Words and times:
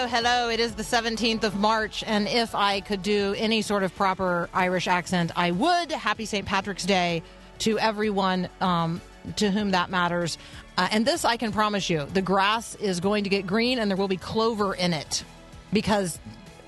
Hello, 0.00 0.22
hello. 0.22 0.48
It 0.48 0.60
is 0.60 0.74
the 0.76 0.82
17th 0.82 1.44
of 1.44 1.56
March, 1.56 2.02
and 2.06 2.26
if 2.26 2.54
I 2.54 2.80
could 2.80 3.02
do 3.02 3.34
any 3.36 3.60
sort 3.60 3.82
of 3.82 3.94
proper 3.94 4.48
Irish 4.54 4.88
accent, 4.88 5.30
I 5.36 5.50
would. 5.50 5.92
Happy 5.92 6.24
St. 6.24 6.46
Patrick's 6.46 6.86
Day 6.86 7.22
to 7.58 7.78
everyone 7.78 8.48
um, 8.62 9.02
to 9.36 9.50
whom 9.50 9.72
that 9.72 9.90
matters. 9.90 10.38
Uh, 10.78 10.88
and 10.90 11.04
this 11.04 11.26
I 11.26 11.36
can 11.36 11.52
promise 11.52 11.90
you 11.90 12.06
the 12.14 12.22
grass 12.22 12.76
is 12.76 12.98
going 12.98 13.24
to 13.24 13.30
get 13.30 13.46
green, 13.46 13.78
and 13.78 13.90
there 13.90 13.96
will 13.98 14.08
be 14.08 14.16
clover 14.16 14.72
in 14.72 14.94
it 14.94 15.22
because 15.70 16.18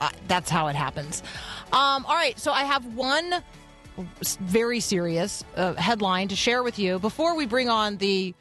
uh, 0.02 0.10
that's 0.28 0.50
how 0.50 0.66
it 0.66 0.77
happens. 0.77 1.22
Um, 1.72 2.05
all 2.05 2.14
right, 2.14 2.38
so 2.38 2.52
I 2.52 2.64
have 2.64 2.84
one 2.94 3.42
very 4.41 4.80
serious 4.80 5.42
uh, 5.56 5.72
headline 5.74 6.28
to 6.28 6.36
share 6.36 6.62
with 6.62 6.78
you 6.78 6.98
before 6.98 7.34
we 7.34 7.46
bring 7.46 7.70
on 7.70 7.96
the 7.96 8.34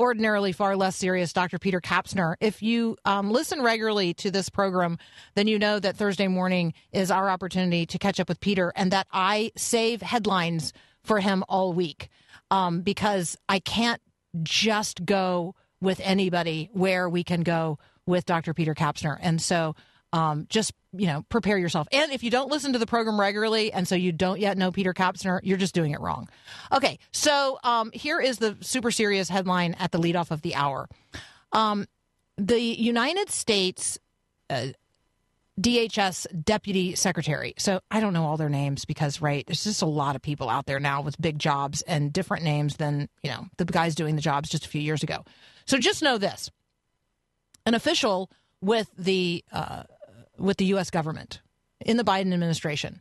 ordinarily 0.00 0.50
far 0.50 0.76
less 0.76 0.96
serious 0.96 1.34
Dr. 1.34 1.58
Peter 1.58 1.78
Kapsner. 1.78 2.34
If 2.40 2.62
you 2.62 2.96
um, 3.04 3.30
listen 3.30 3.60
regularly 3.60 4.14
to 4.14 4.30
this 4.30 4.48
program, 4.48 4.96
then 5.34 5.46
you 5.46 5.58
know 5.58 5.78
that 5.78 5.94
Thursday 5.94 6.26
morning 6.26 6.72
is 6.90 7.10
our 7.10 7.28
opportunity 7.28 7.84
to 7.84 7.98
catch 7.98 8.18
up 8.18 8.26
with 8.28 8.40
Peter 8.40 8.72
and 8.74 8.90
that 8.92 9.06
I 9.12 9.52
save 9.56 10.00
headlines 10.00 10.72
for 11.02 11.20
him 11.20 11.44
all 11.50 11.74
week 11.74 12.08
um, 12.50 12.80
because 12.80 13.36
I 13.46 13.58
can't 13.58 14.00
just 14.42 15.04
go 15.04 15.54
with 15.82 16.00
anybody 16.02 16.70
where 16.72 17.06
we 17.08 17.22
can 17.22 17.42
go 17.42 17.78
with 18.06 18.24
Dr. 18.24 18.54
Peter 18.54 18.74
Kapsner. 18.74 19.18
And 19.20 19.40
so 19.40 19.76
um, 20.12 20.46
just 20.48 20.72
you 20.92 21.06
know 21.06 21.24
prepare 21.28 21.58
yourself. 21.58 21.88
And 21.92 22.12
if 22.12 22.22
you 22.22 22.30
don't 22.30 22.50
listen 22.50 22.72
to 22.72 22.78
the 22.78 22.86
program 22.86 23.20
regularly 23.20 23.72
and 23.72 23.86
so 23.86 23.94
you 23.94 24.12
don't 24.12 24.40
yet 24.40 24.58
know 24.58 24.72
peter 24.72 24.92
kapsner 24.92 25.40
you're 25.42 25.56
just 25.58 25.74
doing 25.74 25.92
it 25.92 26.00
wrong. 26.00 26.28
Okay 26.72 26.98
so 27.12 27.58
um, 27.62 27.90
here 27.92 28.20
is 28.20 28.38
the 28.38 28.56
super 28.60 28.90
serious 28.90 29.28
headline 29.28 29.74
at 29.74 29.92
the 29.92 29.98
leadoff 29.98 30.30
of 30.30 30.42
the 30.42 30.54
hour. 30.54 30.88
Um, 31.52 31.86
the 32.36 32.60
united 32.60 33.30
states 33.30 33.98
uh, 34.48 34.68
dhs 35.60 36.26
deputy 36.44 36.94
secretary. 36.94 37.54
So 37.58 37.80
i 37.90 38.00
don't 38.00 38.12
know 38.12 38.24
all 38.24 38.36
their 38.36 38.48
names 38.48 38.84
because 38.84 39.20
right 39.20 39.46
there's 39.46 39.64
just 39.64 39.82
a 39.82 39.86
lot 39.86 40.16
of 40.16 40.22
people 40.22 40.48
out 40.48 40.66
there 40.66 40.80
now 40.80 41.02
with 41.02 41.20
big 41.20 41.38
jobs 41.38 41.82
and 41.82 42.12
different 42.12 42.42
names 42.44 42.76
than 42.76 43.08
you 43.22 43.30
know 43.30 43.46
the 43.58 43.64
guys 43.64 43.94
doing 43.94 44.16
the 44.16 44.22
jobs 44.22 44.48
just 44.48 44.64
a 44.64 44.68
few 44.68 44.80
years 44.80 45.02
ago. 45.04 45.24
So 45.66 45.78
just 45.78 46.02
know 46.02 46.18
this. 46.18 46.50
An 47.66 47.74
official 47.74 48.30
with 48.60 48.90
the 48.98 49.44
uh, 49.52 49.84
with 50.40 50.56
the 50.56 50.66
U.S. 50.66 50.90
government 50.90 51.40
in 51.80 51.96
the 51.96 52.04
Biden 52.04 52.32
administration 52.32 53.00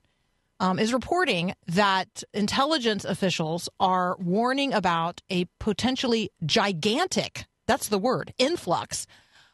um, 0.59 0.77
is 0.77 0.93
reporting 0.93 1.53
that 1.67 2.23
intelligence 2.33 3.05
officials 3.05 3.69
are 3.79 4.17
warning 4.19 4.73
about 4.73 5.21
a 5.29 5.45
potentially 5.59 6.31
gigantic 6.45 7.45
that's 7.69 7.87
the 7.87 7.99
word 7.99 8.33
influx 8.39 9.05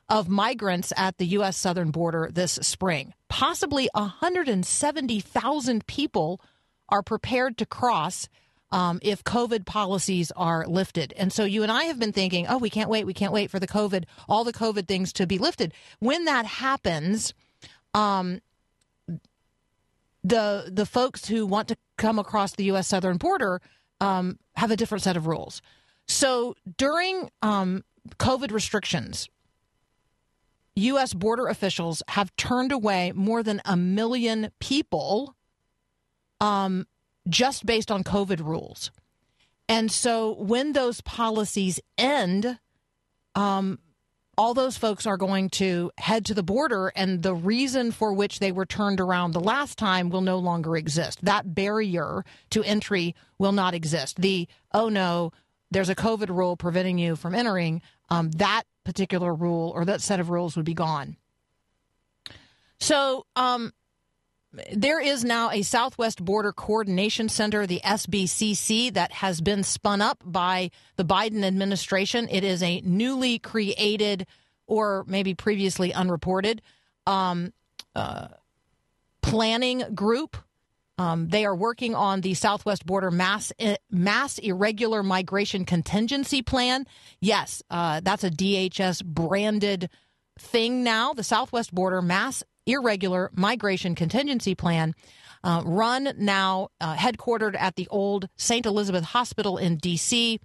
of 0.08 0.30
migrants 0.30 0.94
at 0.96 1.18
the 1.18 1.26
U.S. 1.26 1.58
southern 1.58 1.92
border 1.92 2.30
this 2.32 2.54
spring. 2.62 3.14
Possibly 3.28 3.90
170,000 3.94 5.86
people 5.86 6.40
are 6.88 7.04
prepared 7.04 7.58
to 7.58 7.66
cross 7.66 8.30
um, 8.72 9.00
if 9.02 9.26
COVID 9.26 9.66
policies 9.66 10.32
are 10.38 10.66
lifted. 10.66 11.14
And 11.18 11.34
so 11.34 11.44
you 11.44 11.62
and 11.62 11.72
I 11.72 11.84
have 11.84 12.00
been 12.00 12.14
thinking, 12.14 12.48
oh, 12.48 12.58
we 12.58 12.70
can't 12.70 12.90
wait, 12.90 13.06
we 13.06 13.14
can't 13.14 13.34
wait 13.34 13.52
for 13.52 13.60
the 13.60 13.68
COVID, 13.68 14.06
all 14.30 14.46
the 14.46 14.54
COVID 14.54 14.88
things 14.88 15.12
to 15.12 15.28
be 15.28 15.38
lifted. 15.38 15.74
When 16.00 16.24
that 16.24 16.46
happens, 16.46 17.34
um, 17.96 18.42
the 20.24 20.70
the 20.72 20.86
folks 20.86 21.28
who 21.28 21.46
want 21.46 21.68
to 21.70 21.78
come 21.98 22.20
across 22.20 22.54
the 22.54 22.66
U.S. 22.66 22.88
southern 22.88 23.18
border 23.18 23.62
um, 24.02 24.38
have 24.56 24.70
a 24.70 24.76
different 24.76 25.04
set 25.04 25.18
of 25.18 25.26
rules. 25.26 25.62
So 26.08 26.56
during 26.78 27.32
um, 27.42 27.84
COVID 28.20 28.52
restrictions, 28.52 29.30
U.S. 30.76 31.14
border 31.14 31.48
officials 31.48 32.04
have 32.10 32.36
turned 32.36 32.72
away 32.72 33.14
more 33.16 33.42
than 33.42 33.62
a 33.66 33.78
million 33.78 34.52
people 34.60 35.36
um, 36.42 36.86
just 37.30 37.66
based 37.66 37.90
on 37.90 38.04
COVID 38.04 38.46
rules. 38.46 38.92
And 39.70 39.92
so 39.92 40.34
when 40.36 40.74
those 40.74 41.02
policies 41.02 41.80
end, 41.98 42.60
um, 43.36 43.80
all 44.38 44.54
those 44.54 44.78
folks 44.78 45.06
are 45.06 45.18
going 45.18 45.50
to 45.50 45.92
head 45.98 46.26
to 46.26 46.34
the 46.34 46.44
border, 46.44 46.92
and 46.96 47.24
the 47.24 47.34
reason 47.34 47.92
for 47.92 48.14
which 48.14 48.40
they 48.40 48.52
were 48.52 48.66
turned 48.66 49.00
around 49.00 49.32
the 49.32 49.40
last 49.40 49.78
time 49.78 50.10
will 50.10 50.22
no 50.22 50.38
longer 50.38 50.76
exist. 50.76 51.24
That 51.24 51.56
barrier 51.56 52.26
to 52.52 52.64
entry 52.64 53.16
will 53.38 53.52
not 53.52 53.74
exist. 53.74 54.22
The, 54.22 54.48
oh 54.74 54.90
no, 54.90 55.32
there's 55.72 55.90
a 55.90 55.96
COVID 55.96 56.30
rule 56.30 56.58
preventing 56.58 56.98
you 56.98 57.16
from 57.16 57.36
entering, 57.36 57.82
um, 58.10 58.32
that 58.32 58.64
particular 58.84 59.34
rule 59.34 59.72
or 59.76 59.86
that 59.86 60.02
set 60.02 60.20
of 60.20 60.30
rules 60.30 60.56
would 60.56 60.66
be 60.66 60.74
gone. 60.74 61.18
So, 62.80 63.26
um, 63.36 63.74
there 64.74 65.00
is 65.00 65.24
now 65.24 65.52
a 65.52 65.62
Southwest 65.62 66.24
Border 66.24 66.52
Coordination 66.52 67.30
Center, 67.30 67.66
the 67.66 67.82
SBCC, 67.84 68.94
that 68.94 69.12
has 69.14 69.42
been 69.42 69.64
spun 69.64 70.02
up 70.02 70.24
by 70.26 70.72
the 70.96 71.06
Biden 71.06 71.44
administration. 71.44 72.28
It 72.30 72.44
is 72.44 72.62
a 72.64 72.82
newly 72.82 73.40
created, 73.40 74.28
or 74.68 75.04
maybe 75.08 75.34
previously 75.34 75.94
unreported, 75.94 76.62
um, 77.06 77.54
uh, 77.96 78.28
planning 79.22 79.84
group. 79.94 80.38
Um, 80.98 81.28
they 81.28 81.46
are 81.46 81.56
working 81.56 81.94
on 81.94 82.22
the 82.22 82.34
Southwest 82.36 82.86
Border 82.86 83.12
Mass 83.12 83.52
eh, 83.60 83.76
Mass 83.92 84.38
Irregular 84.38 85.04
Migration 85.04 85.66
Contingency 85.66 86.42
Plan. 86.42 86.88
Yes, 87.20 87.62
uh, 87.70 88.00
that's 88.02 88.24
a 88.24 88.32
DHS 88.32 89.04
branded 89.04 89.90
thing 90.40 90.84
now. 90.84 91.14
The 91.14 91.24
Southwest 91.24 91.76
Border 91.76 92.02
Mass 92.02 92.44
Irregular 92.66 93.32
Migration 93.34 93.96
Contingency 93.96 94.56
Plan, 94.56 94.94
uh, 95.44 95.62
run 95.66 96.14
now 96.18 96.70
uh, 96.82 96.96
headquartered 96.96 97.56
at 97.60 97.76
the 97.76 97.88
old 97.90 98.28
St. 98.36 98.66
Elizabeth 98.66 99.04
Hospital 99.04 99.58
in 99.58 99.78
D.C. 99.78 100.40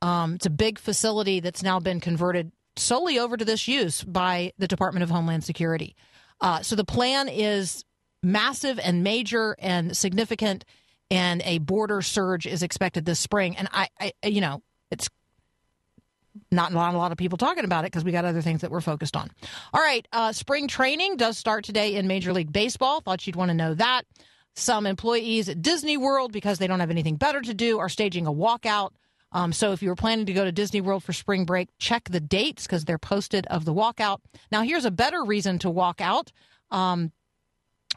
Um, 0.00 0.34
it's 0.34 0.46
a 0.46 0.50
big 0.50 0.78
facility 0.78 1.40
that's 1.40 1.62
now 1.62 1.78
been 1.78 2.00
converted 2.00 2.50
solely 2.76 3.18
over 3.18 3.36
to 3.36 3.44
this 3.44 3.68
use 3.68 4.02
by 4.02 4.52
the 4.58 4.66
Department 4.66 5.04
of 5.04 5.10
Homeland 5.10 5.44
Security. 5.44 5.94
Uh, 6.40 6.62
so 6.62 6.74
the 6.74 6.84
plan 6.84 7.28
is 7.28 7.84
massive 8.22 8.80
and 8.80 9.04
major 9.04 9.54
and 9.58 9.96
significant, 9.96 10.64
and 11.10 11.42
a 11.44 11.58
border 11.58 12.02
surge 12.02 12.46
is 12.46 12.62
expected 12.62 13.04
this 13.04 13.20
spring. 13.20 13.56
And 13.56 13.68
I, 13.72 13.88
I 14.00 14.12
you 14.24 14.40
know, 14.40 14.62
it's 14.90 15.08
not 16.50 16.72
a 16.72 16.74
lot, 16.74 16.94
a 16.94 16.98
lot 16.98 17.12
of 17.12 17.18
people 17.18 17.38
talking 17.38 17.64
about 17.64 17.84
it 17.84 17.92
because 17.92 18.04
we 18.04 18.12
got 18.12 18.24
other 18.24 18.42
things 18.42 18.60
that 18.62 18.70
we're 18.70 18.80
focused 18.80 19.16
on. 19.16 19.30
All 19.72 19.80
right, 19.80 20.06
uh, 20.12 20.32
spring 20.32 20.68
training 20.68 21.16
does 21.16 21.36
start 21.36 21.64
today 21.64 21.94
in 21.94 22.06
Major 22.06 22.32
League 22.32 22.52
Baseball. 22.52 23.00
Thought 23.00 23.26
you'd 23.26 23.36
want 23.36 23.50
to 23.50 23.54
know 23.54 23.74
that. 23.74 24.02
Some 24.54 24.86
employees 24.86 25.48
at 25.48 25.62
Disney 25.62 25.96
World, 25.96 26.32
because 26.32 26.58
they 26.58 26.66
don't 26.66 26.80
have 26.80 26.90
anything 26.90 27.16
better 27.16 27.40
to 27.40 27.54
do, 27.54 27.78
are 27.78 27.88
staging 27.88 28.26
a 28.26 28.32
walkout. 28.32 28.90
Um, 29.32 29.52
so 29.52 29.72
if 29.72 29.82
you 29.82 29.88
were 29.88 29.96
planning 29.96 30.26
to 30.26 30.32
go 30.32 30.44
to 30.44 30.52
Disney 30.52 30.82
World 30.82 31.02
for 31.02 31.14
spring 31.14 31.44
break, 31.44 31.68
check 31.78 32.08
the 32.10 32.20
dates 32.20 32.66
because 32.66 32.84
they're 32.84 32.98
posted 32.98 33.46
of 33.46 33.64
the 33.64 33.72
walkout. 33.72 34.18
Now, 34.50 34.62
here's 34.62 34.84
a 34.84 34.90
better 34.90 35.24
reason 35.24 35.58
to 35.60 35.70
walk 35.70 36.00
out. 36.02 36.32
Um, 36.70 37.12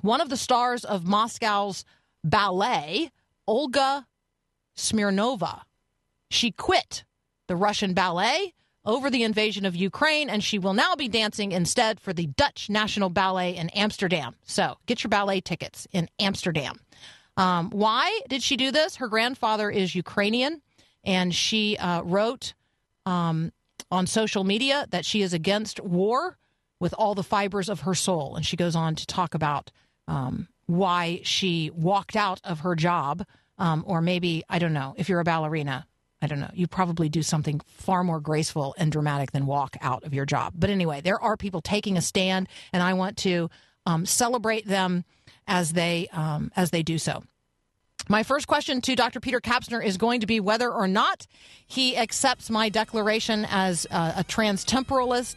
one 0.01 0.21
of 0.21 0.30
the 0.30 0.38
stars 0.38 0.86
of 0.86 1.06
Moscow's 1.06 1.83
ballet, 2.24 3.12
Olga 3.48 4.07
Smirnova, 4.77 5.62
she 6.30 6.51
quit 6.51 7.04
the 7.47 7.56
Russian 7.56 7.94
ballet 7.94 8.53
over 8.86 9.09
the 9.09 9.24
invasion 9.24 9.65
of 9.65 9.75
Ukraine, 9.75 10.30
and 10.30 10.44
she 10.44 10.59
will 10.59 10.74
now 10.74 10.95
be 10.95 11.07
dancing 11.07 11.51
instead 11.51 12.00
for 12.00 12.13
the 12.13 12.27
Dutch 12.27 12.69
National 12.69 13.09
Ballet 13.09 13.56
in 13.56 13.69
Amsterdam. 13.69 14.36
So 14.44 14.77
get 14.86 15.03
your 15.03 15.09
ballet 15.09 15.42
tickets 15.42 15.88
in 15.92 16.09
Amsterdam. 16.19 16.80
Um, 17.38 17.69
why 17.71 18.21
did 18.30 18.44
she 18.44 18.56
do 18.56 18.71
this? 18.71 18.97
Her 18.97 19.07
grandfather 19.07 19.69
is 19.69 19.95
Ukrainian, 19.95 20.62
and 21.03 21.33
she 21.33 21.77
uh, 21.77 22.01
wrote 22.03 22.53
um, 23.06 23.51
on 23.92 24.07
social 24.07 24.44
media 24.44 24.86
that 24.92 25.06
she 25.06 25.21
is 25.21 25.33
against 25.33 25.80
war 25.81 26.38
with 26.80 26.94
all 26.97 27.15
the 27.15 27.24
fibers 27.24 27.69
of 27.69 27.81
her 27.81 27.95
soul. 27.95 28.36
And 28.36 28.45
she 28.45 28.56
goes 28.56 28.75
on 28.75 28.95
to 28.95 29.06
talk 29.06 29.33
about 29.33 29.71
um, 30.07 30.47
why 30.68 31.21
she 31.24 31.71
walked 31.74 32.15
out 32.15 32.39
of 32.44 32.59
her 32.59 32.75
job, 32.75 33.25
um, 33.57 33.83
or 33.88 34.01
maybe 34.01 34.44
I 34.50 34.59
don't 34.59 34.74
know. 34.74 34.94
If 34.97 35.09
you're 35.09 35.19
a 35.19 35.25
ballerina, 35.25 35.88
I 36.25 36.27
don't 36.27 36.39
know. 36.39 36.50
You 36.56 36.66
probably 36.66 37.07
do 37.07 37.22
something 37.22 37.62
far 37.68 38.04
more 38.04 38.19
graceful 38.19 38.74
and 38.80 38.92
dramatic 38.92 39.31
than 39.31 39.45
walk 39.45 39.77
out 39.80 40.04
of 40.06 40.12
your 40.12 40.25
job. 40.25 40.54
But 40.57 40.72
anyway, 40.72 41.01
there 41.01 41.22
are 41.22 41.38
people 41.38 41.62
taking 41.62 41.98
a 41.98 42.01
stand, 42.01 42.50
and 42.74 42.81
I 42.81 42.94
want 42.94 43.16
to 43.18 43.51
um, 43.86 44.07
celebrate 44.07 44.68
them 44.68 45.06
as 45.48 45.74
they 45.74 46.07
um, 46.12 46.51
as 46.56 46.72
they 46.72 46.81
do 46.81 46.98
so. 46.98 47.22
My 48.10 48.24
first 48.24 48.48
question 48.48 48.81
to 48.81 48.95
Dr. 48.95 49.19
Peter 49.19 49.39
Kapsner 49.39 49.86
is 49.86 49.98
going 49.98 50.22
to 50.22 50.25
be 50.25 50.39
whether 50.39 50.72
or 50.72 50.88
not 50.88 51.27
he 51.68 51.95
accepts 51.95 52.50
my 52.50 52.69
declaration 52.69 53.45
as 53.48 53.86
a, 53.92 54.16
a 54.18 54.24
transtemporalist, 54.24 55.36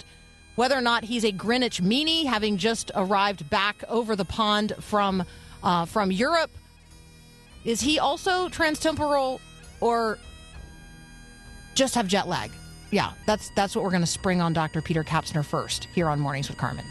whether 0.55 0.75
or 0.75 0.81
not 0.81 1.05
he's 1.05 1.25
a 1.25 1.33
Greenwich 1.33 1.83
meanie, 1.83 2.25
having 2.25 2.57
just 2.57 2.91
arrived 2.95 3.51
back 3.51 3.85
over 3.91 4.17
the 4.17 4.25
pond 4.25 4.73
from 4.81 5.23
uh, 5.63 5.85
from 5.85 6.11
Europe. 6.11 6.51
Is 7.67 7.83
he 7.83 7.99
also 7.99 8.49
transtemporal, 8.49 9.41
or 9.83 10.19
just 11.79 11.95
have 11.95 12.09
jet 12.09 12.27
lag? 12.27 12.51
Yeah, 12.91 13.13
that's 13.25 13.51
that's 13.51 13.77
what 13.77 13.85
we're 13.85 13.91
going 13.91 14.03
to 14.03 14.07
spring 14.07 14.41
on 14.41 14.53
Dr. 14.53 14.83
Peter 14.83 15.05
Kapsner 15.05 15.45
first 15.45 15.87
here 15.95 16.09
on 16.09 16.19
Mornings 16.19 16.49
with 16.49 16.59
Carmen. 16.59 16.85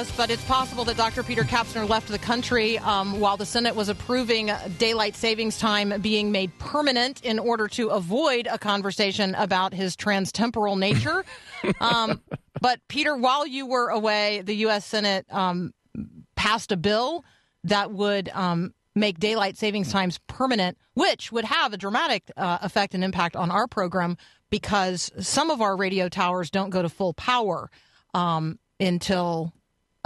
This, 0.00 0.14
but 0.14 0.30
it's 0.30 0.44
possible 0.44 0.84
that 0.84 0.98
Dr. 0.98 1.22
Peter 1.22 1.42
Kapsner 1.42 1.88
left 1.88 2.08
the 2.08 2.18
country 2.18 2.76
um, 2.80 3.18
while 3.18 3.38
the 3.38 3.46
Senate 3.46 3.74
was 3.74 3.88
approving 3.88 4.50
daylight 4.76 5.16
savings 5.16 5.58
time 5.58 6.02
being 6.02 6.30
made 6.30 6.50
permanent 6.58 7.24
in 7.24 7.38
order 7.38 7.66
to 7.68 7.88
avoid 7.88 8.46
a 8.46 8.58
conversation 8.58 9.34
about 9.36 9.72
his 9.72 9.96
transtemporal 9.96 10.78
nature. 10.78 11.24
um, 11.80 12.20
but, 12.60 12.78
Peter, 12.88 13.16
while 13.16 13.46
you 13.46 13.64
were 13.64 13.88
away, 13.88 14.42
the 14.42 14.56
U.S. 14.56 14.84
Senate 14.84 15.24
um, 15.30 15.72
passed 16.34 16.72
a 16.72 16.76
bill 16.76 17.24
that 17.64 17.90
would 17.90 18.28
um, 18.34 18.74
make 18.94 19.18
daylight 19.18 19.56
savings 19.56 19.90
times 19.90 20.18
permanent, 20.26 20.76
which 20.92 21.32
would 21.32 21.46
have 21.46 21.72
a 21.72 21.78
dramatic 21.78 22.30
uh, 22.36 22.58
effect 22.60 22.94
and 22.94 23.02
impact 23.02 23.34
on 23.34 23.50
our 23.50 23.66
program 23.66 24.18
because 24.50 25.10
some 25.20 25.48
of 25.48 25.62
our 25.62 25.74
radio 25.74 26.10
towers 26.10 26.50
don't 26.50 26.68
go 26.68 26.82
to 26.82 26.90
full 26.90 27.14
power 27.14 27.70
um, 28.12 28.58
until 28.78 29.54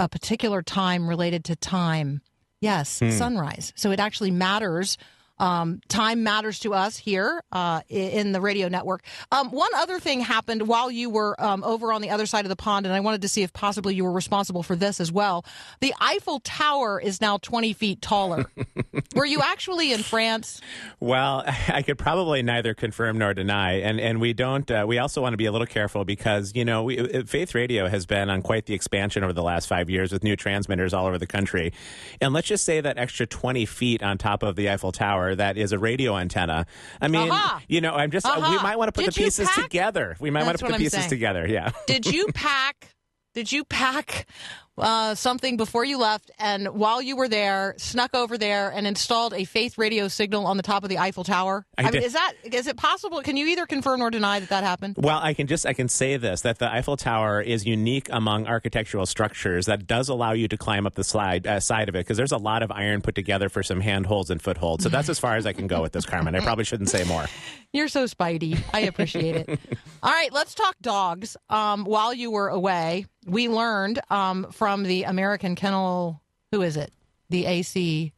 a 0.01 0.09
particular 0.09 0.63
time 0.63 1.07
related 1.07 1.45
to 1.45 1.55
time. 1.55 2.21
Yes, 2.59 2.99
hmm. 2.99 3.11
sunrise. 3.11 3.71
So 3.75 3.91
it 3.91 3.99
actually 3.99 4.31
matters. 4.31 4.97
Um, 5.41 5.81
time 5.87 6.21
matters 6.21 6.59
to 6.59 6.75
us 6.75 6.97
here 6.97 7.43
uh, 7.51 7.81
in 7.89 8.31
the 8.31 8.39
radio 8.39 8.69
network. 8.69 9.03
Um, 9.31 9.49
one 9.49 9.71
other 9.75 9.99
thing 9.99 10.21
happened 10.21 10.67
while 10.67 10.91
you 10.91 11.09
were 11.09 11.35
um, 11.43 11.63
over 11.63 11.91
on 11.91 12.03
the 12.03 12.11
other 12.11 12.27
side 12.27 12.45
of 12.45 12.49
the 12.49 12.55
pond, 12.55 12.85
and 12.85 12.93
I 12.93 12.99
wanted 12.99 13.23
to 13.23 13.27
see 13.27 13.41
if 13.41 13.51
possibly 13.51 13.95
you 13.95 14.03
were 14.03 14.11
responsible 14.11 14.61
for 14.61 14.75
this 14.75 14.99
as 14.99 15.11
well. 15.11 15.43
The 15.79 15.95
Eiffel 15.99 16.41
Tower 16.41 17.01
is 17.01 17.21
now 17.21 17.39
20 17.39 17.73
feet 17.73 18.03
taller. 18.03 18.45
were 19.15 19.25
you 19.25 19.41
actually 19.41 19.91
in 19.91 20.03
France? 20.03 20.61
Well, 20.99 21.43
I 21.67 21.81
could 21.81 21.97
probably 21.97 22.43
neither 22.43 22.75
confirm 22.75 23.17
nor 23.17 23.33
deny, 23.33 23.79
and 23.79 23.99
and 23.99 24.21
we 24.21 24.33
don't. 24.33 24.69
Uh, 24.69 24.85
we 24.87 24.99
also 24.99 25.21
want 25.21 25.33
to 25.33 25.37
be 25.37 25.47
a 25.47 25.51
little 25.51 25.67
careful 25.67 26.05
because 26.05 26.53
you 26.55 26.65
know 26.65 26.83
we, 26.83 26.99
uh, 26.99 27.23
Faith 27.23 27.55
Radio 27.55 27.87
has 27.87 28.05
been 28.05 28.29
on 28.29 28.43
quite 28.43 28.67
the 28.67 28.75
expansion 28.75 29.23
over 29.23 29.33
the 29.33 29.43
last 29.43 29.67
five 29.67 29.89
years 29.89 30.11
with 30.11 30.23
new 30.23 30.35
transmitters 30.35 30.93
all 30.93 31.07
over 31.07 31.17
the 31.17 31.27
country, 31.27 31.73
and 32.19 32.33
let's 32.33 32.47
just 32.47 32.63
say 32.63 32.79
that 32.79 32.97
extra 32.97 33.25
twenty 33.25 33.65
feet 33.65 34.03
on 34.03 34.19
top 34.19 34.43
of 34.43 34.55
the 34.55 34.69
Eiffel 34.69 34.91
Tower 34.91 35.30
that 35.35 35.57
is 35.57 35.71
a 35.71 35.79
radio 35.79 36.17
antenna. 36.17 36.65
I 37.01 37.07
mean, 37.07 37.29
Aha. 37.31 37.61
you 37.67 37.81
know, 37.81 37.93
I'm 37.93 38.11
just 38.11 38.25
uh, 38.25 38.35
we 38.49 38.57
might 38.57 38.77
want 38.77 38.89
to 38.89 38.91
put 38.91 39.05
Did 39.05 39.13
the 39.13 39.23
pieces 39.23 39.47
pack? 39.49 39.63
together. 39.65 40.15
We 40.19 40.29
might 40.31 40.45
want 40.45 40.57
to 40.57 40.63
put 40.63 40.69
the 40.69 40.75
I'm 40.75 40.79
pieces 40.79 40.99
saying. 40.99 41.09
together. 41.09 41.47
Yeah. 41.47 41.71
Did 41.87 42.05
you 42.05 42.27
pack? 42.33 42.95
Did 43.33 43.51
you 43.51 43.63
pack 43.63 44.27
uh, 44.77 45.15
something 45.15 45.57
before 45.57 45.83
you 45.85 45.97
left, 45.97 46.31
and 46.39 46.67
while 46.69 47.01
you 47.01 47.15
were 47.15 47.27
there, 47.27 47.75
snuck 47.77 48.15
over 48.15 48.37
there 48.37 48.71
and 48.71 48.87
installed 48.87 49.33
a 49.33 49.43
Faith 49.43 49.77
radio 49.77 50.07
signal 50.07 50.45
on 50.47 50.57
the 50.57 50.63
top 50.63 50.83
of 50.83 50.89
the 50.89 50.97
Eiffel 50.97 51.23
Tower? 51.23 51.65
I 51.77 51.91
mean, 51.91 52.01
is 52.01 52.13
that 52.13 52.33
is 52.43 52.67
it 52.67 52.77
possible? 52.77 53.21
Can 53.21 53.37
you 53.37 53.47
either 53.47 53.65
confirm 53.65 54.01
or 54.01 54.09
deny 54.09 54.39
that 54.39 54.49
that 54.49 54.63
happened? 54.63 54.95
Well, 54.97 55.19
I 55.21 55.33
can 55.33 55.47
just 55.47 55.65
I 55.65 55.73
can 55.73 55.89
say 55.89 56.17
this 56.17 56.41
that 56.41 56.59
the 56.59 56.71
Eiffel 56.71 56.97
Tower 56.97 57.41
is 57.41 57.65
unique 57.65 58.07
among 58.11 58.47
architectural 58.47 59.05
structures 59.05 59.65
that 59.65 59.87
does 59.87 60.09
allow 60.09 60.31
you 60.31 60.47
to 60.47 60.57
climb 60.57 60.87
up 60.87 60.95
the 60.95 61.03
slide 61.03 61.45
uh, 61.45 61.59
side 61.59 61.89
of 61.89 61.95
it 61.95 61.99
because 61.99 62.17
there's 62.17 62.31
a 62.31 62.37
lot 62.37 62.63
of 62.63 62.71
iron 62.71 63.01
put 63.01 63.15
together 63.15 63.49
for 63.49 63.63
some 63.63 63.81
handholds 63.81 64.29
and 64.29 64.41
footholds. 64.41 64.83
So 64.83 64.89
that's 64.89 65.09
as 65.09 65.19
far 65.19 65.35
as 65.35 65.45
I 65.45 65.53
can 65.53 65.67
go 65.67 65.81
with 65.81 65.91
this, 65.91 66.05
Carmen. 66.05 66.35
I 66.35 66.39
probably 66.39 66.63
shouldn't 66.63 66.89
say 66.89 67.03
more. 67.03 67.25
You're 67.73 67.87
so 67.87 68.03
spidey. 68.05 68.61
I 68.73 68.81
appreciate 68.81 69.35
it. 69.35 69.59
All 70.03 70.11
right, 70.11 70.31
let's 70.33 70.53
talk 70.53 70.75
dogs. 70.81 71.37
Um, 71.49 71.85
while 71.85 72.13
you 72.13 72.29
were 72.31 72.49
away, 72.49 73.05
we 73.25 73.47
learned 73.47 74.01
um, 74.09 74.47
from 74.61 74.83
the 74.83 75.05
American 75.05 75.55
Kennel. 75.55 76.21
Who 76.51 76.61
is 76.61 76.77
it? 76.77 76.93
The 77.31 77.47
AC. 77.47 78.13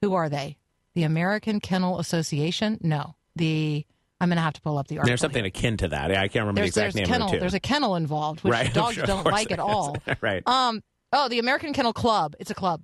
Who 0.00 0.14
are 0.14 0.30
they? 0.30 0.56
The 0.94 1.02
American 1.02 1.60
Kennel 1.60 1.98
Association? 1.98 2.78
No. 2.80 3.16
The. 3.36 3.84
I'm 4.18 4.30
going 4.30 4.38
to 4.38 4.42
have 4.42 4.54
to 4.54 4.62
pull 4.62 4.78
up 4.78 4.88
the 4.88 4.96
article. 4.96 5.10
There's 5.10 5.20
something 5.20 5.44
akin 5.44 5.76
to 5.78 5.88
that. 5.88 6.10
I 6.10 6.28
can't 6.28 6.46
remember 6.46 6.62
There's, 6.62 6.72
the 6.72 6.86
exact 6.86 6.94
there's 6.94 7.06
name 7.06 7.12
kennel. 7.12 7.28
of 7.28 7.34
it 7.34 7.36
too. 7.36 7.40
There's 7.40 7.52
a 7.52 7.60
kennel 7.60 7.96
involved, 7.96 8.42
which 8.44 8.52
right, 8.52 8.72
dogs 8.74 8.96
of 8.96 9.04
don't 9.04 9.26
like 9.26 9.50
at 9.52 9.58
all. 9.58 9.98
right. 10.22 10.42
Um. 10.48 10.82
Oh, 11.12 11.28
the 11.28 11.38
American 11.38 11.74
Kennel 11.74 11.92
Club. 11.92 12.34
It's 12.40 12.50
a 12.50 12.54
club. 12.54 12.80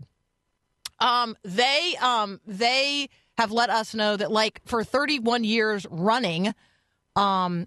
Um. 0.98 1.38
They. 1.42 1.94
Um. 2.02 2.38
They 2.46 3.08
have 3.38 3.50
let 3.50 3.70
us 3.70 3.94
know 3.94 4.14
that, 4.18 4.30
like, 4.30 4.60
for 4.66 4.84
31 4.84 5.44
years 5.44 5.86
running, 5.90 6.54
um, 7.16 7.66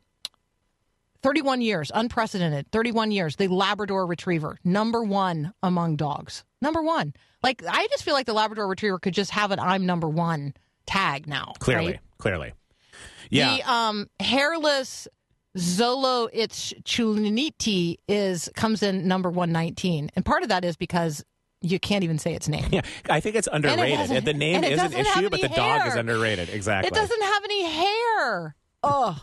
31 1.24 1.62
years, 1.62 1.92
unprecedented. 1.94 2.70
31 2.72 3.12
years. 3.12 3.36
The 3.38 3.48
Labrador 3.48 4.06
Retriever, 4.06 4.60
number 4.64 5.04
one 5.04 5.54
among 5.64 5.96
dogs. 5.96 6.44
Number 6.62 6.82
one. 6.84 7.14
Like, 7.42 7.64
I 7.68 7.88
just 7.92 8.04
feel 8.04 8.14
like 8.14 8.26
the 8.26 8.34
Labrador 8.34 8.68
Retriever 8.68 9.00
could 9.00 9.14
just 9.14 9.32
have 9.32 9.52
an 9.52 9.60
"I'm 9.60 9.86
number 9.86 10.08
one" 10.08 10.54
tag 10.86 11.28
now. 11.28 11.54
clearly, 11.60 11.94
right? 11.94 12.00
clearly. 12.18 12.54
Yeah. 13.30 13.56
The 13.58 13.72
um, 13.72 14.08
hairless 14.20 15.08
Zolo 15.58 16.30
Chulniti 16.84 17.98
is 18.08 18.50
comes 18.56 18.84
in 18.84 19.08
number 19.08 19.30
119. 19.30 20.10
And 20.16 20.26
part 20.26 20.44
of 20.44 20.50
that 20.50 20.66
is 20.66 20.76
because 20.76 21.24
you 21.62 21.80
can't 21.80 22.04
even 22.04 22.18
say 22.20 22.34
its 22.34 22.48
name. 22.48 22.68
yeah, 22.72 22.82
I 23.10 23.20
think 23.20 23.36
it's 23.36 23.48
underrated. 23.52 23.98
doesn't- 23.98 24.26
the 24.26 24.34
name 24.34 24.58
and 24.58 24.66
it 24.66 24.74
is 24.74 24.82
an 24.82 24.94
issue, 24.94 25.30
but 25.30 25.40
the 25.42 25.48
any 25.48 25.56
dog 25.56 25.88
is 25.88 25.96
underrated. 25.96 26.50
Exactly. 26.50 26.88
It 26.88 26.94
doesn't 26.94 27.22
have 27.22 27.44
any 27.44 27.64
hair. 27.64 28.56
Oh. 28.84 29.18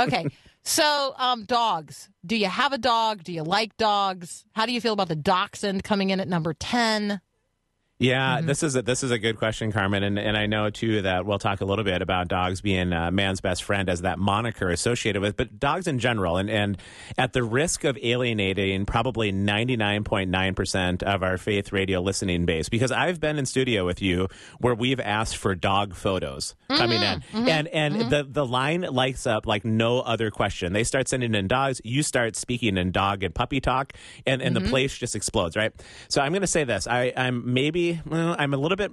okay. 0.00 0.26
So, 0.64 1.14
um, 1.16 1.44
dogs. 1.44 2.08
Do 2.24 2.36
you 2.36 2.46
have 2.46 2.72
a 2.72 2.78
dog? 2.78 3.22
Do 3.22 3.32
you 3.32 3.44
like 3.44 3.76
dogs? 3.76 4.44
How 4.52 4.66
do 4.66 4.72
you 4.72 4.80
feel 4.80 4.94
about 4.94 5.08
the 5.08 5.14
dachshund 5.16 5.84
coming 5.84 6.10
in 6.10 6.18
at 6.18 6.28
number 6.28 6.54
10? 6.54 7.20
Yeah, 7.98 8.36
Mm-hmm. 8.38 8.46
this 8.46 8.62
is 8.62 8.76
a, 8.76 8.82
this 8.82 9.02
is 9.02 9.10
a 9.10 9.18
good 9.18 9.38
question, 9.38 9.72
Carmen, 9.72 10.02
and 10.02 10.18
and 10.18 10.36
I 10.36 10.44
know 10.44 10.68
too 10.68 11.00
that 11.02 11.24
we'll 11.24 11.38
talk 11.38 11.62
a 11.62 11.64
little 11.64 11.84
bit 11.84 12.02
about 12.02 12.28
dogs 12.28 12.60
being 12.60 12.92
uh, 12.92 13.10
man's 13.10 13.40
best 13.40 13.62
friend 13.64 13.88
as 13.88 14.02
that 14.02 14.18
moniker 14.18 14.68
associated 14.68 15.22
with, 15.22 15.34
but 15.38 15.58
dogs 15.58 15.86
in 15.86 15.98
general, 15.98 16.36
and 16.36 16.50
and 16.50 16.76
at 17.16 17.32
the 17.32 17.42
risk 17.42 17.84
of 17.84 17.96
alienating 18.02 18.84
probably 18.84 19.32
ninety 19.32 19.78
nine 19.78 20.04
point 20.04 20.28
nine 20.28 20.54
percent 20.54 21.02
of 21.02 21.22
our 21.22 21.38
faith 21.38 21.72
radio 21.72 22.02
listening 22.02 22.44
base, 22.44 22.68
because 22.68 22.92
I've 22.92 23.18
been 23.18 23.38
in 23.38 23.46
studio 23.46 23.86
with 23.86 24.02
you 24.02 24.28
where 24.58 24.74
we've 24.74 25.00
asked 25.00 25.38
for 25.38 25.54
dog 25.54 25.94
photos 25.94 26.54
coming 26.68 27.00
in, 27.00 27.20
Mm-hmm. 27.32 27.48
and 27.48 27.68
and 27.68 28.10
the 28.10 28.24
the 28.28 28.44
line 28.44 28.82
lights 28.82 29.26
up 29.26 29.46
like 29.46 29.64
no 29.64 30.00
other 30.00 30.30
question. 30.30 30.74
They 30.74 30.84
start 30.84 31.08
sending 31.08 31.34
in 31.34 31.48
dogs, 31.48 31.80
you 31.82 32.02
start 32.02 32.36
speaking 32.36 32.76
in 32.76 32.92
dog 32.92 33.22
and 33.22 33.34
puppy 33.34 33.60
talk, 33.62 33.94
and 34.26 34.42
and 34.42 34.54
Mm-hmm. 34.54 34.64
the 34.66 34.70
place 34.70 34.98
just 34.98 35.16
explodes, 35.16 35.56
right? 35.56 35.72
So 36.10 36.20
I'm 36.20 36.32
going 36.32 36.42
to 36.42 36.46
say 36.46 36.64
this: 36.64 36.86
I 36.86 37.14
I'm 37.16 37.54
maybe 37.54 37.85
I'm 37.92 38.54
a 38.54 38.56
little 38.56 38.76
bit 38.76 38.92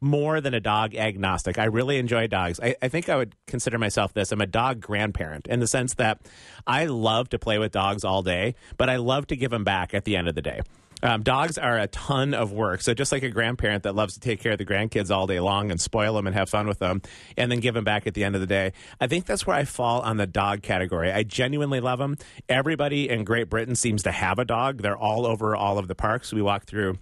more 0.00 0.40
than 0.40 0.54
a 0.54 0.60
dog 0.60 0.94
agnostic. 0.94 1.58
I 1.58 1.64
really 1.64 1.98
enjoy 1.98 2.26
dogs. 2.26 2.58
I, 2.60 2.74
I 2.80 2.88
think 2.88 3.08
I 3.08 3.16
would 3.16 3.34
consider 3.46 3.78
myself 3.78 4.14
this. 4.14 4.32
I'm 4.32 4.40
a 4.40 4.46
dog 4.46 4.80
grandparent 4.80 5.46
in 5.46 5.60
the 5.60 5.66
sense 5.66 5.94
that 5.94 6.20
I 6.66 6.86
love 6.86 7.28
to 7.30 7.38
play 7.38 7.58
with 7.58 7.72
dogs 7.72 8.04
all 8.04 8.22
day, 8.22 8.54
but 8.78 8.88
I 8.88 8.96
love 8.96 9.26
to 9.28 9.36
give 9.36 9.50
them 9.50 9.64
back 9.64 9.92
at 9.94 10.04
the 10.04 10.16
end 10.16 10.28
of 10.28 10.34
the 10.34 10.42
day. 10.42 10.62
Um, 11.02 11.22
dogs 11.22 11.56
are 11.56 11.78
a 11.78 11.86
ton 11.86 12.34
of 12.34 12.52
work. 12.52 12.82
So 12.82 12.92
just 12.92 13.10
like 13.10 13.22
a 13.22 13.30
grandparent 13.30 13.84
that 13.84 13.94
loves 13.94 14.14
to 14.14 14.20
take 14.20 14.40
care 14.40 14.52
of 14.52 14.58
the 14.58 14.66
grandkids 14.66 15.10
all 15.10 15.26
day 15.26 15.40
long 15.40 15.70
and 15.70 15.80
spoil 15.80 16.14
them 16.14 16.26
and 16.26 16.36
have 16.36 16.50
fun 16.50 16.66
with 16.66 16.78
them 16.78 17.00
and 17.38 17.50
then 17.50 17.60
give 17.60 17.74
them 17.74 17.84
back 17.84 18.06
at 18.06 18.14
the 18.14 18.22
end 18.24 18.34
of 18.34 18.42
the 18.42 18.46
day, 18.46 18.72
I 19.00 19.06
think 19.06 19.24
that's 19.24 19.46
where 19.46 19.56
I 19.56 19.64
fall 19.64 20.02
on 20.02 20.18
the 20.18 20.26
dog 20.26 20.62
category. 20.62 21.10
I 21.10 21.22
genuinely 21.22 21.80
love 21.80 21.98
them. 21.98 22.18
Everybody 22.48 23.08
in 23.08 23.24
Great 23.24 23.48
Britain 23.48 23.76
seems 23.76 24.02
to 24.02 24.12
have 24.12 24.38
a 24.38 24.44
dog. 24.44 24.82
They're 24.82 24.96
all 24.96 25.24
over 25.24 25.56
all 25.56 25.78
of 25.78 25.88
the 25.88 25.94
parks. 25.94 26.34
We 26.34 26.42
walk 26.42 26.64
through 26.64 26.98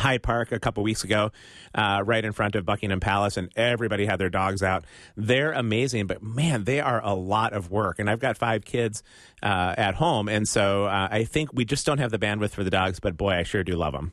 Hyde 0.00 0.22
Park 0.22 0.52
a 0.52 0.58
couple 0.58 0.82
weeks 0.82 1.04
ago, 1.04 1.30
uh, 1.74 2.02
right 2.04 2.24
in 2.24 2.32
front 2.32 2.54
of 2.54 2.64
Buckingham 2.64 3.00
Palace, 3.00 3.36
and 3.36 3.50
everybody 3.56 4.06
had 4.06 4.18
their 4.18 4.30
dogs 4.30 4.62
out. 4.62 4.84
They're 5.16 5.52
amazing, 5.52 6.06
but 6.06 6.22
man, 6.22 6.64
they 6.64 6.80
are 6.80 7.00
a 7.04 7.14
lot 7.14 7.52
of 7.52 7.70
work. 7.70 7.98
And 7.98 8.10
I've 8.10 8.20
got 8.20 8.36
five 8.36 8.64
kids 8.64 9.02
uh, 9.42 9.74
at 9.76 9.94
home, 9.94 10.28
and 10.28 10.48
so 10.48 10.86
uh, 10.86 11.08
I 11.10 11.24
think 11.24 11.52
we 11.52 11.64
just 11.64 11.86
don't 11.86 11.98
have 11.98 12.10
the 12.10 12.18
bandwidth 12.18 12.50
for 12.50 12.64
the 12.64 12.70
dogs. 12.70 13.00
But 13.00 13.16
boy, 13.16 13.32
I 13.32 13.42
sure 13.44 13.62
do 13.62 13.76
love 13.76 13.92
them. 13.92 14.12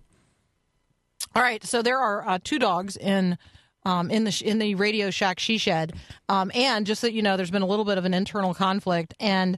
All 1.36 1.42
right, 1.42 1.64
so 1.64 1.82
there 1.82 2.00
are 2.00 2.28
uh, 2.28 2.40
two 2.44 2.60
dogs 2.60 2.98
in 2.98 3.38
um, 3.86 4.12
in 4.12 4.24
the 4.26 4.32
sh- 4.32 4.42
in 4.42 4.60
the 4.60 4.76
Radio 4.76 5.10
Shack 5.10 5.40
she 5.40 5.58
shed, 5.58 5.94
um, 6.30 6.52
and 6.54 6.86
just 6.86 7.02
that 7.02 7.14
you 7.14 7.22
know, 7.22 7.38
there's 7.38 7.52
been 7.52 7.62
a 7.62 7.68
little 7.68 7.86
bit 7.86 7.98
of 7.98 8.06
an 8.06 8.14
internal 8.14 8.54
conflict. 8.54 9.14
And 9.20 9.58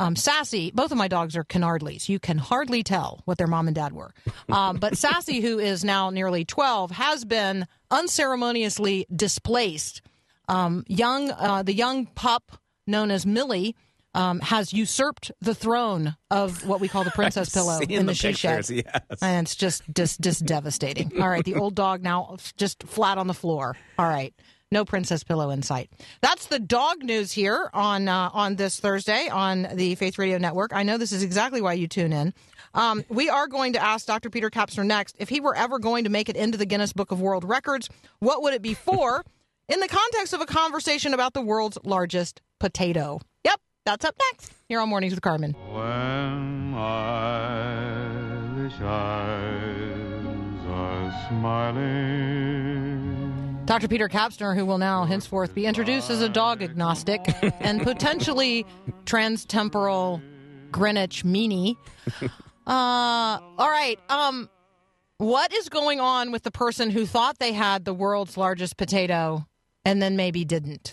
um, 0.00 0.16
Sassy, 0.16 0.70
both 0.74 0.90
of 0.92 0.96
my 0.98 1.08
dogs 1.08 1.36
are 1.36 1.44
Canardleys. 1.44 2.08
You 2.08 2.18
can 2.18 2.38
hardly 2.38 2.82
tell 2.82 3.20
what 3.26 3.36
their 3.36 3.46
mom 3.46 3.68
and 3.68 3.74
dad 3.74 3.92
were. 3.92 4.12
Um, 4.48 4.78
but 4.78 4.96
Sassy, 4.98 5.40
who 5.40 5.58
is 5.58 5.84
now 5.84 6.08
nearly 6.08 6.44
12, 6.46 6.90
has 6.92 7.26
been 7.26 7.66
unceremoniously 7.90 9.06
displaced. 9.14 10.00
Um, 10.48 10.84
young, 10.88 11.30
uh, 11.30 11.62
the 11.62 11.74
young 11.74 12.06
pup 12.06 12.58
known 12.86 13.10
as 13.12 13.24
Millie. 13.24 13.76
Um, 14.12 14.40
has 14.40 14.72
usurped 14.72 15.30
the 15.40 15.54
throne 15.54 16.16
of 16.32 16.66
what 16.66 16.80
we 16.80 16.88
call 16.88 17.04
the 17.04 17.10
princess 17.14 17.50
pillow 17.50 17.78
in 17.78 18.06
the, 18.06 18.10
the 18.10 18.14
she 18.16 18.32
shed. 18.32 18.68
yes. 18.68 18.84
And 19.22 19.46
it's 19.46 19.54
just 19.54 19.84
just 19.94 20.20
just 20.20 20.44
devastating. 20.44 21.22
All 21.22 21.28
right, 21.28 21.44
the 21.44 21.54
old 21.54 21.76
dog 21.76 22.02
now 22.02 22.36
just 22.56 22.82
flat 22.82 23.18
on 23.18 23.28
the 23.28 23.34
floor. 23.34 23.76
All 24.00 24.08
right. 24.08 24.34
No 24.72 24.84
princess 24.84 25.24
pillow 25.24 25.50
in 25.50 25.62
sight. 25.62 25.90
That's 26.20 26.46
the 26.46 26.58
dog 26.58 27.02
news 27.02 27.32
here 27.32 27.70
on 27.74 28.08
uh, 28.08 28.30
on 28.32 28.56
this 28.56 28.78
Thursday 28.78 29.28
on 29.28 29.68
the 29.74 29.94
Faith 29.96 30.18
Radio 30.18 30.38
Network. 30.38 30.72
I 30.72 30.84
know 30.84 30.96
this 30.96 31.12
is 31.12 31.22
exactly 31.22 31.60
why 31.60 31.72
you 31.72 31.88
tune 31.88 32.12
in. 32.12 32.32
Um, 32.74 33.04
we 33.08 33.28
are 33.28 33.48
going 33.48 33.72
to 33.72 33.82
ask 33.82 34.06
Dr. 34.06 34.30
Peter 34.30 34.48
Kapsner 34.48 34.86
next 34.86 35.16
if 35.18 35.28
he 35.28 35.40
were 35.40 35.56
ever 35.56 35.80
going 35.80 36.04
to 36.04 36.10
make 36.10 36.28
it 36.28 36.36
into 36.36 36.56
the 36.56 36.66
Guinness 36.66 36.92
Book 36.92 37.10
of 37.10 37.20
World 37.20 37.42
Records. 37.42 37.88
What 38.20 38.42
would 38.42 38.54
it 38.54 38.62
be 38.62 38.74
for? 38.74 39.24
in 39.70 39.80
the 39.80 39.88
context 39.88 40.32
of 40.32 40.40
a 40.40 40.46
conversation 40.46 41.14
about 41.14 41.32
the 41.32 41.40
world's 41.40 41.78
largest 41.84 42.42
potato. 42.58 43.20
Yep, 43.44 43.60
that's 43.86 44.04
up 44.04 44.16
next 44.32 44.52
here 44.68 44.80
on 44.80 44.88
Mornings 44.88 45.14
with 45.14 45.22
Carmen. 45.22 45.54
When 45.72 46.74
are 50.72 51.28
smiling. 51.28 52.79
Dr. 53.70 53.86
Peter 53.86 54.08
Kapsner, 54.08 54.56
who 54.56 54.66
will 54.66 54.78
now 54.78 55.04
henceforth 55.04 55.54
be 55.54 55.64
introduced 55.64 56.10
as 56.10 56.22
a 56.22 56.28
dog 56.28 56.60
agnostic 56.60 57.20
and 57.60 57.80
potentially 57.80 58.66
transtemporal 59.04 60.20
Greenwich 60.72 61.24
meanie. 61.24 61.76
Uh, 62.20 62.28
all 62.66 63.70
right. 63.70 63.96
Um, 64.08 64.50
what 65.18 65.52
is 65.52 65.68
going 65.68 66.00
on 66.00 66.32
with 66.32 66.42
the 66.42 66.50
person 66.50 66.90
who 66.90 67.06
thought 67.06 67.38
they 67.38 67.52
had 67.52 67.84
the 67.84 67.94
world's 67.94 68.36
largest 68.36 68.76
potato 68.76 69.46
and 69.84 70.02
then 70.02 70.16
maybe 70.16 70.44
didn't? 70.44 70.90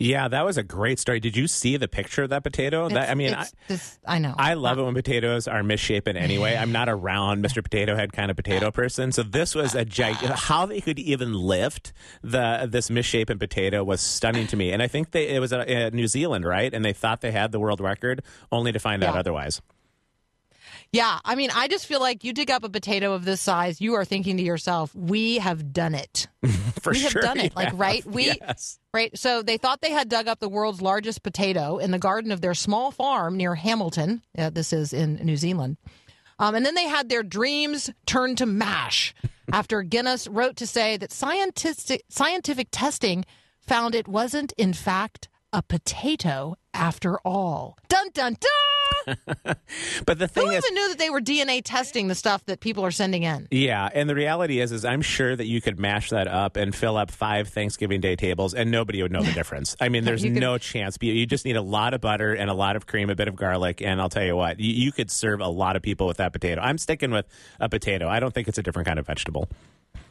Yeah, 0.00 0.28
that 0.28 0.46
was 0.46 0.56
a 0.56 0.62
great 0.62 0.98
story. 0.98 1.20
Did 1.20 1.36
you 1.36 1.46
see 1.46 1.76
the 1.76 1.86
picture 1.86 2.22
of 2.22 2.30
that 2.30 2.42
potato? 2.42 2.88
That, 2.88 3.10
I 3.10 3.14
mean, 3.14 3.34
I, 3.34 3.46
this- 3.68 3.98
I 4.06 4.18
know. 4.18 4.34
I 4.36 4.54
love 4.54 4.78
it 4.78 4.82
when 4.82 4.94
potatoes 4.94 5.46
are 5.46 5.62
misshapen 5.62 6.16
anyway. 6.16 6.56
I'm 6.56 6.72
not 6.72 6.88
a 6.88 6.94
round 6.94 7.44
Mr. 7.44 7.62
Potato 7.62 7.94
Head 7.94 8.12
kind 8.14 8.30
of 8.30 8.36
potato 8.36 8.70
person. 8.70 9.12
So 9.12 9.22
this 9.22 9.54
was 9.54 9.74
a 9.74 9.84
gig. 9.84 10.16
How 10.16 10.64
they 10.64 10.80
could 10.80 10.98
even 10.98 11.34
lift 11.34 11.92
the 12.22 12.66
this 12.70 12.88
misshapen 12.90 13.38
potato 13.38 13.84
was 13.84 14.00
stunning 14.00 14.46
to 14.46 14.56
me. 14.56 14.72
And 14.72 14.82
I 14.82 14.88
think 14.88 15.10
they, 15.10 15.28
it 15.28 15.38
was 15.38 15.52
uh, 15.52 15.90
New 15.92 16.06
Zealand, 16.08 16.46
right? 16.46 16.72
And 16.72 16.82
they 16.82 16.94
thought 16.94 17.20
they 17.20 17.32
had 17.32 17.52
the 17.52 17.60
world 17.60 17.80
record, 17.80 18.22
only 18.50 18.72
to 18.72 18.78
find 18.78 19.04
out 19.04 19.16
otherwise. 19.18 19.60
Yeah, 20.92 21.20
I 21.24 21.36
mean, 21.36 21.50
I 21.54 21.68
just 21.68 21.86
feel 21.86 22.00
like 22.00 22.24
you 22.24 22.32
dig 22.32 22.50
up 22.50 22.64
a 22.64 22.68
potato 22.68 23.12
of 23.12 23.24
this 23.24 23.40
size, 23.40 23.80
you 23.80 23.94
are 23.94 24.04
thinking 24.04 24.36
to 24.38 24.42
yourself, 24.42 24.92
"We 24.94 25.38
have 25.38 25.72
done 25.72 25.94
it. 25.94 26.26
For 26.80 26.92
we 26.92 27.00
have 27.02 27.12
sure, 27.12 27.22
done 27.22 27.38
it." 27.38 27.54
Like, 27.54 27.70
right? 27.74 28.04
We 28.04 28.26
Yes. 28.26 28.80
right. 28.92 29.16
So 29.16 29.42
they 29.42 29.56
thought 29.56 29.82
they 29.82 29.92
had 29.92 30.08
dug 30.08 30.26
up 30.26 30.40
the 30.40 30.48
world's 30.48 30.82
largest 30.82 31.22
potato 31.22 31.78
in 31.78 31.92
the 31.92 31.98
garden 31.98 32.32
of 32.32 32.40
their 32.40 32.54
small 32.54 32.90
farm 32.90 33.36
near 33.36 33.54
Hamilton. 33.54 34.22
Uh, 34.36 34.50
this 34.50 34.72
is 34.72 34.92
in 34.92 35.14
New 35.16 35.36
Zealand. 35.36 35.76
Um, 36.40 36.54
and 36.56 36.66
then 36.66 36.74
they 36.74 36.88
had 36.88 37.08
their 37.08 37.22
dreams 37.22 37.90
turned 38.06 38.38
to 38.38 38.46
mash 38.46 39.14
after 39.52 39.82
Guinness 39.82 40.26
wrote 40.26 40.56
to 40.56 40.66
say 40.66 40.96
that 40.96 41.12
scientific 41.12 42.02
scientific 42.08 42.68
testing 42.72 43.24
found 43.60 43.94
it 43.94 44.08
wasn't, 44.08 44.52
in 44.56 44.72
fact, 44.72 45.28
a 45.52 45.62
potato 45.62 46.56
after 46.74 47.20
all. 47.20 47.76
Dun 47.88 48.08
dun 48.12 48.36
dun. 48.40 48.50
But 50.04 50.18
the 50.18 50.28
thing 50.28 50.46
Who 50.46 50.50
is, 50.52 50.64
even 50.64 50.74
knew 50.74 50.88
that 50.88 50.98
they 50.98 51.10
were 51.10 51.20
DNA 51.20 51.62
testing 51.64 52.08
the 52.08 52.14
stuff 52.14 52.44
that 52.46 52.60
people 52.60 52.84
are 52.84 52.90
sending 52.90 53.22
in? 53.22 53.48
Yeah, 53.50 53.88
and 53.92 54.08
the 54.08 54.14
reality 54.14 54.60
is, 54.60 54.72
is 54.72 54.84
I'm 54.84 55.02
sure 55.02 55.36
that 55.36 55.46
you 55.46 55.60
could 55.60 55.78
mash 55.78 56.10
that 56.10 56.26
up 56.26 56.56
and 56.56 56.74
fill 56.74 56.96
up 56.96 57.10
five 57.10 57.48
Thanksgiving 57.48 58.00
Day 58.00 58.16
tables, 58.16 58.54
and 58.54 58.70
nobody 58.70 59.02
would 59.02 59.12
know 59.12 59.22
the 59.22 59.32
difference. 59.32 59.76
I 59.80 59.88
mean, 59.88 60.04
there's 60.06 60.22
could- 60.22 60.32
no 60.32 60.58
chance. 60.58 60.96
You 61.00 61.12
you 61.12 61.26
just 61.26 61.44
need 61.44 61.56
a 61.56 61.62
lot 61.62 61.94
of 61.94 62.00
butter 62.00 62.34
and 62.34 62.50
a 62.50 62.54
lot 62.54 62.76
of 62.76 62.86
cream, 62.86 63.10
a 63.10 63.14
bit 63.14 63.28
of 63.28 63.36
garlic, 63.36 63.80
and 63.80 64.00
I'll 64.00 64.08
tell 64.08 64.24
you 64.24 64.36
what, 64.36 64.58
you, 64.60 64.72
you 64.72 64.92
could 64.92 65.10
serve 65.10 65.40
a 65.40 65.48
lot 65.48 65.76
of 65.76 65.82
people 65.82 66.06
with 66.06 66.16
that 66.18 66.32
potato. 66.32 66.60
I'm 66.60 66.78
sticking 66.78 67.10
with 67.10 67.26
a 67.58 67.68
potato. 67.68 68.08
I 68.08 68.20
don't 68.20 68.34
think 68.34 68.48
it's 68.48 68.58
a 68.58 68.62
different 68.62 68.86
kind 68.86 68.98
of 68.98 69.06
vegetable. 69.06 69.48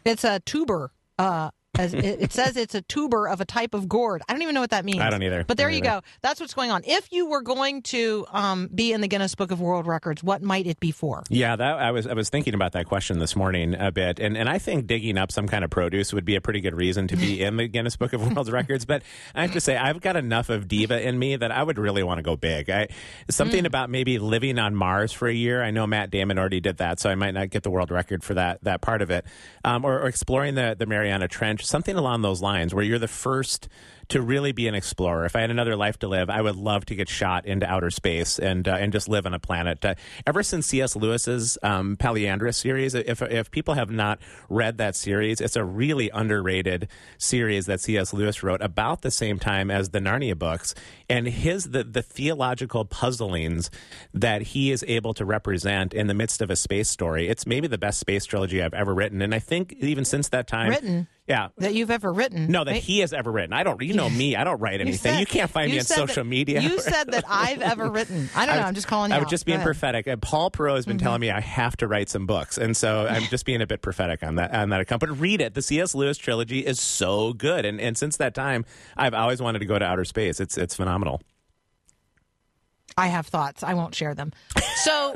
It's 0.06 0.24
a 0.24 0.40
tuber. 0.40 0.92
Uh, 1.18 1.52
as 1.80 1.94
it, 1.94 2.06
it 2.06 2.34
says, 2.34 2.58
it's 2.58 2.76
a 2.76 2.82
tuber 2.82 3.28
of 3.28 3.40
a 3.42 3.46
type 3.46 3.74
of 3.74 3.88
gourd. 3.88 4.22
I 4.28 4.34
don't 4.34 4.42
even 4.42 4.54
know 4.54 4.62
what 4.62 4.72
that 4.72 4.86
means. 4.86 5.00
I 5.00 5.10
don't 5.10 5.24
either. 5.24 5.46
But 5.46 5.58
there 5.58 5.70
you 5.70 5.78
either. 5.78 5.86
go. 5.86 6.02
That's 6.22 6.40
what's 6.40 6.54
going 6.54 6.72
on. 6.72 6.84
If 6.86 7.12
you 7.12 7.28
were 7.28 7.42
going 7.42 7.82
to 7.84 8.26
um, 8.32 8.70
be 8.74 8.92
in 8.92 9.02
the 9.02 9.08
Guinness 9.08 9.34
Book 9.36 9.52
of 9.52 9.62
World 9.62 9.88
Records, 9.88 10.22
what 10.22 10.42
might 10.42 10.68
it 10.68 10.80
be 10.80 10.92
for? 10.92 11.24
Yeah, 11.30 11.56
that 11.56 11.80
I 11.80 11.92
was 11.92 12.06
I 12.06 12.14
was 12.14 12.30
thinking 12.30 12.54
about 12.54 12.74
that 12.74 12.86
question 12.86 13.20
this 13.20 13.36
morning 13.36 13.76
a 13.76 13.92
bit, 13.92 14.20
and 14.20 14.38
and 14.38 14.50
I 14.50 14.60
think 14.60 14.88
digging 14.88 15.18
up 15.18 15.32
some 15.32 15.48
kind 15.48 15.64
of 15.64 15.70
produce 15.70 16.14
would 16.14 16.26
be 16.26 16.36
a 16.36 16.42
pretty 16.42 16.60
good 16.60 16.76
reason 16.76 17.08
to 17.08 17.16
be 17.16 17.42
in 17.44 17.58
the 17.58 17.68
Guinness 17.68 17.96
Book 17.96 18.14
of 18.14 18.36
World 18.36 18.50
Records. 18.50 18.86
But 18.86 19.04
I 19.34 19.44
have 19.44 19.54
to 19.54 19.62
say, 19.62 19.78
I've 19.78 20.02
got 20.02 20.16
enough 20.16 20.50
of 20.50 20.68
diva 20.68 21.02
in 21.02 21.18
me 21.18 21.36
that 21.38 21.52
I 21.52 21.64
would 21.64 21.80
really 21.80 22.04
want 22.04 22.18
to 22.18 22.24
go 22.24 22.36
big. 22.36 22.70
I 22.70 22.90
something 23.30 23.66
about 23.66 23.90
maybe 23.90 24.20
living 24.20 24.60
on 24.60 24.76
Mars 24.76 25.12
for 25.12 25.28
a 25.28 25.34
year. 25.34 25.64
I 25.64 25.72
know 25.72 25.88
Matt 25.88 26.12
Damon 26.12 26.38
already 26.38 26.60
did 26.60 26.78
that, 26.78 27.00
so 27.00 27.10
I 27.10 27.16
might 27.16 27.32
not 27.32 27.50
get 27.50 27.64
the 27.64 27.72
world 27.72 27.92
record 27.92 28.24
for 28.24 28.34
that 28.34 28.64
that 28.64 28.82
part 28.82 29.02
of 29.02 29.10
it, 29.10 29.26
um, 29.64 29.86
or, 29.86 30.00
or 30.00 30.08
exploring 30.08 30.56
the 30.56 30.76
the 30.78 30.86
Mariana 30.86 31.28
Trench, 31.28 31.66
something 31.70 31.96
along 31.96 32.22
those 32.24 32.42
lines, 32.42 32.74
where 32.74 32.84
you're 32.84 33.00
the 33.00 33.08
first 33.08 33.70
to 34.10 34.22
really 34.22 34.52
be 34.52 34.68
an 34.68 34.76
explorer. 34.76 35.26
If 35.26 35.36
I 35.36 35.42
had 35.42 35.52
another 35.52 35.76
life 35.76 36.00
to 36.00 36.08
live, 36.08 36.30
I 36.30 36.42
would 36.42 36.56
love 36.56 36.86
to 36.88 36.96
get 36.96 37.08
shot 37.10 37.46
into 37.46 37.70
outer 37.70 37.90
space 37.92 38.40
and 38.40 38.68
uh, 38.68 38.72
and 38.80 38.92
just 38.92 39.08
live 39.08 39.26
on 39.26 39.34
a 39.34 39.40
planet. 39.40 39.84
Uh, 39.86 39.96
ever 40.26 40.42
since 40.44 40.66
C.S. 40.68 40.96
Lewis's 40.96 41.58
um, 41.64 41.96
Perelandra 41.96 42.54
series, 42.54 42.96
if 42.96 43.22
if 43.22 43.52
people 43.52 43.76
have 43.76 43.92
not 43.92 44.20
read 44.50 44.78
that 44.80 44.96
series, 44.96 45.40
it's 45.42 45.56
a 45.56 45.64
really 45.64 46.10
underrated 46.10 46.88
series 47.18 47.66
that 47.68 47.80
C.S. 47.82 48.14
Lewis 48.14 48.42
wrote 48.44 48.62
about 48.62 49.02
the 49.04 49.12
same 49.12 49.38
time 49.40 49.70
as 49.72 49.90
the 49.90 50.00
Narnia 50.00 50.38
books, 50.38 50.74
and 51.10 51.28
his 51.28 51.66
the 51.66 51.84
the 51.84 52.02
theological 52.02 52.86
puzzlings 52.86 53.70
that 54.14 54.42
he 54.42 54.72
is 54.72 54.84
able 54.88 55.14
to 55.14 55.26
represent 55.26 55.94
in 55.94 56.08
the 56.08 56.14
midst 56.14 56.42
of 56.42 56.50
a 56.50 56.56
space 56.56 56.90
story. 56.90 57.28
It's 57.28 57.46
maybe 57.46 57.68
the 57.68 57.78
best 57.78 58.00
space 58.00 58.26
trilogy 58.26 58.62
I've 58.64 58.74
ever 58.74 58.94
written, 58.94 59.22
and 59.22 59.36
I 59.36 59.40
think 59.40 59.74
even 59.80 60.04
since 60.04 60.30
that 60.30 60.48
time, 60.48 60.70
Written? 60.72 61.08
yeah, 61.28 61.50
That 61.58 61.74
you've 61.76 61.92
ever 61.92 62.12
written? 62.12 62.48
no, 62.52 62.64
that 62.64 62.76
he 62.78 63.00
has 63.00 63.14
ever 63.14 63.32
written. 63.32 63.54
I 63.54 63.64
don't. 63.64 63.80
You 63.82 63.94
know 64.00 64.10
me. 64.10 64.36
I 64.36 64.44
don't 64.44 64.60
write 64.60 64.82
anything. 64.82 64.98
said- 65.14 65.20
you 65.20 65.26
can't 65.26 65.50
find 65.50 65.72
me 65.72 65.80
on 65.80 65.86
social 65.86 66.24
that- 66.24 66.30
media. 66.30 66.62
You 66.62 66.80
said 66.80 67.12
that 67.12 67.24
I've 67.28 67.62
ever 67.62 67.90
written. 67.92 68.30
I 68.36 68.46
don't 68.46 68.56
know. 68.58 68.64
I'm 68.64 68.74
just 68.76 68.88
calling 68.88 69.12
you 69.12 69.16
I 69.16 69.20
was 69.20 69.26
out. 69.26 69.30
just 69.32 69.46
Go 69.46 69.52
being 69.52 69.56
ahead. 69.58 69.66
Mm-hmm. 69.70 69.80
prophetic. 69.80 70.08
Uh, 70.08 70.16
Paul 70.18 70.52
Perot 70.52 70.76
has 70.76 70.86
been 70.86 70.98
telling 70.98 71.22
me 71.22 71.30
I 71.32 71.40
have 71.42 71.78
to 71.78 71.88
write 71.88 72.10
some 72.10 72.26
books, 72.26 72.58
and 72.58 72.76
so 72.76 73.06
I'm 73.08 73.24
just 73.24 73.46
being 73.46 73.62
a 73.62 73.68
bit 73.68 73.82
prophetic 73.82 74.24
on 74.24 74.36
that 74.36 74.54
on 74.54 74.70
that 74.70 74.82
account. 74.82 75.00
But 75.02 75.20
read 75.20 75.42
it. 75.42 75.54
The 75.54 75.62
C.S. 75.62 75.94
Lewis 75.96 76.18
trilogy 76.18 76.66
is 76.66 76.80
so 76.80 77.34
good, 77.34 77.66
and 77.66 77.80
and 77.82 77.98
since 77.98 78.18
that 78.18 78.34
time, 78.34 78.66
I've 78.98 79.14
always 79.14 79.42
wanted 79.42 79.60
to 79.60 79.66
go 79.66 79.78
to 79.78 79.86
outer 79.86 80.06
space. 80.06 80.40
It's 80.40 80.58
it's 80.58 80.76
phenomenal. 80.76 81.22
I 82.98 83.08
have 83.08 83.28
thoughts. 83.28 83.64
I 83.64 83.76
won't 83.76 83.96
share 83.96 84.14
them. 84.16 84.34
So, 84.84 85.14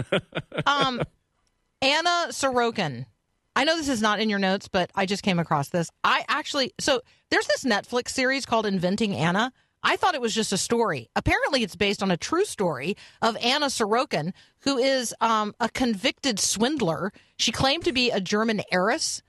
um, 0.66 1.02
Anna 1.82 2.28
Sorokin. 2.30 3.06
I 3.56 3.64
know 3.66 3.78
this 3.78 3.90
is 3.90 4.02
not 4.02 4.20
in 4.20 4.30
your 4.30 4.40
notes, 4.40 4.68
but 4.68 4.92
I 4.96 5.06
just 5.06 5.24
came 5.24 5.40
across 5.40 5.70
this. 5.70 5.90
I 6.04 6.26
actually, 6.28 6.74
so 6.80 7.02
there's 7.30 7.48
this 7.48 7.64
Netflix 7.64 8.10
series 8.10 8.46
called 8.46 8.66
Inventing 8.66 9.16
Anna. 9.16 9.52
I 9.84 9.98
thought 9.98 10.16
it 10.16 10.22
was 10.22 10.34
just 10.34 10.54
a 10.54 10.58
story. 10.58 11.10
Apparently, 11.16 11.62
it's 11.62 11.76
based 11.76 12.02
on 12.02 12.10
a 12.10 12.18
true 12.18 12.46
story 12.46 12.96
of 13.22 13.36
Anna 13.42 13.68
Sorokin, 13.68 14.32
who 14.62 14.78
is 14.78 15.14
um, 15.20 15.54
a 15.60 15.70
convicted 15.70 16.40
swindler. 16.40 17.12
She 17.38 17.52
claimed 17.52 17.84
to 17.84 17.92
be 17.92 18.10
a 18.10 18.22
German 18.22 18.62
heiress. 18.72 19.22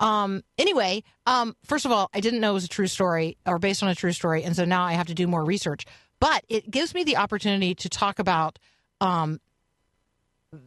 Um, 0.00 0.42
anyway, 0.58 1.02
um, 1.26 1.56
first 1.64 1.86
of 1.86 1.92
all, 1.92 2.10
I 2.12 2.20
didn't 2.20 2.40
know 2.40 2.50
it 2.50 2.54
was 2.54 2.64
a 2.64 2.68
true 2.68 2.88
story 2.88 3.38
or 3.46 3.58
based 3.58 3.82
on 3.82 3.88
a 3.88 3.94
true 3.94 4.12
story, 4.12 4.44
and 4.44 4.54
so 4.54 4.64
now 4.64 4.82
I 4.82 4.92
have 4.92 5.06
to 5.06 5.14
do 5.14 5.26
more 5.26 5.44
research. 5.44 5.86
But 6.20 6.44
it 6.48 6.70
gives 6.70 6.94
me 6.94 7.04
the 7.04 7.16
opportunity 7.16 7.74
to 7.76 7.88
talk 7.88 8.18
about 8.18 8.58
um, 9.00 9.40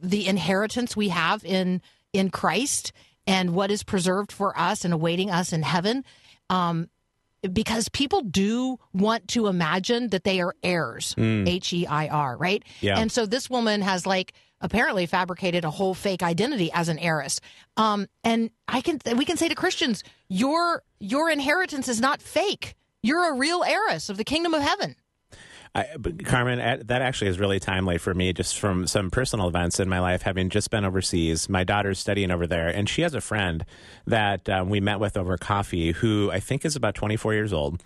the 0.02 0.28
inheritance 0.28 0.96
we 0.96 1.10
have 1.10 1.46
in 1.46 1.82
in 2.16 2.30
Christ 2.30 2.92
and 3.28 3.54
what 3.54 3.72
is 3.72 3.84
preserved 3.84 4.32
for 4.32 4.58
us 4.58 4.86
and 4.86 4.94
awaiting 4.94 5.30
us 5.32 5.54
in 5.54 5.64
heaven. 5.64 6.04
Um, 6.50 6.90
because 7.52 7.90
people 7.90 8.22
do 8.22 8.80
want 8.94 9.28
to 9.30 9.48
imagine 9.48 10.10
that 10.10 10.24
they 10.24 10.42
are 10.42 10.56
heirs, 10.64 11.14
H 11.18 11.74
E 11.74 11.86
I 11.86 12.08
R, 12.08 12.38
right? 12.38 12.64
Yeah. 12.82 12.98
And 12.98 13.12
so 13.12 13.26
this 13.28 13.50
woman 13.50 13.82
has 13.82 14.08
like 14.08 14.34
apparently 14.62 15.06
fabricated 15.06 15.64
a 15.64 15.70
whole 15.70 15.94
fake 15.94 16.24
identity 16.24 16.72
as 16.74 16.90
an 16.90 16.98
heiress. 16.98 17.40
Um, 17.78 18.08
and 18.24 18.50
I 18.68 18.82
can 18.82 19.00
we 19.16 19.26
can 19.26 19.38
say 19.38 19.48
to 19.48 19.56
Christians, 19.56 20.04
your 20.28 20.82
your 21.00 21.30
inheritance 21.30 21.88
is 21.88 22.02
not 22.02 22.22
fake. 22.22 22.74
You're 23.04 23.32
a 23.32 23.38
real 23.38 23.64
heiress 23.64 24.10
of 24.10 24.18
the 24.18 24.24
kingdom 24.24 24.56
of 24.56 24.64
heaven. 24.64 24.96
I, 25.76 25.88
Carmen, 26.24 26.88
that 26.88 27.02
actually 27.02 27.28
is 27.28 27.38
really 27.38 27.60
timely 27.60 27.98
for 27.98 28.14
me, 28.14 28.32
just 28.32 28.58
from 28.58 28.88
some 28.88 29.12
personal 29.12 29.50
events 29.50 29.78
in 29.78 29.90
my 29.90 30.00
life, 30.00 30.22
having 30.22 30.50
just 30.50 30.72
been 30.72 30.86
overseas. 30.86 31.50
My 31.50 31.66
daughter's 31.66 32.00
studying 32.00 32.32
over 32.32 32.48
there, 32.48 32.70
and 32.70 32.88
she 32.88 33.02
has 33.02 33.14
a 33.14 33.20
friend 33.20 33.66
that 34.08 34.48
um, 34.48 34.70
we 34.70 34.80
met 34.80 35.02
with 35.02 35.18
over 35.18 35.36
coffee, 35.38 35.92
who 35.92 36.32
I 36.32 36.40
think 36.40 36.64
is 36.64 36.78
about 36.78 36.96
24 36.96 37.34
years 37.34 37.52
old, 37.52 37.84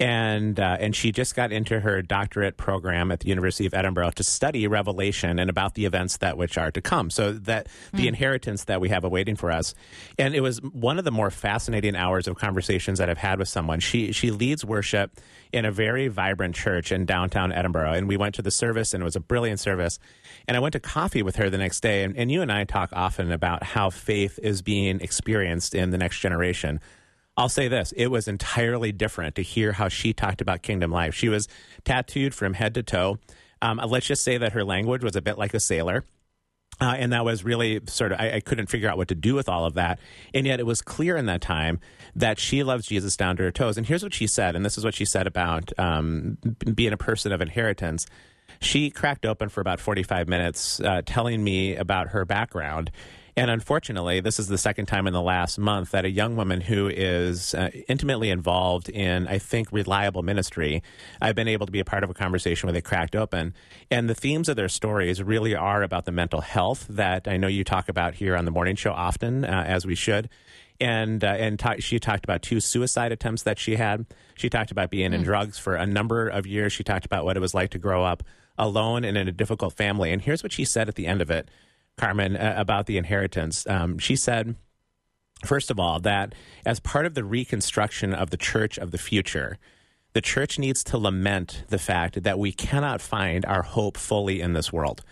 and 0.00 0.60
uh, 0.60 0.76
and 0.78 0.94
she 0.94 1.10
just 1.10 1.34
got 1.34 1.50
into 1.50 1.80
her 1.80 2.02
doctorate 2.02 2.56
program 2.56 3.10
at 3.10 3.20
the 3.20 3.28
University 3.28 3.66
of 3.66 3.74
Edinburgh 3.74 4.12
to 4.12 4.22
study 4.22 4.66
Revelation 4.68 5.38
and 5.38 5.50
about 5.50 5.74
the 5.74 5.86
events 5.86 6.18
that 6.18 6.36
which 6.36 6.56
are 6.56 6.70
to 6.70 6.80
come. 6.80 7.10
So 7.10 7.32
that 7.32 7.68
the 7.92 8.06
inheritance 8.06 8.64
that 8.64 8.80
we 8.80 8.90
have 8.90 9.02
awaiting 9.02 9.34
for 9.34 9.50
us, 9.50 9.74
and 10.16 10.34
it 10.34 10.40
was 10.40 10.62
one 10.62 10.98
of 10.98 11.04
the 11.04 11.10
more 11.10 11.30
fascinating 11.30 11.96
hours 11.96 12.28
of 12.28 12.36
conversations 12.36 12.98
that 12.98 13.10
I've 13.10 13.18
had 13.18 13.40
with 13.40 13.48
someone. 13.48 13.80
She 13.80 14.12
she 14.12 14.30
leads 14.30 14.64
worship 14.64 15.18
in 15.52 15.64
a 15.64 15.72
very 15.72 16.08
vibrant 16.08 16.54
church 16.54 16.92
in 16.92 17.04
downtown 17.04 17.50
Edinburgh, 17.50 17.94
and 17.94 18.06
we 18.06 18.16
went 18.16 18.36
to 18.36 18.42
the 18.42 18.50
service, 18.52 18.94
and 18.94 19.02
it 19.02 19.04
was 19.04 19.16
a 19.16 19.20
brilliant 19.20 19.58
service. 19.58 19.98
And 20.46 20.56
I 20.56 20.60
went 20.60 20.74
to 20.74 20.80
coffee 20.80 21.22
with 21.22 21.36
her 21.36 21.50
the 21.50 21.58
next 21.58 21.80
day, 21.80 22.04
and, 22.04 22.16
and 22.16 22.30
you 22.30 22.42
and 22.42 22.52
I 22.52 22.64
talk 22.64 22.90
often 22.92 23.32
about 23.32 23.64
how 23.64 23.90
faith 23.90 24.38
is 24.42 24.62
being 24.62 25.00
experienced 25.00 25.74
in 25.74 25.90
the 25.90 25.98
next 25.98 26.20
generation. 26.20 26.80
I'll 27.38 27.48
say 27.48 27.68
this 27.68 27.92
it 27.92 28.08
was 28.08 28.26
entirely 28.26 28.90
different 28.90 29.36
to 29.36 29.42
hear 29.42 29.72
how 29.72 29.88
she 29.88 30.12
talked 30.12 30.40
about 30.40 30.62
kingdom 30.62 30.90
life. 30.90 31.14
She 31.14 31.28
was 31.28 31.46
tattooed 31.84 32.34
from 32.34 32.54
head 32.54 32.74
to 32.74 32.82
toe. 32.82 33.18
Um, 33.62 33.80
let's 33.86 34.06
just 34.06 34.24
say 34.24 34.38
that 34.38 34.52
her 34.52 34.64
language 34.64 35.04
was 35.04 35.14
a 35.14 35.22
bit 35.22 35.38
like 35.38 35.54
a 35.54 35.60
sailor. 35.60 36.04
Uh, 36.80 36.94
and 36.96 37.12
that 37.12 37.24
was 37.24 37.44
really 37.44 37.80
sort 37.86 38.12
of, 38.12 38.20
I, 38.20 38.34
I 38.34 38.40
couldn't 38.40 38.66
figure 38.66 38.88
out 38.88 38.96
what 38.96 39.08
to 39.08 39.14
do 39.14 39.34
with 39.34 39.48
all 39.48 39.64
of 39.64 39.74
that. 39.74 39.98
And 40.32 40.46
yet 40.46 40.60
it 40.60 40.66
was 40.66 40.80
clear 40.80 41.16
in 41.16 41.26
that 41.26 41.40
time 41.40 41.80
that 42.14 42.38
she 42.38 42.62
loves 42.62 42.86
Jesus 42.86 43.16
down 43.16 43.36
to 43.36 43.42
her 43.44 43.50
toes. 43.50 43.76
And 43.76 43.86
here's 43.86 44.02
what 44.02 44.14
she 44.14 44.28
said, 44.28 44.54
and 44.54 44.64
this 44.64 44.78
is 44.78 44.84
what 44.84 44.94
she 44.94 45.04
said 45.04 45.26
about 45.26 45.72
um, 45.78 46.38
being 46.74 46.92
a 46.92 46.96
person 46.96 47.32
of 47.32 47.40
inheritance. 47.40 48.06
She 48.60 48.90
cracked 48.90 49.26
open 49.26 49.48
for 49.48 49.60
about 49.60 49.80
45 49.80 50.28
minutes 50.28 50.80
uh, 50.80 51.02
telling 51.04 51.42
me 51.42 51.74
about 51.74 52.08
her 52.08 52.24
background. 52.24 52.92
And 53.38 53.50
unfortunately, 53.50 54.20
this 54.20 54.38
is 54.38 54.48
the 54.48 54.58
second 54.58 54.86
time 54.86 55.06
in 55.06 55.12
the 55.12 55.22
last 55.22 55.58
month 55.58 55.92
that 55.92 56.04
a 56.04 56.10
young 56.10 56.36
woman 56.36 56.60
who 56.60 56.88
is 56.88 57.54
uh, 57.54 57.70
intimately 57.88 58.30
involved 58.30 58.88
in, 58.88 59.26
I 59.26 59.38
think, 59.38 59.72
reliable 59.72 60.22
ministry, 60.22 60.82
I've 61.20 61.34
been 61.34 61.48
able 61.48 61.66
to 61.66 61.72
be 61.72 61.80
a 61.80 61.84
part 61.84 62.04
of 62.04 62.10
a 62.10 62.14
conversation 62.14 62.66
where 62.66 62.72
they 62.72 62.80
cracked 62.80 63.16
open. 63.16 63.54
And 63.90 64.08
the 64.08 64.14
themes 64.14 64.48
of 64.48 64.56
their 64.56 64.68
stories 64.68 65.22
really 65.22 65.54
are 65.54 65.82
about 65.82 66.04
the 66.04 66.12
mental 66.12 66.40
health 66.40 66.86
that 66.90 67.28
I 67.28 67.36
know 67.36 67.48
you 67.48 67.64
talk 67.64 67.88
about 67.88 68.14
here 68.14 68.36
on 68.36 68.44
the 68.44 68.50
morning 68.50 68.76
show 68.76 68.92
often, 68.92 69.44
uh, 69.44 69.64
as 69.66 69.86
we 69.86 69.94
should 69.94 70.28
and 70.80 71.24
uh, 71.24 71.28
and 71.28 71.58
ta- 71.58 71.76
she 71.78 71.98
talked 71.98 72.24
about 72.24 72.42
two 72.42 72.60
suicide 72.60 73.12
attempts 73.12 73.42
that 73.42 73.58
she 73.58 73.76
had. 73.76 74.06
She 74.36 74.48
talked 74.48 74.70
about 74.70 74.90
being 74.90 75.12
in 75.12 75.22
drugs 75.22 75.58
for 75.58 75.74
a 75.74 75.86
number 75.86 76.28
of 76.28 76.46
years. 76.46 76.72
She 76.72 76.84
talked 76.84 77.04
about 77.04 77.24
what 77.24 77.36
it 77.36 77.40
was 77.40 77.54
like 77.54 77.70
to 77.70 77.78
grow 77.78 78.04
up 78.04 78.22
alone 78.56 79.04
and 79.04 79.16
in 79.16 79.28
a 79.28 79.32
difficult 79.32 79.74
family. 79.74 80.12
And 80.12 80.22
here's 80.22 80.42
what 80.42 80.52
she 80.52 80.64
said 80.64 80.88
at 80.88 80.96
the 80.96 81.06
end 81.06 81.20
of 81.20 81.30
it, 81.30 81.48
Carmen, 81.98 82.36
uh, 82.36 82.54
about 82.56 82.86
the 82.86 82.96
inheritance. 82.96 83.66
Um, 83.66 83.98
she 83.98 84.16
said. 84.16 84.56
First 85.44 85.70
of 85.70 85.78
all, 85.78 86.00
that 86.00 86.34
as 86.66 86.80
part 86.80 87.06
of 87.06 87.14
the 87.14 87.22
reconstruction 87.22 88.12
of 88.12 88.30
the 88.30 88.36
church 88.36 88.76
of 88.76 88.90
the 88.90 88.98
future, 88.98 89.56
the 90.12 90.20
church 90.20 90.58
needs 90.58 90.82
to 90.84 90.98
lament 90.98 91.62
the 91.68 91.78
fact 91.78 92.24
that 92.24 92.40
we 92.40 92.50
cannot 92.50 93.00
find 93.00 93.44
our 93.46 93.62
hope 93.62 93.96
fully 93.96 94.40
in 94.40 94.52
this 94.52 94.72
world. 94.72 95.04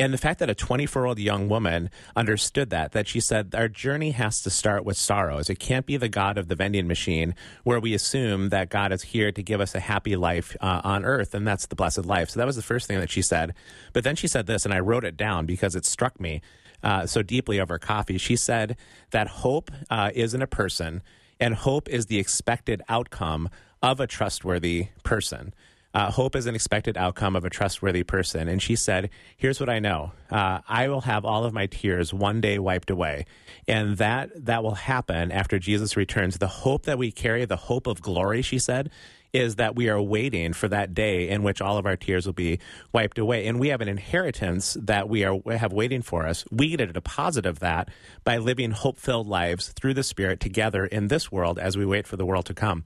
And 0.00 0.14
the 0.14 0.18
fact 0.18 0.38
that 0.38 0.48
a 0.48 0.54
24 0.54 1.02
year 1.02 1.06
old 1.06 1.18
young 1.18 1.48
woman 1.48 1.90
understood 2.16 2.70
that, 2.70 2.92
that 2.92 3.06
she 3.06 3.20
said, 3.20 3.54
our 3.54 3.68
journey 3.68 4.12
has 4.12 4.40
to 4.42 4.50
start 4.50 4.82
with 4.82 4.96
sorrows. 4.96 5.50
It 5.50 5.58
can't 5.58 5.84
be 5.84 5.98
the 5.98 6.08
God 6.08 6.38
of 6.38 6.48
the 6.48 6.54
vending 6.54 6.86
machine 6.86 7.34
where 7.64 7.78
we 7.78 7.92
assume 7.92 8.48
that 8.48 8.70
God 8.70 8.92
is 8.92 9.02
here 9.02 9.30
to 9.30 9.42
give 9.42 9.60
us 9.60 9.74
a 9.74 9.80
happy 9.80 10.16
life 10.16 10.56
uh, 10.62 10.80
on 10.84 11.04
earth, 11.04 11.34
and 11.34 11.46
that's 11.46 11.66
the 11.66 11.76
blessed 11.76 12.06
life. 12.06 12.30
So 12.30 12.40
that 12.40 12.46
was 12.46 12.56
the 12.56 12.62
first 12.62 12.86
thing 12.86 12.98
that 12.98 13.10
she 13.10 13.20
said. 13.20 13.52
But 13.92 14.04
then 14.04 14.16
she 14.16 14.26
said 14.26 14.46
this, 14.46 14.64
and 14.64 14.72
I 14.72 14.80
wrote 14.80 15.04
it 15.04 15.18
down 15.18 15.44
because 15.44 15.76
it 15.76 15.84
struck 15.84 16.18
me 16.18 16.40
uh, 16.82 17.04
so 17.04 17.20
deeply 17.20 17.60
over 17.60 17.78
coffee. 17.78 18.16
She 18.16 18.36
said 18.36 18.78
that 19.10 19.28
hope 19.28 19.70
uh, 19.90 20.12
isn't 20.14 20.40
a 20.40 20.46
person, 20.46 21.02
and 21.38 21.54
hope 21.54 21.90
is 21.90 22.06
the 22.06 22.18
expected 22.18 22.80
outcome 22.88 23.50
of 23.82 24.00
a 24.00 24.06
trustworthy 24.06 24.88
person. 25.02 25.52
Uh, 25.92 26.10
hope 26.10 26.36
is 26.36 26.46
an 26.46 26.54
expected 26.54 26.96
outcome 26.96 27.34
of 27.34 27.44
a 27.44 27.50
trustworthy 27.50 28.04
person. 28.04 28.48
And 28.48 28.62
she 28.62 28.76
said, 28.76 29.10
Here's 29.36 29.58
what 29.58 29.68
I 29.68 29.80
know 29.80 30.12
uh, 30.30 30.60
I 30.68 30.88
will 30.88 31.00
have 31.02 31.24
all 31.24 31.44
of 31.44 31.52
my 31.52 31.66
tears 31.66 32.14
one 32.14 32.40
day 32.40 32.58
wiped 32.58 32.90
away. 32.90 33.26
And 33.66 33.96
that, 33.98 34.30
that 34.46 34.62
will 34.62 34.74
happen 34.74 35.32
after 35.32 35.58
Jesus 35.58 35.96
returns. 35.96 36.38
The 36.38 36.46
hope 36.46 36.84
that 36.84 36.98
we 36.98 37.10
carry, 37.10 37.44
the 37.44 37.56
hope 37.56 37.86
of 37.86 38.00
glory, 38.00 38.42
she 38.42 38.58
said, 38.58 38.90
is 39.32 39.56
that 39.56 39.76
we 39.76 39.88
are 39.88 40.00
waiting 40.00 40.52
for 40.52 40.68
that 40.68 40.94
day 40.94 41.28
in 41.28 41.42
which 41.42 41.60
all 41.60 41.78
of 41.78 41.86
our 41.86 41.96
tears 41.96 42.26
will 42.26 42.32
be 42.32 42.58
wiped 42.92 43.18
away. 43.18 43.46
And 43.46 43.60
we 43.60 43.68
have 43.68 43.80
an 43.80 43.88
inheritance 43.88 44.76
that 44.80 45.08
we 45.08 45.24
are 45.24 45.40
have 45.46 45.72
waiting 45.72 46.02
for 46.02 46.26
us. 46.26 46.44
We 46.50 46.70
get 46.70 46.80
a 46.80 46.86
deposit 46.92 47.46
of 47.46 47.60
that 47.60 47.88
by 48.24 48.38
living 48.38 48.72
hope 48.72 48.98
filled 48.98 49.28
lives 49.28 49.68
through 49.68 49.94
the 49.94 50.02
Spirit 50.02 50.40
together 50.40 50.84
in 50.84 51.08
this 51.08 51.30
world 51.30 51.58
as 51.58 51.76
we 51.76 51.84
wait 51.86 52.06
for 52.06 52.16
the 52.16 52.26
world 52.26 52.46
to 52.46 52.54
come. 52.54 52.84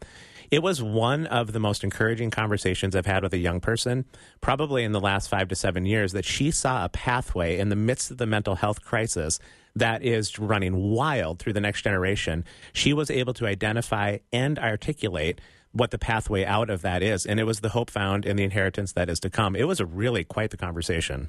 It 0.50 0.62
was 0.62 0.82
one 0.82 1.26
of 1.26 1.52
the 1.52 1.60
most 1.60 1.84
encouraging 1.84 2.30
conversations 2.30 2.94
I've 2.94 3.06
had 3.06 3.22
with 3.22 3.32
a 3.32 3.38
young 3.38 3.60
person, 3.60 4.04
probably 4.40 4.84
in 4.84 4.92
the 4.92 5.00
last 5.00 5.28
five 5.28 5.48
to 5.48 5.54
seven 5.54 5.86
years, 5.86 6.12
that 6.12 6.24
she 6.24 6.50
saw 6.50 6.84
a 6.84 6.88
pathway 6.88 7.58
in 7.58 7.68
the 7.68 7.76
midst 7.76 8.10
of 8.10 8.18
the 8.18 8.26
mental 8.26 8.56
health 8.56 8.84
crisis 8.84 9.38
that 9.76 10.02
is 10.02 10.38
running 10.38 10.90
wild 10.90 11.38
through 11.38 11.52
the 11.52 11.60
next 11.60 11.82
generation. 11.82 12.44
She 12.72 12.92
was 12.92 13.10
able 13.10 13.34
to 13.34 13.46
identify 13.46 14.18
and 14.32 14.58
articulate 14.58 15.40
what 15.72 15.90
the 15.90 15.98
pathway 15.98 16.44
out 16.44 16.70
of 16.70 16.82
that 16.82 17.02
is. 17.02 17.26
And 17.26 17.40
it 17.40 17.44
was 17.44 17.60
the 17.60 17.70
hope 17.70 17.90
found 17.90 18.24
in 18.24 18.36
the 18.36 18.44
inheritance 18.44 18.92
that 18.92 19.08
is 19.08 19.18
to 19.20 19.30
come. 19.30 19.56
It 19.56 19.66
was 19.66 19.80
a 19.80 19.86
really 19.86 20.22
quite 20.22 20.50
the 20.50 20.56
conversation. 20.56 21.28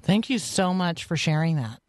Thank 0.00 0.30
you 0.30 0.38
so 0.38 0.72
much 0.72 1.04
for 1.04 1.16
sharing 1.16 1.56
that. 1.56 1.80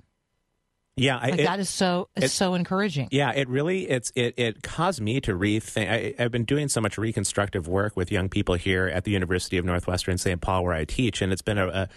Yeah, 0.97 1.17
I, 1.17 1.30
Like 1.30 1.39
it- 1.39 1.43
that 1.45 1.60
is 1.60 1.69
so 1.69 2.10
it's 2.15 2.34
so 2.34 2.54
encouraging. 2.54 3.08
Yeah, 3.12 3.32
it 3.32 3.47
really 3.47 3.89
it's 3.89 4.12
it 4.15 4.34
it 4.38 4.62
caused 4.62 4.99
me 5.01 5.21
to 5.21 5.34
rethink. 5.34 5.89
I, 5.89 6.13
I've 6.21 6.32
been 6.32 6.43
doing 6.43 6.67
so 6.67 6.82
much 6.82 6.97
reconstructive 6.97 7.67
work 7.67 7.95
with 7.95 8.12
young 8.12 8.27
people 8.27 8.56
here 8.56 8.88
at 8.88 9.06
the 9.06 9.12
University 9.12 9.58
of 9.58 9.63
Northwestern 9.65 10.17
St. 10.17 10.41
Paul, 10.41 10.63
where 10.65 10.73
I 10.73 10.84
teach, 10.86 11.21
and 11.21 11.32
it's 11.32 11.41
been 11.41 11.58
a 11.58 11.88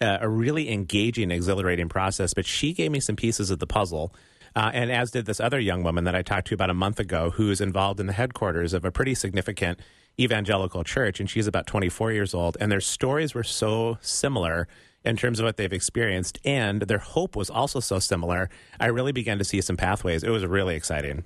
a, 0.00 0.18
a 0.22 0.28
really 0.28 0.70
engaging, 0.70 1.30
exhilarating 1.32 1.88
process. 1.88 2.32
But 2.32 2.46
she 2.46 2.72
gave 2.72 2.92
me 2.92 3.00
some 3.00 3.16
pieces 3.16 3.50
of 3.50 3.58
the 3.58 3.66
puzzle. 3.66 4.14
Uh, 4.56 4.70
and 4.72 4.92
as 4.92 5.10
did 5.10 5.26
this 5.26 5.40
other 5.40 5.58
young 5.58 5.82
woman 5.82 6.04
that 6.04 6.14
I 6.14 6.22
talked 6.22 6.46
to 6.46 6.54
about 6.54 6.70
a 6.70 6.74
month 6.74 7.00
ago, 7.00 7.30
who's 7.30 7.60
involved 7.60 7.98
in 7.98 8.06
the 8.06 8.12
headquarters 8.12 8.72
of 8.72 8.84
a 8.84 8.92
pretty 8.92 9.16
significant 9.16 9.80
evangelical 10.20 10.84
church, 10.84 11.18
and 11.18 11.28
she's 11.28 11.48
about 11.48 11.66
24 11.66 12.12
years 12.12 12.34
old. 12.34 12.56
And 12.60 12.70
their 12.70 12.80
stories 12.80 13.34
were 13.34 13.42
so 13.42 13.98
similar 14.00 14.68
in 15.04 15.16
terms 15.16 15.40
of 15.40 15.44
what 15.44 15.56
they've 15.56 15.72
experienced, 15.72 16.38
and 16.44 16.82
their 16.82 16.98
hope 16.98 17.36
was 17.36 17.50
also 17.50 17.80
so 17.80 17.98
similar. 17.98 18.48
I 18.80 18.86
really 18.86 19.12
began 19.12 19.38
to 19.38 19.44
see 19.44 19.60
some 19.60 19.76
pathways. 19.76 20.22
It 20.22 20.30
was 20.30 20.44
really 20.46 20.76
exciting. 20.76 21.24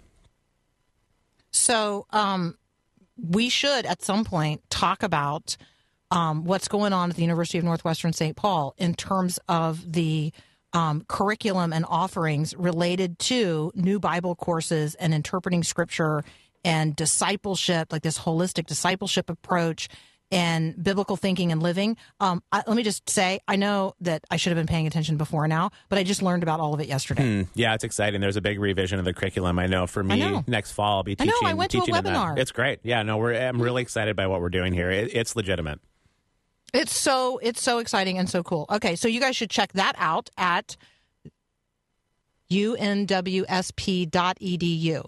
So, 1.51 2.07
um, 2.11 2.57
we 3.17 3.49
should 3.49 3.87
at 3.87 4.03
some 4.03 4.25
point 4.25 4.63
talk 4.71 5.03
about 5.03 5.57
um, 6.11 6.45
what's 6.45 6.69
going 6.69 6.93
on 6.93 7.11
at 7.11 7.17
the 7.17 7.23
University 7.23 7.59
of 7.59 7.65
Northwestern 7.65 8.13
St. 8.13 8.37
Paul 8.37 8.75
in 8.79 8.95
terms 8.95 9.39
of 9.49 9.93
the 9.93 10.33
um, 10.73 11.05
curriculum 11.09 11.73
and 11.73 11.85
offerings 11.89 12.55
related 12.57 13.19
to 13.19 13.73
new 13.75 13.99
Bible 13.99 14.35
courses 14.35 14.95
and 14.97 15.13
interpreting 15.15 15.63
scripture 15.63 16.25
and 16.65 16.95
discipleship, 16.95 17.93
like 17.93 18.03
this 18.03 18.19
holistic 18.19 18.67
discipleship 18.67 19.31
approach 19.31 19.89
and 20.31 20.83
biblical 20.83 21.17
thinking 21.17 21.53
and 21.53 21.63
living. 21.63 21.97
Um, 22.21 22.43
I, 22.53 22.63
let 22.67 22.77
me 22.77 22.83
just 22.83 23.09
say, 23.09 23.41
I 23.49 23.57
know 23.57 23.95
that 24.01 24.25
I 24.31 24.37
should 24.37 24.51
have 24.51 24.59
been 24.59 24.67
paying 24.67 24.87
attention 24.87 25.17
before 25.17 25.49
now, 25.49 25.71
but 25.89 25.99
I 25.99 26.03
just 26.03 26.23
learned 26.23 26.43
about 26.43 26.61
all 26.61 26.75
of 26.75 26.81
it 26.81 26.89
yesterday. 26.89 27.23
Mm, 27.23 27.49
yeah, 27.55 27.75
it's 27.75 27.85
exciting. 27.85 28.21
There's 28.21 28.37
a 28.37 28.41
big 28.41 28.61
revision 28.61 28.99
of 28.99 29.05
the 29.05 29.15
curriculum. 29.15 29.59
I 29.59 29.67
know 29.67 29.87
for 29.87 30.03
me 30.03 30.21
know. 30.21 30.45
next 30.47 30.73
fall 30.73 30.99
I'll 30.99 31.03
be 31.03 31.17
teaching. 31.17 31.33
I 31.43 31.47
know. 31.47 31.51
I 31.51 31.55
went 31.55 31.71
to 31.73 31.79
a 31.79 31.81
teaching 31.81 31.95
in 31.95 32.05
that. 32.05 32.15
webinar. 32.15 32.39
It's 32.39 32.53
great. 32.53 32.81
Yeah, 32.83 33.03
no, 33.03 33.17
we're 33.17 33.35
I'm 33.35 33.61
really 33.61 33.83
excited 33.83 34.17
by 34.17 34.27
what 34.27 34.41
we're 34.41 34.49
doing 34.51 34.73
here. 34.73 34.91
It, 34.91 35.15
it's 35.15 35.37
legitimate. 35.37 35.81
It's 36.75 36.97
so 36.97 37.39
it's 37.39 37.63
so 37.63 37.79
exciting 37.79 38.19
and 38.19 38.29
so 38.29 38.43
cool. 38.43 38.67
Okay, 38.71 38.97
so 38.97 39.09
you 39.09 39.21
guys 39.21 39.37
should 39.37 39.51
check 39.51 39.73
that 39.73 39.95
out 39.97 40.29
at 40.37 40.77
unwsp.edu. 42.51 44.09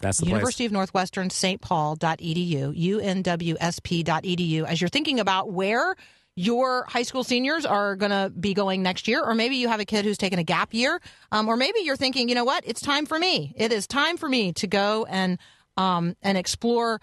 That's 0.01 0.19
the 0.19 0.25
place. 0.25 0.31
University 0.31 0.67
of 0.67 0.73
Northwestern 0.73 1.31
St. 1.31 1.61
Paul.edu. 1.61 2.75
unwsp.edu. 2.77 4.65
As 4.65 4.81
you're 4.81 4.89
thinking 4.89 5.21
about 5.21 5.53
where 5.53 5.97
your 6.37 6.85
high 6.85 7.03
school 7.03 7.25
seniors 7.25 7.67
are 7.67 7.97
going 7.97 8.11
to 8.11 8.31
be 8.31 8.55
going 8.55 8.83
next 8.83 9.09
year, 9.09 9.23
or 9.23 9.35
maybe 9.35 9.57
you 9.57 9.69
have 9.69 9.81
a 9.81 9.85
kid 9.85 10.05
who's 10.05 10.19
taken 10.19 10.39
a 10.39 10.45
gap 10.45 10.73
year, 10.73 11.01
um, 11.33 11.49
or 11.49 11.57
maybe 11.57 11.81
you're 11.81 11.97
thinking, 11.97 12.29
you 12.29 12.35
know 12.35 12.45
what, 12.45 12.63
it's 12.67 12.81
time 12.81 13.05
for 13.07 13.19
me. 13.19 13.53
It 13.57 13.73
is 13.73 13.87
time 13.87 14.17
for 14.17 14.29
me 14.29 14.53
to 14.55 14.67
go 14.67 15.07
and 15.09 15.39
um, 15.77 16.17
and 16.23 16.37
explore 16.39 17.01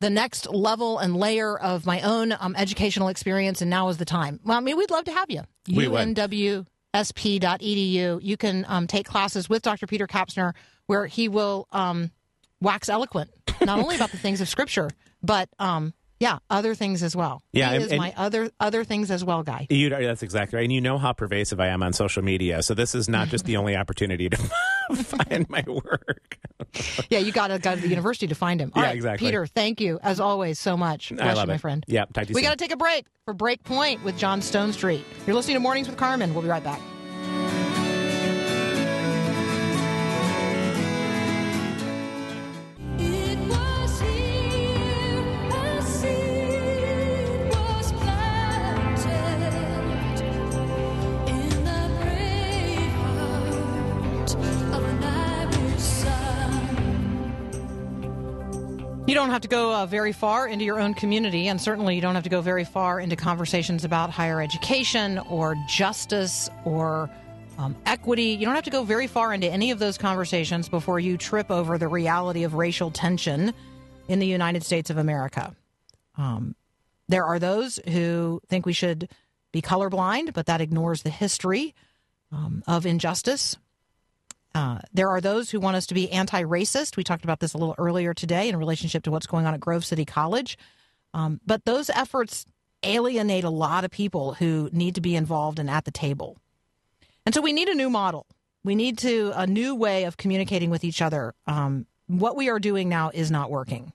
the 0.00 0.10
next 0.10 0.48
level 0.48 0.98
and 0.98 1.14
layer 1.14 1.58
of 1.58 1.84
my 1.84 2.00
own 2.00 2.32
um, 2.38 2.54
educational 2.56 3.08
experience, 3.08 3.60
and 3.60 3.68
now 3.70 3.88
is 3.88 3.98
the 3.98 4.04
time. 4.06 4.40
Well, 4.44 4.56
I 4.56 4.60
mean, 4.60 4.76
we'd 4.78 4.90
love 4.90 5.04
to 5.04 5.12
have 5.12 5.30
you. 5.30 5.42
We 5.68 5.88
would. 5.88 6.00
unwsp.edu. 6.94 8.22
You 8.22 8.36
can 8.36 8.64
um, 8.68 8.86
take 8.86 9.06
classes 9.06 9.48
with 9.48 9.62
Dr. 9.62 9.86
Peter 9.86 10.06
Kapsner 10.06 10.54
where 10.86 11.06
he 11.06 11.28
will 11.28 11.68
um, 11.70 12.10
wax 12.60 12.88
eloquent, 12.88 13.30
not 13.60 13.78
only 13.78 13.96
about 13.96 14.10
the 14.10 14.16
things 14.18 14.40
of 14.40 14.48
Scripture, 14.48 14.90
but 15.22 15.48
um, 15.58 15.94
yeah, 16.20 16.38
other 16.48 16.74
things 16.74 17.02
as 17.02 17.16
well. 17.16 17.42
Yeah, 17.52 17.70
he 17.70 17.76
and- 17.76 17.84
is 17.86 17.90
and- 17.92 17.98
my 18.00 18.14
other 18.16 18.50
other 18.60 18.84
things 18.84 19.10
as 19.10 19.24
well 19.24 19.42
guy. 19.42 19.66
You, 19.70 19.88
that's 19.90 20.22
exactly 20.22 20.56
right. 20.58 20.64
And 20.64 20.72
you 20.72 20.80
know 20.80 20.98
how 20.98 21.12
pervasive 21.12 21.58
I 21.58 21.68
am 21.68 21.82
on 21.82 21.92
social 21.92 22.22
media. 22.22 22.62
So 22.62 22.74
this 22.74 22.94
is 22.94 23.08
not 23.08 23.28
just 23.28 23.44
the 23.46 23.56
only 23.56 23.74
opportunity 23.74 24.28
to 24.28 24.36
find 24.94 25.48
my 25.50 25.64
work. 25.66 26.38
Yeah, 27.08 27.18
you 27.18 27.32
got 27.32 27.48
to 27.48 27.58
go 27.58 27.74
to 27.74 27.80
the 27.80 27.88
university 27.88 28.26
to 28.28 28.34
find 28.34 28.60
him. 28.60 28.70
All 28.76 28.82
Yeah, 28.82 28.88
right, 28.88 28.96
exactly. 28.96 29.26
Peter, 29.28 29.46
thank 29.46 29.80
you 29.80 29.98
as 30.02 30.20
always 30.20 30.58
so 30.60 30.76
much. 30.76 31.08
Bless 31.08 31.20
I 31.26 31.30
you, 31.30 31.36
love 31.36 31.48
my 31.48 31.54
it. 31.54 31.60
friend. 31.60 31.84
Yeah, 31.88 32.04
talk 32.12 32.24
to 32.24 32.28
you 32.30 32.34
We 32.34 32.42
got 32.42 32.50
to 32.50 32.56
take 32.56 32.72
a 32.72 32.76
break 32.76 33.06
for 33.24 33.34
BreakPoint 33.34 34.02
with 34.04 34.16
John 34.18 34.40
Stonestreet. 34.40 35.02
You're 35.26 35.34
listening 35.36 35.56
to 35.56 35.60
Mornings 35.60 35.88
with 35.88 35.96
Carmen. 35.96 36.34
We'll 36.34 36.42
be 36.42 36.48
right 36.48 36.62
back. 36.62 36.80
Don't 59.20 59.30
have 59.30 59.42
to 59.42 59.48
go 59.48 59.74
uh, 59.74 59.84
very 59.84 60.12
far 60.12 60.48
into 60.48 60.64
your 60.64 60.80
own 60.80 60.94
community, 60.94 61.48
and 61.48 61.60
certainly 61.60 61.94
you 61.94 62.00
don't 62.00 62.14
have 62.14 62.24
to 62.24 62.30
go 62.30 62.40
very 62.40 62.64
far 62.64 62.98
into 62.98 63.16
conversations 63.16 63.84
about 63.84 64.08
higher 64.08 64.40
education 64.40 65.18
or 65.28 65.56
justice 65.68 66.48
or 66.64 67.10
um, 67.58 67.76
equity. 67.84 68.28
You 68.28 68.46
don't 68.46 68.54
have 68.54 68.64
to 68.64 68.70
go 68.70 68.82
very 68.82 69.06
far 69.06 69.34
into 69.34 69.46
any 69.46 69.72
of 69.72 69.78
those 69.78 69.98
conversations 69.98 70.70
before 70.70 70.98
you 70.98 71.18
trip 71.18 71.50
over 71.50 71.76
the 71.76 71.86
reality 71.86 72.44
of 72.44 72.54
racial 72.54 72.90
tension 72.90 73.52
in 74.08 74.20
the 74.20 74.26
United 74.26 74.64
States 74.64 74.88
of 74.88 74.96
America. 74.96 75.54
Um, 76.16 76.54
there 77.06 77.26
are 77.26 77.38
those 77.38 77.78
who 77.90 78.40
think 78.48 78.64
we 78.64 78.72
should 78.72 79.10
be 79.52 79.60
colorblind, 79.60 80.32
but 80.32 80.46
that 80.46 80.62
ignores 80.62 81.02
the 81.02 81.10
history 81.10 81.74
um, 82.32 82.62
of 82.66 82.86
injustice. 82.86 83.58
Uh, 84.54 84.78
there 84.92 85.08
are 85.08 85.20
those 85.20 85.50
who 85.50 85.60
want 85.60 85.76
us 85.76 85.86
to 85.86 85.94
be 85.94 86.10
anti 86.10 86.42
racist. 86.42 86.96
We 86.96 87.04
talked 87.04 87.24
about 87.24 87.40
this 87.40 87.54
a 87.54 87.58
little 87.58 87.74
earlier 87.78 88.14
today 88.14 88.48
in 88.48 88.56
relationship 88.56 89.04
to 89.04 89.10
what's 89.10 89.26
going 89.26 89.46
on 89.46 89.54
at 89.54 89.60
Grove 89.60 89.84
City 89.84 90.04
College. 90.04 90.58
Um, 91.14 91.40
but 91.46 91.64
those 91.64 91.90
efforts 91.90 92.44
alienate 92.82 93.44
a 93.44 93.50
lot 93.50 93.84
of 93.84 93.90
people 93.90 94.34
who 94.34 94.68
need 94.72 94.94
to 94.94 95.00
be 95.00 95.14
involved 95.14 95.58
and 95.58 95.70
at 95.70 95.84
the 95.84 95.90
table. 95.90 96.36
And 97.26 97.34
so 97.34 97.40
we 97.40 97.52
need 97.52 97.68
a 97.68 97.74
new 97.74 97.90
model. 97.90 98.26
We 98.64 98.74
need 98.74 98.98
to 98.98 99.32
a 99.34 99.46
new 99.46 99.74
way 99.74 100.04
of 100.04 100.16
communicating 100.16 100.70
with 100.70 100.84
each 100.84 101.00
other. 101.00 101.34
Um, 101.46 101.86
what 102.06 102.36
we 102.36 102.48
are 102.48 102.58
doing 102.58 102.88
now 102.88 103.10
is 103.12 103.30
not 103.30 103.50
working. 103.50 103.92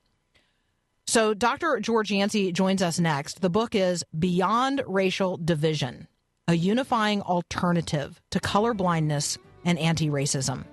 So 1.07 1.33
Dr. 1.33 1.79
George 1.81 2.11
Yancey 2.11 2.51
joins 2.51 2.81
us 2.81 2.99
next. 2.99 3.41
The 3.41 3.49
book 3.49 3.75
is 3.75 4.03
Beyond 4.17 4.81
Racial 4.87 5.37
Division: 5.37 6.07
A 6.47 6.55
Unifying 6.55 7.21
Alternative 7.21 8.19
to 8.31 8.39
Colorblindness 8.39 9.37
and 9.65 9.77
Anti-Racism. 9.77 10.63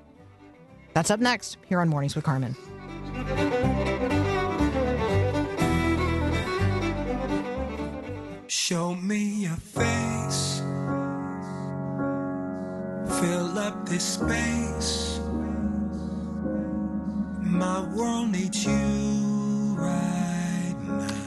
That's 0.94 1.10
up 1.10 1.20
next 1.20 1.56
here 1.66 1.80
on 1.80 1.88
Mornings 1.88 2.14
with 2.14 2.24
Carmen. 2.24 2.54
Show 8.46 8.94
me 8.94 9.42
your 9.42 9.56
face. 9.56 10.60
Fill 13.20 13.58
up 13.58 13.88
this 13.88 14.04
space. 14.04 15.20
My 17.42 17.82
world 17.94 18.30
needs 18.30 18.64
you 18.64 19.74
right 19.76 20.76
now. 20.86 21.21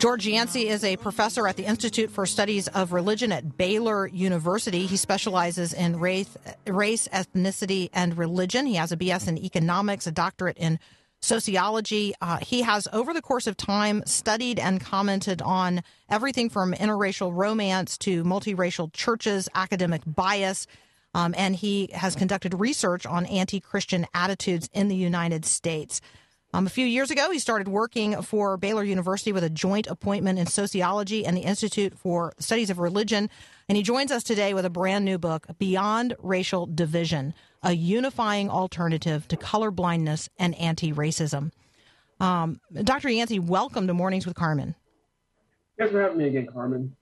George 0.00 0.26
Yancey 0.26 0.66
is 0.66 0.82
a 0.82 0.96
professor 0.96 1.46
at 1.46 1.58
the 1.58 1.66
Institute 1.66 2.10
for 2.10 2.24
Studies 2.24 2.68
of 2.68 2.94
Religion 2.94 3.32
at 3.32 3.58
Baylor 3.58 4.06
University. 4.06 4.86
He 4.86 4.96
specializes 4.96 5.74
in 5.74 6.00
race, 6.00 6.38
race, 6.66 7.06
ethnicity, 7.08 7.90
and 7.92 8.16
religion. 8.16 8.64
He 8.64 8.76
has 8.76 8.92
a 8.92 8.96
BS 8.96 9.28
in 9.28 9.36
economics, 9.36 10.06
a 10.06 10.10
doctorate 10.10 10.56
in 10.56 10.78
sociology. 11.20 12.14
Uh, 12.22 12.38
he 12.38 12.62
has, 12.62 12.88
over 12.94 13.12
the 13.12 13.20
course 13.20 13.46
of 13.46 13.58
time, 13.58 14.02
studied 14.06 14.58
and 14.58 14.80
commented 14.80 15.42
on 15.42 15.82
everything 16.08 16.48
from 16.48 16.72
interracial 16.72 17.30
romance 17.34 17.98
to 17.98 18.24
multiracial 18.24 18.90
churches, 18.94 19.50
academic 19.54 20.00
bias. 20.06 20.66
Um, 21.12 21.34
and 21.36 21.54
he 21.54 21.90
has 21.92 22.16
conducted 22.16 22.58
research 22.58 23.04
on 23.04 23.26
anti 23.26 23.60
Christian 23.60 24.06
attitudes 24.14 24.70
in 24.72 24.88
the 24.88 24.96
United 24.96 25.44
States. 25.44 26.00
Um, 26.52 26.66
a 26.66 26.70
few 26.70 26.84
years 26.84 27.12
ago, 27.12 27.30
he 27.30 27.38
started 27.38 27.68
working 27.68 28.20
for 28.22 28.56
Baylor 28.56 28.82
University 28.82 29.32
with 29.32 29.44
a 29.44 29.50
joint 29.50 29.86
appointment 29.86 30.38
in 30.38 30.46
sociology 30.46 31.24
and 31.24 31.36
the 31.36 31.42
Institute 31.42 31.96
for 31.96 32.32
Studies 32.40 32.70
of 32.70 32.80
Religion. 32.80 33.30
And 33.68 33.76
he 33.76 33.84
joins 33.84 34.10
us 34.10 34.24
today 34.24 34.52
with 34.52 34.64
a 34.64 34.70
brand 34.70 35.04
new 35.04 35.16
book, 35.16 35.46
Beyond 35.58 36.16
Racial 36.18 36.66
Division 36.66 37.34
A 37.62 37.72
Unifying 37.72 38.50
Alternative 38.50 39.28
to 39.28 39.36
Colorblindness 39.36 40.28
and 40.38 40.56
Anti 40.56 40.92
Racism. 40.92 41.52
Um, 42.18 42.60
Dr. 42.82 43.08
Yancey, 43.08 43.38
welcome 43.38 43.86
to 43.86 43.94
Mornings 43.94 44.26
with 44.26 44.34
Carmen. 44.34 44.74
Thanks 45.78 45.92
for 45.92 46.02
having 46.02 46.18
me 46.18 46.26
again, 46.26 46.48
Carmen. 46.52 46.96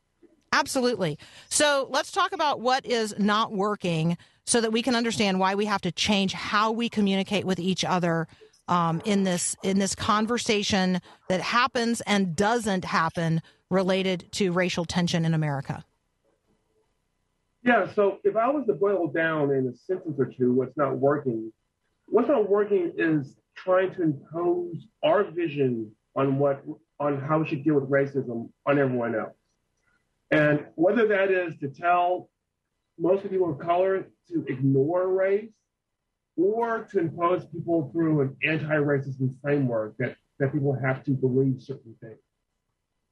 Absolutely. 0.53 1.19
So 1.49 1.89
let's 1.91 2.13
talk 2.13 2.33
about 2.33 2.61
what 2.61 2.85
is 2.85 3.15
not 3.19 3.53
working 3.53 4.19
so 4.45 4.61
that 4.61 4.73
we 4.73 4.83
can 4.83 4.95
understand 4.95 5.41
why 5.41 5.55
we 5.55 5.65
have 5.67 5.81
to 5.83 5.93
change 5.93 6.33
how 6.33 6.71
we 6.71 6.89
communicate 6.89 7.45
with 7.45 7.59
each 7.59 7.85
other 7.85 8.29
um, 8.69 9.03
in 9.05 9.25
this 9.25 9.57
in 9.63 9.79
this 9.79 9.95
conversation 9.95 11.01
that 11.29 11.41
happens 11.41 12.01
and 12.03 12.37
doesn't 12.37 12.85
happen 12.85 13.43
related 13.71 14.31
to 14.33 14.53
racial 14.53 14.85
tension 14.85 15.25
in 15.25 15.35
America. 15.35 15.85
Yeah, 17.65 17.93
so 17.93 18.19
if 18.25 18.37
I 18.37 18.49
was 18.49 18.67
to 18.67 18.75
boil 18.75 19.09
down 19.09 19.51
in 19.51 19.67
a 19.67 19.75
sentence 19.75 20.17
or 20.19 20.27
two 20.27 20.53
what's 20.53 20.77
not 20.77 20.97
working, 20.97 21.53
what's 22.07 22.29
not 22.29 22.49
working 22.49 22.93
is 22.97 23.37
trying 23.57 23.95
to 23.95 24.03
impose 24.03 24.87
our 25.03 25.25
vision 25.25 25.91
on 26.15 26.39
what 26.39 26.63
on 27.01 27.21
how 27.21 27.41
we 27.41 27.49
should 27.49 27.65
deal 27.65 27.75
with 27.75 27.91
racism 27.91 28.51
on 28.67 28.79
everyone 28.79 29.15
else. 29.15 29.35
And 30.31 30.67
whether 30.75 31.07
that 31.09 31.31
is 31.31 31.55
to 31.61 31.69
tell 31.69 32.29
most 32.99 33.29
people 33.29 33.53
of 33.53 33.59
color 33.59 34.09
to 34.29 34.45
ignore 34.49 35.09
race 35.09 35.51
or 36.39 36.85
to 36.85 36.99
impose 37.01 37.45
people 37.47 37.91
through 37.93 38.21
an 38.21 38.37
anti-racism 38.45 39.35
framework 39.43 39.97
that, 39.99 40.17
that 40.39 40.53
people 40.53 40.79
have 40.81 41.03
to 41.05 41.11
believe 41.11 41.61
certain 41.61 41.95
things. 42.01 42.19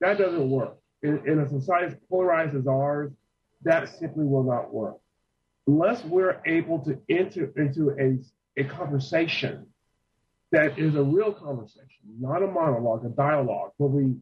That 0.00 0.16
doesn't 0.16 0.48
work. 0.48 0.78
In, 1.02 1.20
in 1.26 1.40
a 1.40 1.48
society 1.48 1.86
as 1.86 1.96
polarized 2.08 2.54
as 2.54 2.66
ours, 2.66 3.12
that 3.62 3.88
simply 3.98 4.24
will 4.24 4.44
not 4.44 4.72
work. 4.72 4.96
Unless 5.66 6.04
we're 6.04 6.40
able 6.46 6.78
to 6.84 6.98
enter 7.08 7.52
into 7.56 7.90
a, 7.98 8.18
a 8.60 8.64
conversation 8.64 9.66
that 10.52 10.78
is 10.78 10.94
a 10.94 11.02
real 11.02 11.32
conversation, 11.32 11.88
not 12.20 12.42
a 12.42 12.46
monologue, 12.46 13.04
a 13.04 13.08
dialogue, 13.08 13.72
where 13.78 13.90
we, 13.90 14.14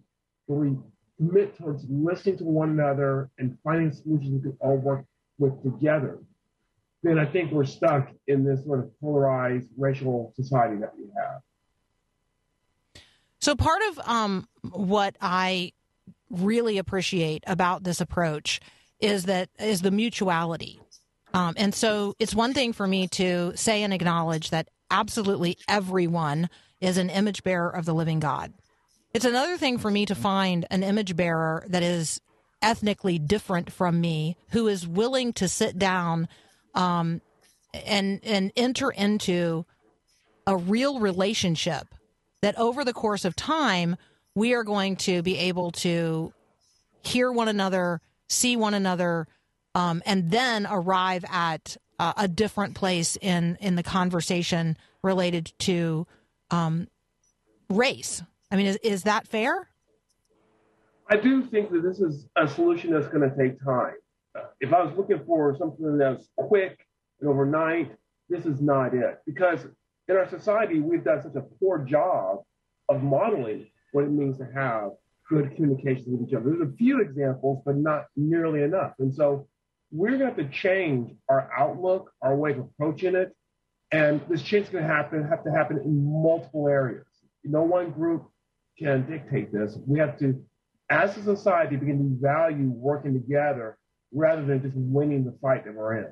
where 0.47 0.59
we 0.61 0.77
commit 1.19 1.57
towards 1.59 1.85
listening 1.91 2.39
to 2.39 2.45
one 2.45 2.71
another 2.71 3.31
and 3.39 3.59
finding 3.63 3.93
solutions 3.93 4.31
we 4.33 4.41
can 4.41 4.57
all 4.61 4.79
work 4.79 5.05
with 5.39 5.63
together, 5.63 6.19
then 7.05 7.19
I 7.19 7.27
think 7.27 7.53
we're 7.53 7.67
stuck 7.67 8.09
in 8.27 8.45
this 8.45 8.65
sort 8.65 8.81
of 8.81 8.99
polarized 8.99 9.69
racial 9.77 10.33
society 10.35 10.77
that 10.81 10.93
we 10.99 11.05
have. 11.17 11.43
So 13.41 13.55
part 13.55 13.83
of 13.91 14.01
um, 14.09 14.49
what 14.71 15.15
I 15.21 15.73
really 16.31 16.79
appreciate 16.79 17.45
about 17.47 17.85
this 17.85 18.01
approach 18.01 18.59
is 19.01 19.25
that 19.25 19.51
is 19.59 19.83
the 19.83 19.91
mutuality. 19.91 20.81
Um, 21.35 21.53
and 21.59 21.75
so 21.75 22.15
it's 22.19 22.35
one 22.35 22.55
thing 22.55 22.73
for 22.73 22.87
me 22.87 23.07
to 23.09 23.53
say 23.55 23.83
and 23.83 23.93
acknowledge 23.93 24.49
that 24.49 24.69
absolutely 24.91 25.59
everyone 25.69 26.49
is 26.81 26.97
an 26.97 27.11
image 27.11 27.43
bearer 27.43 27.69
of 27.69 27.85
the 27.85 27.95
living 27.95 28.19
God. 28.19 28.55
It's 29.13 29.27
another 29.27 29.59
thing 29.59 29.77
for 29.77 29.91
me 29.91 30.07
to 30.07 30.15
find 30.15 30.67
an 30.71 30.83
image 30.83 31.17
bearer 31.17 31.67
that 31.69 31.83
is 31.83 32.21
ethnically 32.63 33.19
different 33.19 33.71
from 33.71 34.01
me, 34.01 34.39
who 34.51 34.69
is 34.69 34.89
willing 34.89 35.35
to 35.35 35.49
sit 35.49 35.79
down 35.79 36.29
um, 36.75 37.21
and 37.73 38.21
and 38.25 38.53
enter 38.57 38.91
into 38.91 39.65
a 40.47 40.57
real 40.57 41.01
relationship 41.01 41.87
that 42.43 42.59
over 42.59 42.85
the 42.85 42.93
course 42.93 43.25
of 43.25 43.35
time 43.35 43.97
we 44.35 44.55
are 44.55 44.65
going 44.65 44.97
to 44.97 45.23
be 45.23 45.39
able 45.39 45.71
to 45.71 46.33
hear 47.03 47.31
one 47.31 47.49
another, 47.49 48.01
see 48.29 48.57
one 48.57 48.75
another, 48.75 49.27
um, 49.75 50.03
and 50.05 50.31
then 50.31 50.67
arrive 50.69 51.25
at 51.31 51.77
uh, 51.99 52.13
a 52.17 52.29
different 52.29 52.75
place 52.75 53.17
in 53.21 53.57
in 53.61 53.77
the 53.77 53.83
conversation 53.83 54.77
related 55.03 55.53
to 55.59 56.07
um, 56.51 56.89
race. 57.69 58.23
I 58.51 58.57
mean, 58.57 58.67
is, 58.67 58.77
is 58.83 59.03
that 59.05 59.27
fair? 59.27 59.69
I 61.09 61.17
do 61.17 61.43
think 61.43 61.71
that 61.71 61.83
this 61.83 62.01
is 62.01 62.27
a 62.37 62.49
solution 62.49 62.91
that's 62.91 63.09
going 63.09 63.29
to 63.29 63.37
take 63.37 63.63
time. 63.63 63.95
If 64.61 64.73
I 64.73 64.83
was 64.83 64.97
looking 64.97 65.25
for 65.27 65.57
something 65.57 65.99
that 65.99 66.17
was 66.17 66.29
quick 66.37 66.79
and 67.21 67.29
overnight, 67.29 67.93
this 68.29 68.47
is 68.47 68.61
not 68.61 68.95
it. 68.95 69.21
Because 69.27 69.67
in 70.09 70.17
our 70.17 70.29
society, 70.29 70.81
we've 70.81 71.05
done 71.05 71.23
such 71.23 71.37
a 71.37 71.43
poor 71.61 71.79
job 71.79 72.39
of 72.89 73.03
modeling 73.03 73.67
what 73.93 74.05
it 74.05 74.11
means 74.11 74.39
to 74.39 74.49
have 74.55 74.91
good 75.29 75.55
communications 75.55 76.07
with 76.09 76.29
each 76.29 76.35
other. 76.35 76.51
There's 76.51 76.69
a 76.69 76.77
few 76.77 77.01
examples, 77.01 77.63
but 77.65 77.77
not 77.77 78.07
nearly 78.17 78.63
enough. 78.63 78.93
And 78.99 79.15
so 79.15 79.49
we're 79.91 80.09
going 80.09 80.21
to 80.21 80.27
have 80.27 80.37
to 80.37 80.49
change 80.49 81.13
our 81.29 81.51
outlook, 81.57 82.11
our 82.21 82.35
way 82.35 82.53
of 82.53 82.59
approaching 82.59 83.15
it. 83.15 83.35
And 83.93 84.21
this 84.29 84.43
change 84.43 84.67
is 84.67 84.73
going 84.73 84.85
to 84.87 84.93
happen, 84.93 85.27
have 85.27 85.45
to 85.45 85.53
happen 85.53 85.79
in 85.79 86.23
multiple 86.23 86.69
areas. 86.69 87.07
No 87.45 87.63
one 87.63 87.91
group 87.91 88.27
can 88.79 89.09
dictate 89.09 89.53
this. 89.53 89.79
We 89.87 89.99
have 90.01 90.19
to, 90.19 90.43
as 90.91 91.17
a 91.17 91.23
society, 91.23 91.77
begin 91.77 91.99
to 91.99 92.21
value 92.21 92.71
working 92.71 93.15
together 93.15 93.79
rather 94.15 94.45
than 94.45 94.63
just 94.63 94.75
winning 94.77 95.25
the 95.25 95.35
fight 95.43 95.65
that 95.65 95.75
we're 95.75 95.99
in. 95.99 96.07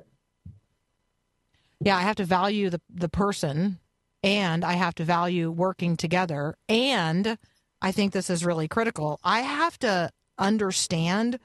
Yeah, 1.79 1.97
I 1.97 2.01
have 2.01 2.17
to 2.17 2.25
value 2.25 2.69
the 2.69 2.81
the 2.93 3.09
person 3.09 3.79
and 4.21 4.63
I 4.63 4.73
have 4.73 4.95
to 4.95 5.03
value 5.03 5.49
working 5.49 5.97
together 5.97 6.55
and 6.69 7.37
I 7.81 7.91
think 7.91 8.13
this 8.13 8.29
is 8.29 8.45
really 8.45 8.67
critical. 8.67 9.19
I 9.23 9.41
have 9.41 9.77
to 9.79 10.09
understand 10.37 11.39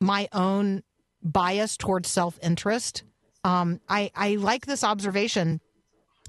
my 0.00 0.28
own 0.32 0.82
bias 1.22 1.76
towards 1.76 2.10
self-interest. 2.10 3.02
Um, 3.44 3.80
I 3.88 4.10
I 4.14 4.36
like 4.36 4.66
this 4.66 4.84
observation 4.84 5.60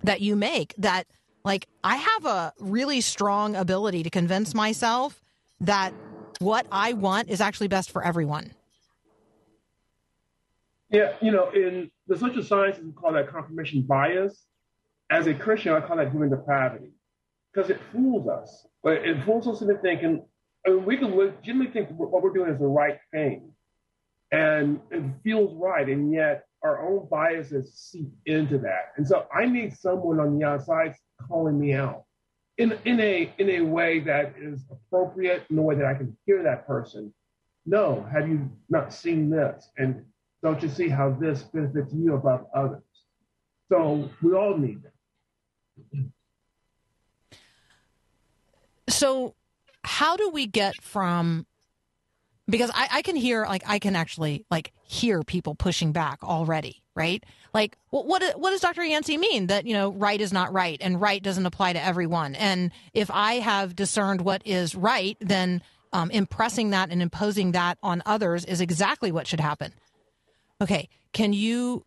that 0.04 0.22
you 0.22 0.36
make 0.36 0.74
that 0.78 1.08
like 1.44 1.68
I 1.84 1.98
have 1.98 2.26
a 2.26 2.54
really 2.60 3.02
strong 3.02 3.56
ability 3.56 4.04
to 4.04 4.10
convince 4.10 4.54
myself 4.54 5.22
that 5.60 5.94
what 6.40 6.66
I 6.72 6.94
want 6.94 7.30
is 7.30 7.42
actually 7.42 7.68
best 7.68 7.92
for 7.92 8.04
everyone. 8.04 8.54
Yeah, 10.92 11.14
you 11.22 11.32
know, 11.32 11.50
in 11.52 11.90
the 12.08 12.18
social 12.18 12.44
sciences, 12.44 12.84
we 12.84 12.92
call 12.92 13.14
that 13.14 13.30
confirmation 13.30 13.82
bias. 13.84 14.46
As 15.10 15.28
a 15.28 15.34
Christian, 15.34 15.74
I 15.74 15.80
call 15.80 15.98
that 15.98 16.12
human 16.12 16.30
depravity 16.30 16.92
because 17.54 17.70
it 17.70 17.80
fools 17.92 18.28
us. 18.28 18.68
But 18.84 19.06
it 19.06 19.24
fools 19.24 19.48
us 19.48 19.62
into 19.62 19.76
thinking, 19.76 20.26
I 20.66 20.72
mean, 20.72 20.86
we 20.86 20.98
can 20.98 21.16
legitimately 21.16 21.72
think 21.72 21.90
what 21.98 22.22
we're 22.22 22.34
doing 22.34 22.52
is 22.52 22.60
the 22.60 22.66
right 22.66 23.00
thing 23.12 23.54
and 24.32 24.80
it 24.92 25.04
feels 25.24 25.54
right. 25.56 25.88
And 25.88 26.14
yet 26.14 26.46
our 26.64 26.86
own 26.86 27.08
biases 27.10 27.74
seep 27.74 28.10
into 28.26 28.58
that. 28.60 28.94
And 28.98 29.08
so 29.08 29.28
I 29.34 29.46
need 29.46 29.76
someone 29.76 30.20
on 30.20 30.38
the 30.38 30.46
outside 30.46 30.96
calling 31.28 31.60
me 31.60 31.74
out 31.74 32.04
in, 32.58 32.78
in, 32.86 33.00
a, 33.00 33.34
in 33.38 33.50
a 33.50 33.62
way 33.62 34.00
that 34.02 34.36
is 34.40 34.66
appropriate, 34.70 35.46
in 35.50 35.58
a 35.58 35.62
way 35.62 35.76
that 35.76 35.86
I 35.86 35.94
can 35.94 36.18
hear 36.26 36.44
that 36.44 36.68
person. 36.68 37.14
No, 37.66 38.08
have 38.12 38.28
you 38.28 38.50
not 38.70 38.94
seen 38.94 39.30
this? 39.30 39.70
And 39.78 40.06
don't 40.44 40.62
you 40.62 40.70
see 40.70 40.90
how 40.90 41.12
this 41.12 41.44
benefits 41.44 41.94
you 41.94 42.16
above 42.16 42.46
others? 42.54 42.82
So 43.70 44.10
we 44.22 44.34
all 44.34 44.58
need 44.58 44.80
that. 44.84 44.92
So, 48.90 49.36
how 49.84 50.18
do 50.18 50.30
we 50.30 50.46
get 50.46 50.76
from 50.82 51.46
because 52.48 52.70
I, 52.74 52.88
I 52.92 53.02
can 53.02 53.16
hear 53.16 53.46
like 53.46 53.64
I 53.66 53.80
can 53.80 53.96
actually 53.96 54.46
like 54.52 54.74
hear 54.84 55.24
people 55.24 55.56
pushing 55.56 55.92
back 55.92 56.24
already, 56.24 56.84
right? 56.96 57.24
Like, 57.54 57.78
what 57.90 58.06
what, 58.06 58.40
what 58.40 58.52
does 58.52 58.62
Dr. 58.62 58.84
Yancey 58.84 59.18
mean 59.18 59.48
that 59.48 59.66
you 59.66 59.74
know 59.74 59.94
right 59.94 60.20
is 60.20 60.34
not 60.34 60.52
right 60.54 60.78
and 60.82 61.00
right 61.00 61.24
doesn't 61.24 61.46
apply 61.46 61.74
to 61.74 61.84
everyone? 61.84 62.36
And 62.36 62.72
if 62.94 63.10
I 63.10 63.36
have 63.36 63.76
discerned 63.76 64.22
what 64.22 64.42
is 64.46 64.76
right, 64.76 65.18
then 65.22 65.62
um, 65.94 66.12
impressing 66.12 66.72
that 66.72 66.90
and 66.90 67.02
imposing 67.02 67.54
that 67.54 67.78
on 67.82 68.04
others 68.06 68.46
is 68.46 68.62
exactly 68.62 69.12
what 69.12 69.28
should 69.28 69.40
happen. 69.40 69.74
Okay, 70.62 70.90
can 71.12 71.34
you 71.34 71.84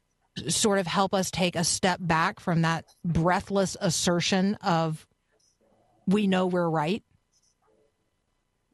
sort 0.49 0.81
of 0.81 0.87
help 0.87 1.15
us 1.15 1.31
take 1.31 1.55
a 1.55 1.63
step 1.63 2.01
back 2.03 2.41
from 2.41 2.63
that 2.63 2.85
breathless 3.05 3.77
assertion 3.81 4.57
of 4.57 5.07
we 6.07 6.27
know 6.27 6.47
we're 6.47 6.69
right? 6.69 7.03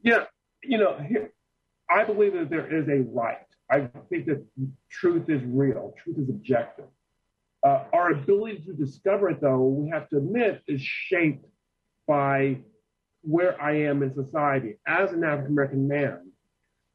Yeah, 0.01 0.25
you 0.63 0.79
know, 0.79 0.97
I 1.87 2.03
believe 2.03 2.33
that 2.33 2.49
there 2.49 2.75
is 2.75 2.87
a 2.87 3.03
right. 3.11 3.37
I 3.69 3.87
think 4.09 4.25
that 4.25 4.43
truth 4.89 5.29
is 5.29 5.41
real, 5.45 5.93
truth 6.03 6.17
is 6.17 6.29
objective. 6.29 6.85
Uh, 7.63 7.83
our 7.93 8.11
ability 8.11 8.63
to 8.65 8.73
discover 8.73 9.29
it, 9.29 9.39
though, 9.39 9.59
we 9.59 9.91
have 9.91 10.09
to 10.09 10.17
admit, 10.17 10.63
is 10.67 10.81
shaped 10.81 11.45
by 12.07 12.57
where 13.21 13.61
I 13.61 13.81
am 13.81 14.01
in 14.01 14.11
society 14.15 14.79
as 14.87 15.11
an 15.11 15.23
African 15.23 15.51
American 15.51 15.87
man. 15.87 16.31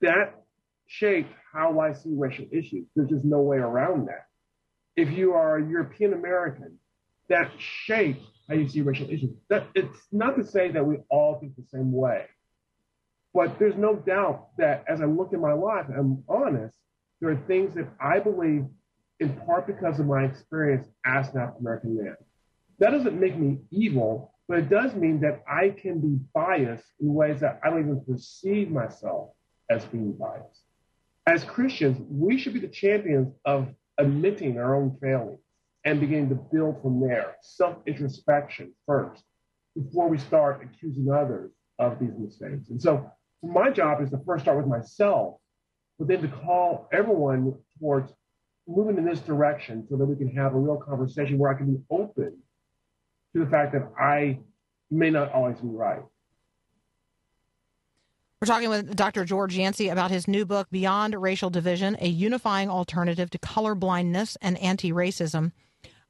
That 0.01 0.35
shaped 0.89 1.33
how 1.57 1.81
I 1.81 1.95
see 1.95 2.11
racial 2.13 2.47
issues. 2.53 2.87
There's 2.95 3.09
just 3.09 3.25
no 3.25 3.41
way 3.41 3.57
around 3.57 4.09
that. 4.09 4.27
If 4.95 5.11
you 5.11 5.33
are 5.33 5.57
a 5.57 5.67
European 5.67 6.13
American, 6.13 6.79
that 7.29 7.51
shapes 7.59 8.25
how 8.49 8.55
you 8.55 8.69
see 8.69 8.83
racial 8.83 9.09
issues. 9.11 9.35
That 9.49 9.67
it's 9.75 9.99
not 10.13 10.37
to 10.37 10.45
say 10.45 10.71
that 10.71 10.85
we 10.85 10.99
all 11.11 11.39
think 11.41 11.57
the 11.57 11.65
same 11.65 11.93
way, 11.93 12.27
but 13.33 13.59
there's 13.59 13.77
no 13.77 13.97
doubt 13.97 14.49
that 14.59 14.85
as 14.87 15.01
I 15.01 15.07
look 15.07 15.33
at 15.33 15.41
my 15.41 15.53
life, 15.53 15.87
I'm 15.89 16.23
honest. 16.29 16.77
There 17.21 17.31
are 17.31 17.43
things 17.49 17.75
that 17.75 17.89
I 17.99 18.19
believe, 18.19 18.67
in 19.21 19.33
part 19.47 19.67
because 19.67 19.99
of 19.99 20.07
my 20.07 20.25
experience 20.25 20.87
as 21.07 21.35
an 21.35 21.41
African 21.41 21.61
American 21.63 21.97
man. 21.97 22.17
That 22.79 22.91
doesn't 22.91 23.19
make 23.19 23.39
me 23.39 23.61
evil, 23.71 24.35
but 24.49 24.59
it 24.59 24.69
does 24.69 24.95
mean 24.95 25.21
that 25.21 25.43
I 25.51 25.71
can 25.71 26.01
be 26.01 26.19
biased 26.35 26.85
in 27.01 27.15
ways 27.15 27.41
that 27.41 27.59
I 27.65 27.71
don't 27.71 27.81
even 27.81 28.05
perceive 28.05 28.71
myself 28.71 29.31
as 29.71 29.87
being 29.87 30.13
biased. 30.13 30.66
As 31.27 31.43
Christians, 31.43 31.99
we 32.09 32.39
should 32.39 32.55
be 32.55 32.61
the 32.61 32.69
champions 32.69 33.35
of 33.45 33.69
admitting 33.99 34.59
our 34.59 34.77
own 34.77 34.97
failings 35.01 35.41
and 35.85 35.99
beginning 35.99 36.29
to 36.29 36.37
build 36.37 36.81
from 36.83 37.01
there. 37.01 37.37
Self 37.43 37.79
introspection 37.87 38.73
first, 38.87 39.25
before 39.75 40.09
we 40.09 40.19
start 40.19 40.63
accusing 40.63 41.11
others 41.11 41.51
of 41.79 41.99
these 41.99 42.17
mistakes. 42.17 42.69
And 42.71 42.81
so, 42.81 43.11
my 43.43 43.71
job 43.71 44.01
is 44.03 44.11
to 44.11 44.19
first 44.25 44.45
start 44.45 44.57
with 44.57 44.67
myself, 44.67 45.37
but 45.99 46.09
then 46.09 46.23
to 46.23 46.29
call 46.29 46.89
everyone 46.93 47.55
towards 47.79 48.13
moving 48.69 48.97
in 48.97 49.05
this 49.05 49.21
direction 49.21 49.87
so 49.89 49.97
that 49.97 50.07
we 50.07 50.17
can 50.17 50.35
have 50.37 50.55
a 50.55 50.59
real 50.59 50.77
conversation 50.77 51.39
where 51.39 51.53
I 51.53 51.55
can 51.55 51.75
be 51.75 51.83
open 51.91 52.39
to 53.35 53.45
the 53.45 53.51
fact 53.51 53.73
that 53.73 53.89
I 53.99 54.39
may 54.91 55.11
not 55.11 55.33
always 55.33 55.59
be 55.59 55.69
right. 55.69 56.03
We're 58.47 58.55
talking 58.55 58.71
with 58.71 58.95
Dr. 58.95 59.25
George 59.25 59.57
Yancey 59.57 59.89
about 59.89 60.13
his 60.13 60.29
new 60.29 60.47
book, 60.47 60.69
Beyond 60.71 61.21
Racial 61.21 61.51
Division: 61.51 61.97
A 62.01 62.07
Unifying 62.07 62.71
Alternative 62.71 63.29
to 63.31 63.41
Colorblindness 63.41 64.37
and 64.41 64.57
Anti-Racism. 64.59 65.51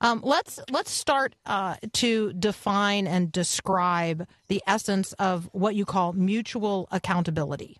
Um, 0.02 0.20
let's 0.22 0.60
let's 0.70 0.90
start 0.90 1.34
uh, 1.46 1.76
to 1.94 2.34
define 2.34 3.06
and 3.06 3.32
describe 3.32 4.28
the 4.48 4.62
essence 4.66 5.14
of 5.14 5.48
what 5.52 5.76
you 5.76 5.86
call 5.86 6.12
mutual 6.12 6.88
accountability. 6.92 7.78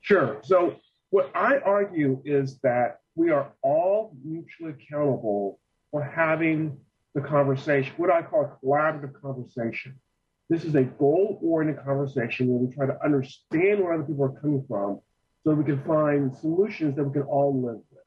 Sure. 0.00 0.40
So, 0.42 0.80
what 1.10 1.30
I 1.36 1.58
argue 1.58 2.20
is 2.24 2.58
that 2.64 2.98
we 3.14 3.30
are 3.30 3.52
all 3.62 4.12
mutually 4.24 4.72
accountable 4.72 5.60
for 5.92 6.02
having 6.02 6.76
the 7.14 7.20
conversation, 7.20 7.92
what 7.96 8.10
I 8.10 8.22
call 8.22 8.42
a 8.60 8.66
collaborative 8.66 9.12
conversation. 9.22 10.00
This 10.52 10.64
is 10.64 10.74
a 10.74 10.84
goal 10.84 11.38
oriented 11.42 11.82
conversation 11.82 12.46
where 12.48 12.58
we 12.58 12.74
try 12.74 12.84
to 12.84 13.02
understand 13.02 13.82
where 13.82 13.94
other 13.94 14.02
people 14.02 14.24
are 14.26 14.38
coming 14.38 14.62
from 14.68 15.00
so 15.42 15.54
we 15.54 15.64
can 15.64 15.82
find 15.84 16.36
solutions 16.36 16.94
that 16.96 17.04
we 17.04 17.12
can 17.14 17.22
all 17.22 17.58
live 17.58 17.80
with. 17.90 18.04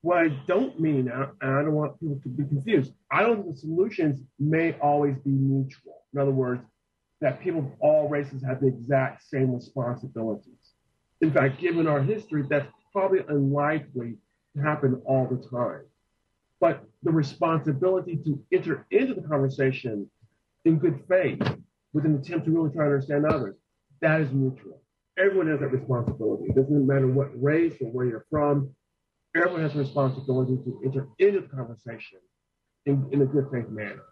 What 0.00 0.18
I 0.18 0.30
don't 0.48 0.80
mean, 0.80 1.08
and 1.08 1.30
I 1.40 1.62
don't 1.62 1.74
want 1.74 2.00
people 2.00 2.18
to 2.20 2.28
be 2.28 2.42
confused, 2.46 2.92
I 3.12 3.22
don't 3.22 3.44
think 3.44 3.54
the 3.54 3.60
solutions 3.60 4.18
may 4.40 4.72
always 4.80 5.14
be 5.18 5.30
mutual. 5.30 6.02
In 6.12 6.18
other 6.18 6.32
words, 6.32 6.62
that 7.20 7.40
people 7.40 7.60
of 7.60 7.70
all 7.78 8.08
races 8.08 8.42
have 8.42 8.60
the 8.60 8.66
exact 8.66 9.22
same 9.22 9.54
responsibilities. 9.54 10.72
In 11.20 11.30
fact, 11.30 11.60
given 11.60 11.86
our 11.86 12.02
history, 12.02 12.44
that's 12.50 12.66
probably 12.92 13.20
unlikely 13.28 14.16
to 14.56 14.62
happen 14.62 15.00
all 15.04 15.28
the 15.28 15.48
time. 15.48 15.84
But 16.58 16.82
the 17.04 17.12
responsibility 17.12 18.16
to 18.24 18.44
enter 18.50 18.84
into 18.90 19.14
the 19.14 19.22
conversation 19.22 20.10
in 20.64 20.78
good 20.78 21.02
faith 21.08 21.40
with 21.92 22.04
an 22.04 22.16
attempt 22.16 22.46
to 22.46 22.52
really 22.52 22.72
try 22.74 22.84
to 22.84 22.92
understand 22.92 23.26
others, 23.26 23.56
that 24.00 24.20
is 24.20 24.30
mutual. 24.32 24.80
Everyone 25.18 25.48
has 25.48 25.60
that 25.60 25.68
responsibility. 25.68 26.44
It 26.48 26.56
doesn't 26.56 26.86
matter 26.86 27.06
what 27.06 27.28
race 27.40 27.74
or 27.80 27.88
where 27.88 28.06
you're 28.06 28.26
from. 28.30 28.74
Everyone 29.36 29.62
has 29.62 29.74
a 29.74 29.78
responsibility 29.78 30.56
to 30.56 30.80
enter 30.84 31.08
into 31.18 31.40
the 31.40 31.48
conversation 31.48 32.18
in, 32.86 33.08
in 33.12 33.22
a 33.22 33.26
good 33.26 33.46
faith 33.52 33.68
manner. 33.68 34.02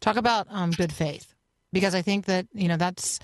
Talk 0.00 0.16
about 0.16 0.46
um, 0.50 0.70
good 0.70 0.92
faith, 0.92 1.34
because 1.72 1.94
I 1.94 2.02
think 2.02 2.24
that 2.26 2.46
you 2.52 2.68
know 2.68 2.76
that's 2.76 3.20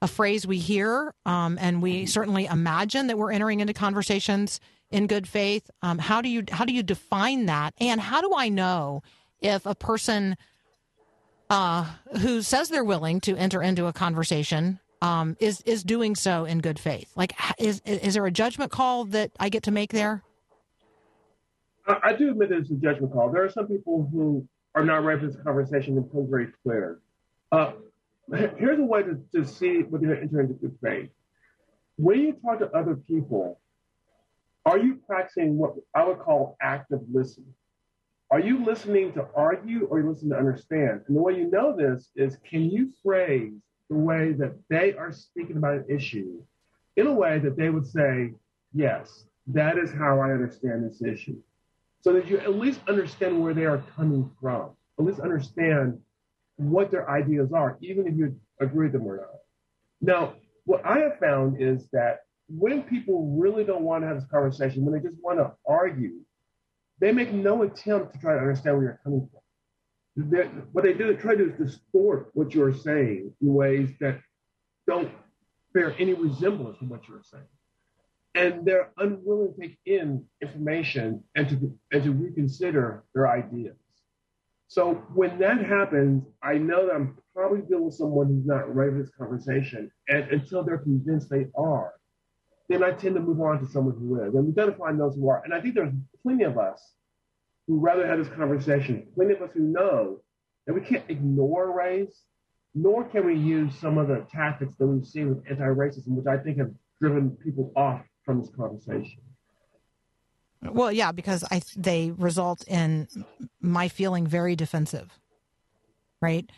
a 0.00 0.08
phrase 0.08 0.46
we 0.46 0.58
hear, 0.58 1.14
um, 1.26 1.58
and 1.60 1.82
we 1.82 2.06
certainly 2.06 2.46
imagine 2.46 3.06
that 3.06 3.18
we're 3.18 3.32
entering 3.32 3.60
into 3.60 3.74
conversations 3.74 4.60
in 4.90 5.06
good 5.06 5.28
faith. 5.28 5.70
Um, 5.82 5.98
how 5.98 6.22
do 6.22 6.28
you 6.28 6.44
how 6.50 6.64
do 6.64 6.72
you 6.72 6.82
define 6.82 7.46
that, 7.46 7.74
and 7.78 8.00
how 8.00 8.22
do 8.22 8.32
I 8.34 8.48
know 8.48 9.02
if 9.40 9.66
a 9.66 9.74
person 9.74 10.36
uh, 11.50 11.90
who 12.20 12.42
says 12.42 12.68
they're 12.68 12.84
willing 12.84 13.20
to 13.22 13.36
enter 13.36 13.62
into 13.62 13.86
a 13.86 13.92
conversation 13.92 14.80
um, 15.02 15.36
is 15.40 15.60
is 15.62 15.84
doing 15.84 16.14
so 16.14 16.44
in 16.44 16.60
good 16.60 16.78
faith? 16.78 17.10
Like, 17.16 17.34
is 17.58 17.80
is 17.84 18.14
there 18.14 18.26
a 18.26 18.30
judgment 18.30 18.70
call 18.70 19.04
that 19.06 19.30
I 19.38 19.48
get 19.48 19.62
to 19.64 19.70
make 19.70 19.92
there? 19.92 20.22
I, 21.86 22.14
do 22.14 22.30
admit 22.30 22.50
it's 22.50 22.70
a 22.70 22.74
judgment 22.74 23.12
call. 23.12 23.30
There 23.30 23.44
are 23.44 23.50
some 23.50 23.68
people 23.68 24.08
who 24.10 24.46
are 24.74 24.84
not 24.84 25.04
ready 25.04 25.20
for 25.20 25.26
this 25.28 25.36
conversation 25.36 25.96
and 25.96 26.04
becomes 26.04 26.28
very 26.28 26.48
clear. 26.64 26.98
Uh, 27.52 27.72
here's 28.58 28.80
a 28.80 28.82
way 28.82 29.04
to, 29.04 29.20
to 29.34 29.46
see 29.46 29.82
whether 29.82 30.06
you're 30.06 30.16
entering 30.16 30.48
into 30.48 30.60
good 30.60 30.76
faith. 30.82 31.10
When 31.96 32.20
you 32.20 32.32
talk 32.44 32.58
to 32.58 32.70
other 32.76 32.96
people, 32.96 33.60
are 34.64 34.78
you 34.78 34.98
practicing 35.06 35.56
what 35.56 35.74
I 35.94 36.04
would 36.04 36.18
call 36.18 36.56
active 36.60 37.00
listening? 37.12 37.54
Are 38.30 38.40
you 38.40 38.64
listening 38.64 39.12
to 39.12 39.26
argue 39.36 39.86
or 39.86 40.00
you 40.00 40.08
listening 40.08 40.32
to 40.32 40.38
understand? 40.38 41.02
And 41.06 41.16
the 41.16 41.22
way 41.22 41.36
you 41.36 41.48
know 41.50 41.76
this 41.76 42.10
is 42.16 42.38
can 42.48 42.64
you 42.64 42.90
phrase 43.02 43.52
the 43.88 43.96
way 43.96 44.32
that 44.32 44.54
they 44.68 44.94
are 44.94 45.12
speaking 45.12 45.56
about 45.56 45.74
an 45.74 45.84
issue 45.88 46.42
in 46.96 47.06
a 47.06 47.12
way 47.12 47.38
that 47.38 47.56
they 47.56 47.70
would 47.70 47.86
say, 47.86 48.32
yes, 48.74 49.24
that 49.48 49.78
is 49.78 49.92
how 49.92 50.18
I 50.18 50.32
understand 50.32 50.84
this 50.84 51.02
issue. 51.02 51.36
So 52.00 52.12
that 52.14 52.28
you 52.28 52.38
at 52.38 52.54
least 52.54 52.80
understand 52.88 53.40
where 53.40 53.54
they 53.54 53.64
are 53.64 53.82
coming 53.96 54.30
from, 54.40 54.70
at 54.98 55.04
least 55.04 55.20
understand 55.20 55.98
what 56.56 56.90
their 56.90 57.08
ideas 57.08 57.52
are, 57.52 57.76
even 57.80 58.06
if 58.06 58.16
you 58.16 58.36
agree 58.60 58.86
with 58.86 58.92
them 58.92 59.06
or 59.06 59.16
not. 59.18 59.40
Now, 60.00 60.34
what 60.64 60.84
I 60.84 60.98
have 61.00 61.18
found 61.18 61.60
is 61.60 61.86
that 61.92 62.20
when 62.48 62.82
people 62.82 63.36
really 63.36 63.64
don't 63.64 63.82
want 63.82 64.02
to 64.02 64.08
have 64.08 64.16
this 64.16 64.30
conversation, 64.30 64.84
when 64.84 64.94
they 64.94 65.06
just 65.06 65.22
want 65.22 65.38
to 65.38 65.52
argue, 65.66 66.20
they 67.00 67.12
make 67.12 67.32
no 67.32 67.62
attempt 67.62 68.14
to 68.14 68.20
try 68.20 68.34
to 68.34 68.40
understand 68.40 68.76
where 68.76 68.84
you're 68.84 69.00
coming 69.04 69.28
from. 69.30 70.30
They're, 70.30 70.46
what 70.72 70.84
they 70.84 70.94
do, 70.94 71.08
they 71.08 71.20
try 71.20 71.34
to 71.34 71.44
do 71.44 71.52
is 71.52 71.72
distort 71.72 72.30
what 72.32 72.54
you're 72.54 72.72
saying 72.74 73.34
in 73.40 73.54
ways 73.54 73.90
that 74.00 74.20
don't 74.86 75.10
bear 75.74 75.94
any 75.98 76.14
resemblance 76.14 76.78
to 76.78 76.86
what 76.86 77.06
you're 77.06 77.22
saying. 77.22 77.44
And 78.34 78.64
they're 78.64 78.90
unwilling 78.98 79.54
to 79.54 79.60
take 79.60 79.78
in 79.84 80.24
information 80.40 81.22
and 81.34 81.48
to, 81.48 81.78
and 81.92 82.02
to 82.04 82.12
reconsider 82.12 83.04
their 83.14 83.28
ideas. 83.28 83.76
So 84.68 84.94
when 85.14 85.38
that 85.38 85.64
happens, 85.64 86.24
I 86.42 86.58
know 86.58 86.86
that 86.86 86.94
I'm 86.94 87.18
probably 87.34 87.60
dealing 87.62 87.84
with 87.84 87.94
someone 87.94 88.28
who's 88.28 88.46
not 88.46 88.74
ready 88.74 88.92
for 88.92 88.98
this 88.98 89.10
conversation. 89.16 89.90
And 90.08 90.30
until 90.30 90.64
they're 90.64 90.78
convinced 90.78 91.30
they 91.30 91.46
are, 91.56 91.92
then 92.68 92.82
I 92.82 92.92
tend 92.92 93.14
to 93.14 93.20
move 93.20 93.40
on 93.40 93.60
to 93.60 93.66
someone 93.66 93.96
who 93.98 94.20
is. 94.22 94.34
And 94.34 94.46
we've 94.46 94.56
got 94.56 94.66
to 94.66 94.72
find 94.72 94.98
those 94.98 95.14
who 95.14 95.28
are. 95.28 95.42
And 95.44 95.54
I 95.54 95.60
think 95.60 95.74
there's 95.74 95.92
plenty 96.22 96.44
of 96.44 96.58
us 96.58 96.82
who 97.66 97.78
rather 97.78 98.06
have 98.06 98.18
this 98.18 98.28
conversation, 98.28 99.06
plenty 99.14 99.34
of 99.34 99.42
us 99.42 99.50
who 99.54 99.60
know 99.60 100.20
that 100.66 100.74
we 100.74 100.80
can't 100.80 101.04
ignore 101.08 101.76
race, 101.76 102.22
nor 102.74 103.04
can 103.04 103.24
we 103.24 103.34
use 103.34 103.74
some 103.78 103.98
of 103.98 104.08
the 104.08 104.26
tactics 104.30 104.74
that 104.78 104.86
we've 104.86 105.06
seen 105.06 105.28
with 105.28 105.44
anti-racism, 105.48 106.08
which 106.08 106.26
I 106.26 106.36
think 106.38 106.58
have 106.58 106.70
driven 107.00 107.30
people 107.30 107.72
off 107.76 108.02
from 108.24 108.40
this 108.40 108.50
conversation. 108.50 109.20
Well, 110.62 110.90
yeah, 110.90 111.12
because 111.12 111.44
I 111.50 111.62
they 111.76 112.10
result 112.10 112.66
in 112.66 113.08
my 113.60 113.88
feeling 113.88 114.26
very 114.26 114.56
defensive, 114.56 115.10
right? 116.20 116.50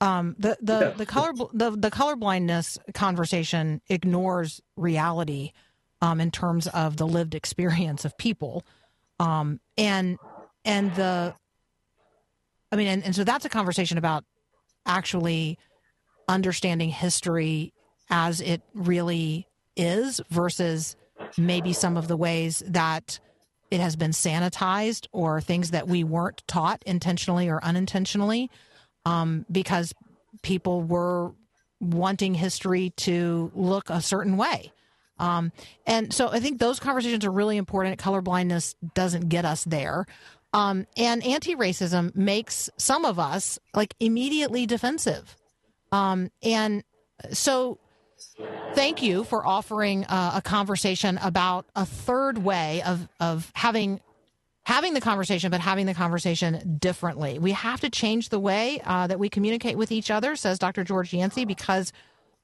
Um, 0.00 0.34
the 0.38 0.56
the 0.60 0.80
Yeah. 0.80 0.90
the 0.96 1.06
color 1.06 1.32
the 1.52 1.70
the 1.70 1.90
colorblindness 1.90 2.78
conversation 2.94 3.80
ignores 3.88 4.60
reality 4.76 5.52
um, 6.02 6.20
in 6.20 6.30
terms 6.30 6.66
of 6.68 6.96
the 6.96 7.06
lived 7.06 7.34
experience 7.34 8.04
of 8.04 8.16
people, 8.18 8.64
um, 9.18 9.60
and 9.78 10.18
and 10.64 10.94
the 10.94 11.34
I 12.72 12.76
mean, 12.76 12.88
and, 12.88 13.04
and 13.04 13.14
so 13.14 13.22
that's 13.24 13.44
a 13.44 13.48
conversation 13.48 13.98
about 13.98 14.24
actually 14.84 15.58
understanding 16.28 16.88
history 16.88 17.72
as 18.10 18.40
it 18.40 18.62
really 18.74 19.46
is 19.76 20.20
versus 20.28 20.96
maybe 21.38 21.72
some 21.72 21.96
of 21.96 22.08
the 22.08 22.16
ways 22.16 22.62
that 22.66 23.20
it 23.70 23.80
has 23.80 23.96
been 23.96 24.10
sanitized 24.10 25.06
or 25.12 25.40
things 25.40 25.70
that 25.70 25.88
we 25.88 26.04
weren't 26.04 26.42
taught 26.46 26.82
intentionally 26.84 27.48
or 27.48 27.62
unintentionally 27.64 28.50
um, 29.04 29.46
because 29.50 29.94
people 30.42 30.82
were 30.82 31.32
wanting 31.80 32.34
history 32.34 32.90
to 32.96 33.50
look 33.54 33.90
a 33.90 34.00
certain 34.00 34.36
way. 34.36 34.72
Um, 35.18 35.52
and 35.86 36.12
so 36.12 36.28
I 36.28 36.40
think 36.40 36.58
those 36.58 36.80
conversations 36.80 37.24
are 37.24 37.30
really 37.30 37.56
important. 37.56 38.00
Colorblindness 38.00 38.74
doesn't 38.94 39.28
get 39.28 39.44
us 39.44 39.64
there. 39.64 40.06
Um, 40.52 40.86
and 40.96 41.24
anti 41.24 41.56
racism 41.56 42.14
makes 42.14 42.70
some 42.76 43.04
of 43.04 43.18
us 43.18 43.58
like 43.74 43.94
immediately 44.00 44.66
defensive. 44.66 45.36
Um, 45.90 46.30
and 46.42 46.84
so 47.32 47.78
thank 48.74 49.02
you 49.02 49.24
for 49.24 49.46
offering 49.46 50.04
uh, 50.04 50.32
a 50.34 50.42
conversation 50.42 51.18
about 51.22 51.66
a 51.74 51.84
third 51.84 52.38
way 52.38 52.82
of 52.82 53.08
of 53.20 53.50
having 53.54 54.00
having 54.66 54.94
the 54.94 55.00
conversation, 55.00 55.50
but 55.50 55.60
having 55.60 55.86
the 55.86 55.94
conversation 55.94 56.78
differently. 56.80 57.38
We 57.38 57.52
have 57.52 57.80
to 57.80 57.90
change 57.90 58.30
the 58.30 58.38
way 58.38 58.80
uh, 58.84 59.06
that 59.06 59.18
we 59.18 59.28
communicate 59.28 59.76
with 59.76 59.92
each 59.92 60.10
other, 60.10 60.36
says 60.36 60.58
Dr. 60.58 60.84
George 60.84 61.12
Yancey, 61.12 61.44
because 61.44 61.92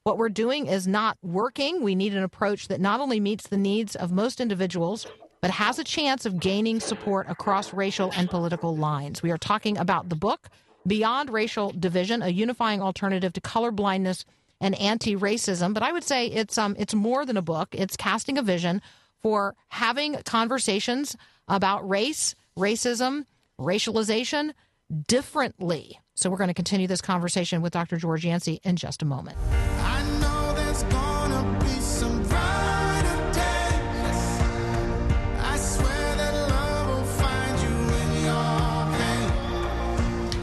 what 0.03 0.17
we're 0.17 0.29
doing 0.29 0.67
is 0.67 0.87
not 0.87 1.17
working. 1.23 1.83
We 1.83 1.95
need 1.95 2.13
an 2.13 2.23
approach 2.23 2.67
that 2.67 2.79
not 2.79 2.99
only 2.99 3.19
meets 3.19 3.47
the 3.47 3.57
needs 3.57 3.95
of 3.95 4.11
most 4.11 4.39
individuals, 4.39 5.07
but 5.41 5.51
has 5.51 5.79
a 5.79 5.83
chance 5.83 6.25
of 6.25 6.39
gaining 6.39 6.79
support 6.79 7.27
across 7.29 7.73
racial 7.73 8.11
and 8.15 8.29
political 8.29 8.75
lines. 8.75 9.23
We 9.23 9.31
are 9.31 9.37
talking 9.37 9.77
about 9.77 10.09
the 10.09 10.15
book 10.15 10.49
Beyond 10.85 11.31
Racial 11.31 11.71
Division, 11.71 12.21
a 12.21 12.29
unifying 12.29 12.81
alternative 12.81 13.33
to 13.33 13.41
colorblindness 13.41 14.25
and 14.59 14.75
anti-racism. 14.79 15.73
But 15.73 15.83
I 15.83 15.91
would 15.91 16.03
say 16.03 16.27
it's 16.27 16.57
um 16.57 16.75
it's 16.77 16.93
more 16.93 17.25
than 17.25 17.37
a 17.37 17.41
book. 17.41 17.69
It's 17.71 17.97
casting 17.97 18.37
a 18.37 18.43
vision 18.43 18.81
for 19.21 19.55
having 19.69 20.15
conversations 20.23 21.15
about 21.47 21.87
race, 21.87 22.35
racism, 22.57 23.25
racialization 23.59 24.51
differently. 25.07 25.99
So 26.15 26.29
we're 26.29 26.37
going 26.37 26.49
to 26.49 26.53
continue 26.53 26.87
this 26.87 27.01
conversation 27.01 27.61
with 27.61 27.73
Dr. 27.73 27.97
George 27.97 28.25
Yancey 28.25 28.59
in 28.63 28.75
just 28.75 29.01
a 29.01 29.05
moment. 29.05 29.37
I 29.79 30.03
know 30.19 30.53
there's 30.55 30.83
gonna 30.83 31.59
be 31.59 31.79
some 31.79 32.21
brighter 32.23 33.31
days. 33.31 34.41
I 35.39 35.57
swear 35.57 36.15
that 36.17 36.49
love 36.49 36.87
will 36.89 37.05
find 37.05 37.61
you 37.61 37.69
in 37.97 38.23
your 38.25 38.97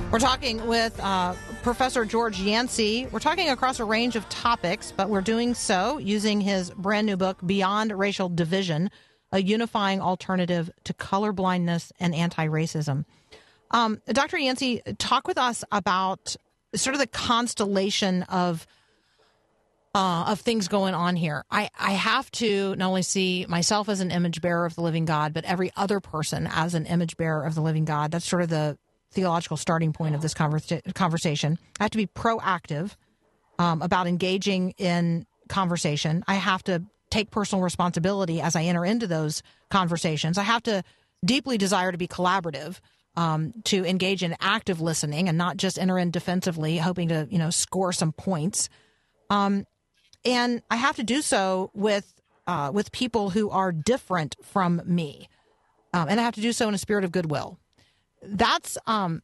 pain. 0.00 0.10
We're 0.10 0.18
talking 0.18 0.66
with 0.66 0.98
uh, 1.00 1.34
Professor 1.62 2.04
George 2.04 2.40
Yancey. 2.40 3.06
We're 3.12 3.18
talking 3.20 3.50
across 3.50 3.78
a 3.78 3.84
range 3.84 4.16
of 4.16 4.28
topics, 4.30 4.92
but 4.96 5.10
we're 5.10 5.20
doing 5.20 5.54
so 5.54 5.98
using 5.98 6.40
his 6.40 6.70
brand 6.70 7.06
new 7.06 7.16
book, 7.16 7.38
Beyond 7.44 7.92
Racial 7.92 8.28
Division 8.28 8.90
A 9.32 9.42
Unifying 9.42 10.00
Alternative 10.00 10.70
to 10.84 10.94
Colorblindness 10.94 11.92
and 12.00 12.14
Anti 12.14 12.46
Racism. 12.46 13.04
Um, 13.70 14.00
Dr. 14.06 14.38
Yancey, 14.38 14.80
talk 14.98 15.28
with 15.28 15.36
us 15.38 15.64
about 15.70 16.36
sort 16.74 16.94
of 16.94 17.00
the 17.00 17.06
constellation 17.06 18.22
of. 18.24 18.66
Uh, 19.94 20.26
of 20.28 20.40
things 20.40 20.68
going 20.68 20.94
on 20.94 21.16
here. 21.16 21.44
I, 21.50 21.70
I 21.76 21.92
have 21.92 22.30
to 22.32 22.76
not 22.76 22.88
only 22.88 23.02
see 23.02 23.46
myself 23.48 23.88
as 23.88 24.00
an 24.00 24.10
image 24.10 24.42
bearer 24.42 24.66
of 24.66 24.74
the 24.76 24.82
living 24.82 25.06
God, 25.06 25.32
but 25.32 25.44
every 25.44 25.72
other 25.76 25.98
person 25.98 26.46
as 26.46 26.74
an 26.74 26.84
image 26.84 27.16
bearer 27.16 27.42
of 27.42 27.54
the 27.54 27.62
living 27.62 27.86
God. 27.86 28.10
That's 28.10 28.28
sort 28.28 28.42
of 28.42 28.50
the 28.50 28.78
theological 29.10 29.56
starting 29.56 29.94
point 29.94 30.14
of 30.14 30.20
this 30.20 30.34
conversa- 30.34 30.94
conversation. 30.94 31.58
I 31.80 31.84
have 31.84 31.90
to 31.92 31.98
be 31.98 32.06
proactive 32.06 32.94
um, 33.58 33.82
about 33.82 34.06
engaging 34.06 34.74
in 34.76 35.26
conversation. 35.48 36.22
I 36.28 36.34
have 36.34 36.62
to 36.64 36.82
take 37.10 37.30
personal 37.30 37.62
responsibility 37.62 38.40
as 38.40 38.56
I 38.56 38.64
enter 38.64 38.84
into 38.84 39.06
those 39.06 39.42
conversations. 39.70 40.38
I 40.38 40.42
have 40.42 40.62
to 40.64 40.82
deeply 41.24 41.58
desire 41.58 41.92
to 41.92 41.98
be 41.98 42.08
collaborative, 42.08 42.80
um, 43.16 43.52
to 43.64 43.84
engage 43.84 44.22
in 44.22 44.36
active 44.40 44.80
listening 44.80 45.28
and 45.28 45.36
not 45.36 45.56
just 45.56 45.78
enter 45.78 45.98
in 45.98 46.10
defensively, 46.10 46.78
hoping 46.78 47.08
to 47.08 47.26
you 47.30 47.38
know 47.38 47.50
score 47.50 47.92
some 47.92 48.12
points. 48.12 48.68
Um, 49.30 49.64
and 50.24 50.62
I 50.70 50.76
have 50.76 50.96
to 50.96 51.02
do 51.02 51.22
so 51.22 51.70
with 51.74 52.14
uh, 52.46 52.70
with 52.72 52.92
people 52.92 53.30
who 53.30 53.50
are 53.50 53.72
different 53.72 54.36
from 54.42 54.82
me, 54.84 55.28
um, 55.92 56.08
and 56.08 56.20
I 56.20 56.22
have 56.22 56.34
to 56.34 56.40
do 56.40 56.52
so 56.52 56.68
in 56.68 56.74
a 56.74 56.78
spirit 56.78 57.04
of 57.04 57.12
goodwill 57.12 57.58
that's 58.22 58.78
um 58.86 59.22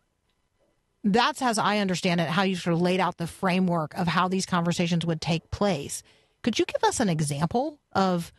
that's 1.06 1.42
as 1.42 1.58
I 1.58 1.78
understand 1.78 2.20
it, 2.20 2.28
how 2.28 2.44
you 2.44 2.56
sort 2.56 2.72
of 2.72 2.80
laid 2.80 2.98
out 2.98 3.18
the 3.18 3.26
framework 3.26 3.92
of 3.94 4.06
how 4.06 4.26
these 4.26 4.46
conversations 4.46 5.04
would 5.04 5.20
take 5.20 5.50
place. 5.50 6.02
Could 6.44 6.58
you 6.58 6.66
give 6.66 6.84
us 6.84 7.00
an 7.00 7.08
example 7.08 7.80
of 7.92 8.30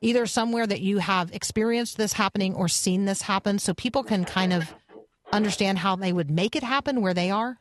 either 0.00 0.24
somewhere 0.24 0.66
that 0.66 0.80
you 0.80 0.96
have 0.98 1.30
experienced 1.30 1.98
this 1.98 2.14
happening 2.14 2.54
or 2.54 2.68
seen 2.68 3.04
this 3.04 3.20
happen 3.20 3.58
so 3.58 3.74
people 3.74 4.02
can 4.02 4.24
kind 4.24 4.54
of 4.54 4.74
understand 5.30 5.78
how 5.78 5.94
they 5.94 6.10
would 6.10 6.30
make 6.30 6.56
it 6.56 6.62
happen 6.62 7.02
where 7.02 7.12
they 7.12 7.30
are? 7.30 7.58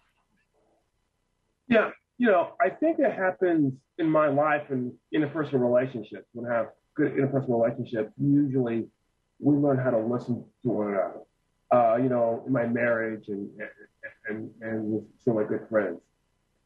Yeah, 1.67 1.91
you 2.17 2.27
know, 2.27 2.53
I 2.61 2.69
think 2.69 2.99
it 2.99 3.13
happens 3.13 3.73
in 3.97 4.09
my 4.09 4.29
life 4.29 4.69
and 4.69 4.93
interpersonal 5.13 5.59
relationships. 5.59 6.27
When 6.31 6.49
I 6.49 6.55
have 6.55 6.67
good 6.95 7.13
interpersonal 7.15 7.61
relationships, 7.61 8.13
usually 8.17 8.88
we 9.39 9.55
learn 9.57 9.77
how 9.77 9.89
to 9.89 9.99
listen 9.99 10.45
to 10.63 10.69
one 10.69 10.88
another. 10.93 11.19
Uh, 11.71 11.97
you 11.97 12.07
know, 12.07 12.41
in 12.47 12.53
my 12.53 12.65
marriage 12.65 13.27
and 13.27 13.49
and 14.29 14.49
and 14.61 14.93
with 14.93 15.03
some 15.25 15.38
of 15.38 15.43
my 15.43 15.49
good 15.49 15.67
friends. 15.69 15.99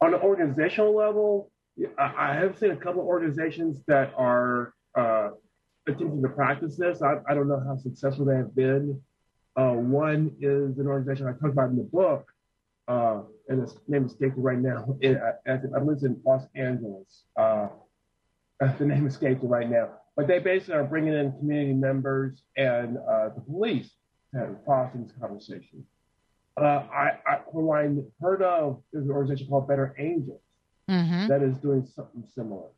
On 0.02 0.14
an 0.14 0.22
organizational 0.22 0.96
level, 0.96 1.50
I, 1.98 2.34
have 2.34 2.58
seen 2.58 2.72
a 2.72 2.76
couple 2.76 3.02
of 3.02 3.08
organizations 3.08 3.78
that 3.88 4.14
are 4.18 4.74
uh, 4.96 5.30
attempting 5.88 6.22
to 6.22 6.30
practice 6.30 6.76
this. 6.76 7.02
I, 7.02 7.18
I 7.30 7.34
don't 7.34 7.48
know 7.48 7.60
how 7.66 7.78
successful 7.78 8.26
they 8.26 8.36
have 8.36 8.56
been. 8.56 9.00
Uh, 9.56 9.74
one 9.74 10.36
is 10.40 10.78
an 10.78 10.88
organization 10.88 11.28
I 11.28 11.32
talked 11.32 11.54
about 11.54 11.70
in 11.70 11.78
the 11.78 11.84
book, 11.84 12.32
uh, 12.88 13.22
and 13.50 13.62
its 13.62 13.76
name 13.88 14.06
escapes 14.06 14.36
me 14.38 14.44
right 14.44 14.60
now. 14.60 14.98
It, 15.02 15.18
I, 15.18 15.52
I 15.52 15.56
in 15.56 16.22
Los 16.26 16.44
Angeles. 16.56 17.24
Uh, 17.36 17.68
the 18.80 18.86
name 18.86 19.06
escapes 19.08 19.42
me 19.42 19.50
right 19.50 19.70
now. 19.70 19.90
But 20.16 20.28
they 20.28 20.40
basically 20.40 20.76
are 20.76 20.84
bringing 20.84 21.14
in 21.14 21.32
community 21.34 21.74
members 21.74 22.42
and 22.56 22.98
uh, 22.98 23.30
the 23.36 23.42
police 23.42 23.92
to 24.34 24.56
foster 24.66 24.98
this 24.98 25.12
conversation. 25.20 25.86
Uh, 26.60 26.84
I, 26.92 27.12
I, 27.28 27.36
what 27.52 27.80
I 27.80 27.90
heard 28.20 28.42
of, 28.42 28.82
there's 28.92 29.06
an 29.06 29.12
organization 29.12 29.48
called 29.48 29.68
Better 29.68 29.96
Angels 30.00 30.42
hmm 30.88 31.28
that 31.28 31.42
is 31.44 31.58
doing 31.58 31.86
something 31.96 32.24
similar. 32.34 32.70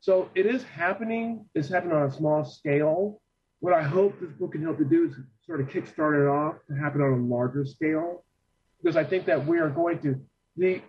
So 0.00 0.28
it 0.34 0.46
is 0.46 0.62
happening. 0.64 1.46
It's 1.54 1.68
happening 1.68 1.96
on 1.96 2.06
a 2.06 2.12
small 2.12 2.44
scale. 2.44 3.20
What 3.60 3.72
I 3.72 3.82
hope 3.82 4.20
this 4.20 4.30
book 4.32 4.52
can 4.52 4.62
help 4.62 4.78
to 4.78 4.84
do 4.84 5.06
is 5.08 5.14
sort 5.46 5.60
of 5.60 5.68
kickstart 5.68 6.22
it 6.22 6.28
off 6.28 6.56
to 6.68 6.74
happen 6.74 7.00
on 7.00 7.12
a 7.12 7.24
larger 7.24 7.64
scale, 7.64 8.24
because 8.82 8.96
I 8.96 9.04
think 9.04 9.24
that 9.26 9.46
we 9.46 9.58
are 9.58 9.70
going 9.70 9.98
to 10.00 10.20
the 10.56 10.82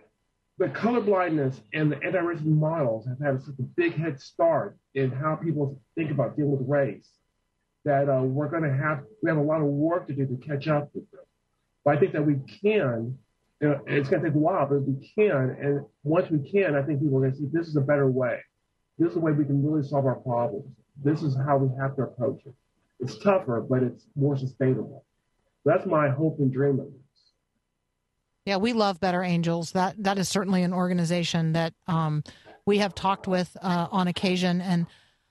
the 0.58 0.68
colorblindness 0.68 1.60
and 1.74 1.92
the 1.92 2.02
anti-racism 2.02 2.46
models 2.46 3.06
have 3.06 3.20
had 3.20 3.42
such 3.42 3.58
a 3.58 3.62
big 3.62 3.94
head 3.94 4.18
start 4.20 4.78
in 4.94 5.10
how 5.10 5.36
people 5.36 5.80
think 5.94 6.10
about 6.10 6.34
dealing 6.36 6.52
with 6.52 6.66
race 6.66 7.10
that 7.84 8.08
uh, 8.08 8.22
we're 8.22 8.48
going 8.48 8.62
to 8.62 8.74
have 8.74 9.04
we 9.22 9.30
have 9.30 9.38
a 9.38 9.42
lot 9.42 9.60
of 9.60 9.66
work 9.66 10.06
to 10.08 10.14
do 10.14 10.26
to 10.26 10.36
catch 10.36 10.66
up 10.66 10.90
with 10.94 11.10
them. 11.10 11.20
But 11.84 11.96
I 11.96 12.00
think 12.00 12.12
that 12.12 12.26
we 12.26 12.36
can. 12.62 13.18
You 13.60 13.68
know, 13.68 13.80
it's 13.86 14.08
going 14.08 14.22
to 14.22 14.28
take 14.28 14.36
a 14.36 14.38
while, 14.38 14.66
but 14.66 14.82
we 14.82 15.12
can. 15.14 15.56
And 15.60 15.84
once 16.04 16.30
we 16.30 16.50
can, 16.50 16.74
I 16.74 16.82
think 16.82 17.00
people 17.00 17.18
are 17.18 17.20
going 17.20 17.32
to 17.32 17.38
see 17.38 17.48
this 17.50 17.68
is 17.68 17.76
a 17.76 17.80
better 17.80 18.10
way. 18.10 18.38
This 18.98 19.08
is 19.08 19.14
the 19.14 19.20
way 19.20 19.32
we 19.32 19.44
can 19.44 19.64
really 19.64 19.86
solve 19.86 20.06
our 20.06 20.16
problems. 20.16 20.66
This 21.02 21.22
is 21.22 21.36
how 21.36 21.56
we 21.56 21.68
have 21.80 21.96
to 21.96 22.02
approach 22.02 22.40
it. 22.44 22.54
It's 23.00 23.18
tougher, 23.18 23.60
but 23.60 23.82
it's 23.82 24.04
more 24.14 24.36
sustainable. 24.36 25.04
That's 25.64 25.86
my 25.86 26.08
hope 26.08 26.38
and 26.38 26.52
dream 26.52 26.80
of 26.80 26.86
this. 26.86 27.02
Yeah, 28.46 28.58
we 28.58 28.72
love 28.72 29.00
Better 29.00 29.22
Angels. 29.22 29.72
That 29.72 30.02
that 30.04 30.18
is 30.18 30.28
certainly 30.28 30.62
an 30.62 30.72
organization 30.72 31.52
that 31.54 31.74
um, 31.88 32.22
we 32.64 32.78
have 32.78 32.94
talked 32.94 33.26
with 33.26 33.56
uh, 33.60 33.88
on 33.90 34.06
occasion, 34.06 34.60
and 34.60 34.86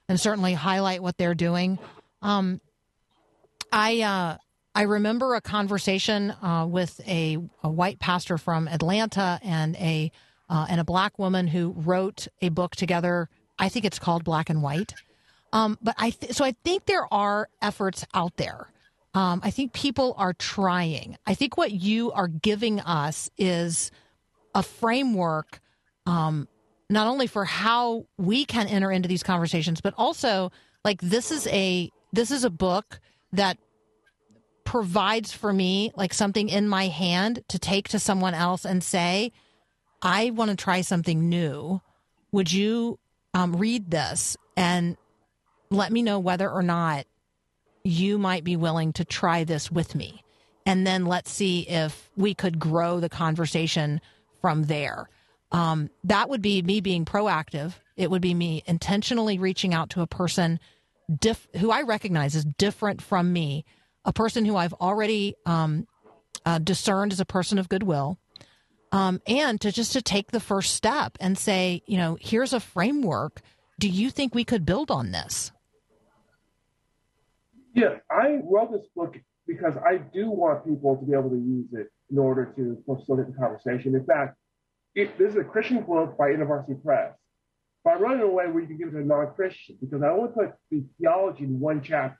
and 0.09 0.19
certainly 0.19 0.53
highlight 0.53 1.01
what 1.01 1.17
they're 1.17 1.33
doing. 1.33 1.79
Um, 2.21 2.59
I 3.71 4.01
uh, 4.01 4.37
I 4.75 4.81
remember 4.81 5.35
a 5.35 5.41
conversation 5.41 6.31
uh, 6.31 6.67
with 6.69 6.99
a, 7.07 7.37
a 7.63 7.69
white 7.69 7.97
pastor 7.97 8.37
from 8.37 8.67
Atlanta 8.67 9.39
and 9.41 9.75
a 9.77 10.11
uh, 10.47 10.67
and 10.69 10.79
a 10.79 10.83
black 10.83 11.17
woman 11.17 11.47
who 11.47 11.73
wrote 11.77 12.27
a 12.41 12.49
book 12.49 12.75
together. 12.75 13.29
I 13.57 13.69
think 13.69 13.85
it's 13.85 13.97
called 13.97 14.23
Black 14.25 14.49
and 14.49 14.61
White. 14.61 14.93
Um, 15.53 15.79
but 15.81 15.95
I 15.97 16.09
th- 16.09 16.33
so 16.33 16.43
I 16.43 16.53
think 16.63 16.85
there 16.85 17.11
are 17.11 17.47
efforts 17.61 18.05
out 18.13 18.35
there. 18.35 18.67
Um, 19.13 19.39
I 19.43 19.49
think 19.49 19.71
people 19.71 20.13
are 20.17 20.33
trying. 20.33 21.17
I 21.25 21.35
think 21.35 21.57
what 21.57 21.71
you 21.71 22.11
are 22.11 22.27
giving 22.27 22.81
us 22.81 23.29
is 23.37 23.91
a 24.53 24.61
framework, 24.61 25.61
um, 26.05 26.49
not 26.89 27.07
only 27.07 27.27
for 27.27 27.45
how 27.45 28.05
we 28.17 28.43
can 28.43 28.67
enter 28.67 28.91
into 28.91 29.07
these 29.07 29.23
conversations, 29.23 29.79
but 29.79 29.93
also 29.97 30.51
like 30.83 30.99
this 30.99 31.31
is 31.31 31.47
a 31.47 31.89
this 32.11 32.29
is 32.29 32.43
a 32.43 32.49
book 32.49 32.99
that 33.31 33.57
provides 34.75 35.31
for 35.31 35.53
me 35.53 35.89
like 35.95 36.13
something 36.13 36.49
in 36.49 36.67
my 36.67 36.87
hand 36.87 37.41
to 37.47 37.57
take 37.57 37.87
to 37.87 37.97
someone 37.97 38.33
else 38.33 38.65
and 38.65 38.83
say, 38.83 39.31
I 40.01 40.31
want 40.31 40.51
to 40.51 40.57
try 40.57 40.81
something 40.81 41.29
new. 41.29 41.79
Would 42.33 42.51
you 42.51 42.99
um, 43.33 43.55
read 43.55 43.89
this 43.89 44.35
and 44.57 44.97
let 45.69 45.93
me 45.93 46.01
know 46.01 46.19
whether 46.19 46.51
or 46.51 46.61
not 46.61 47.05
you 47.85 48.17
might 48.17 48.43
be 48.43 48.57
willing 48.57 48.91
to 48.91 49.05
try 49.05 49.45
this 49.45 49.71
with 49.71 49.95
me? 49.95 50.21
And 50.65 50.85
then 50.85 51.05
let's 51.05 51.31
see 51.31 51.61
if 51.61 52.11
we 52.17 52.33
could 52.33 52.59
grow 52.59 52.99
the 52.99 53.07
conversation 53.07 54.01
from 54.41 54.63
there. 54.63 55.07
Um, 55.53 55.89
that 56.03 56.27
would 56.27 56.41
be 56.41 56.61
me 56.61 56.81
being 56.81 57.05
proactive. 57.05 57.75
It 57.95 58.11
would 58.11 58.21
be 58.21 58.33
me 58.33 58.61
intentionally 58.65 59.39
reaching 59.39 59.73
out 59.73 59.91
to 59.91 60.01
a 60.01 60.07
person 60.07 60.59
diff- 61.21 61.47
who 61.59 61.71
I 61.71 61.83
recognize 61.83 62.35
is 62.35 62.43
different 62.43 63.01
from 63.01 63.31
me, 63.31 63.63
a 64.05 64.13
person 64.13 64.45
who 64.45 64.55
I've 64.55 64.73
already 64.73 65.35
um, 65.45 65.87
uh, 66.45 66.59
discerned 66.59 67.11
as 67.11 67.19
a 67.19 67.25
person 67.25 67.57
of 67.57 67.67
goodwill, 67.67 68.17
um, 68.91 69.21
and 69.27 69.59
to 69.61 69.71
just 69.71 69.93
to 69.93 70.01
take 70.01 70.31
the 70.31 70.39
first 70.39 70.73
step 70.73 71.17
and 71.19 71.37
say, 71.37 71.81
you 71.85 71.97
know, 71.97 72.17
here's 72.21 72.53
a 72.53 72.59
framework. 72.59 73.41
Do 73.79 73.89
you 73.89 74.09
think 74.09 74.33
we 74.33 74.45
could 74.45 74.65
build 74.65 74.89
on 74.89 75.11
this? 75.11 75.51
Yeah, 77.73 77.97
I 78.09 78.39
wrote 78.43 78.71
this 78.71 78.87
book 78.95 79.17
because 79.45 79.75
I 79.77 79.97
do 79.97 80.29
want 80.29 80.65
people 80.65 80.95
to 80.95 81.05
be 81.05 81.13
able 81.13 81.29
to 81.29 81.35
use 81.35 81.67
it 81.73 81.91
in 82.09 82.17
order 82.17 82.53
to 82.55 82.81
facilitate 82.85 83.33
the 83.33 83.37
conversation. 83.37 83.95
In 83.95 84.05
fact, 84.05 84.37
it, 84.95 85.17
this 85.17 85.31
is 85.31 85.35
a 85.35 85.43
Christian 85.43 85.81
book 85.81 86.17
by 86.17 86.29
InterVarsity 86.29 86.81
Press. 86.81 87.13
But 87.83 87.95
I 87.95 87.99
wrote 87.99 88.13
it 88.13 88.15
in 88.15 88.21
a 88.21 88.27
way 88.29 88.47
where 88.47 88.61
you 88.61 88.67
can 88.67 88.77
give 88.77 88.87
it 88.87 88.91
to 88.91 88.99
a 88.99 89.03
non-Christian 89.03 89.77
because 89.81 90.01
I 90.01 90.07
only 90.07 90.31
put 90.31 90.53
the 90.71 90.83
theology 90.99 91.43
in 91.43 91.59
one 91.59 91.81
chapter. 91.83 92.17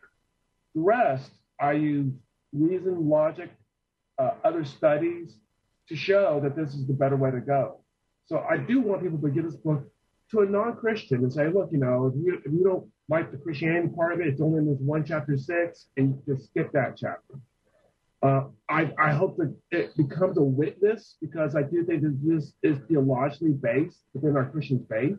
The 0.76 0.82
rest, 0.82 1.32
I 1.60 1.74
use 1.74 2.12
reason, 2.54 3.10
logic, 3.10 3.52
uh, 4.18 4.32
other 4.44 4.66
studies 4.66 5.36
to 5.90 5.96
show 5.96 6.40
that 6.44 6.56
this 6.56 6.74
is 6.74 6.88
the 6.88 6.94
better 6.94 7.16
way 7.16 7.32
to 7.32 7.40
go. 7.40 7.82
So 8.26 8.44
I 8.50 8.58
do 8.58 8.82
want 8.82 9.04
people 9.04 9.20
to 9.20 9.30
give 9.30 9.44
this 9.44 9.56
book 9.56 9.84
to 10.32 10.40
a 10.42 10.46
non-Christian 10.46 11.18
and 11.18 11.32
say, 11.32 11.48
look, 11.50 11.70
you 11.72 11.78
know, 11.78 12.08
if 12.08 12.16
you, 12.16 12.42
if 12.44 12.52
you 12.52 12.64
don't 12.64 12.88
like 13.08 13.32
the 13.32 13.38
Christianity 13.38 13.90
part 13.96 14.14
of 14.14 14.22
it, 14.22 14.28
it's 14.28 14.42
only 14.42 14.60
in 14.60 14.66
this 14.68 14.80
one 14.80 15.06
chapter 15.06 15.38
six, 15.38 15.88
and 15.98 16.10
you 16.10 16.36
just 16.36 16.50
skip 16.50 16.72
that 16.72 16.98
chapter. 16.98 17.36
Uh, 18.24 18.46
I, 18.68 18.92
I 18.98 19.12
hope 19.12 19.38
that 19.38 19.56
it 19.70 19.96
becomes 19.96 20.40
a 20.40 20.42
witness 20.42 21.18
because 21.22 21.56
I 21.56 21.62
do 21.62 21.86
think 21.86 22.02
that 22.02 22.20
this 22.24 22.54
is 22.64 22.80
theologically 22.88 23.52
based 23.52 24.00
within 24.14 24.36
our 24.36 24.50
Christian 24.50 24.84
faith. 24.90 25.18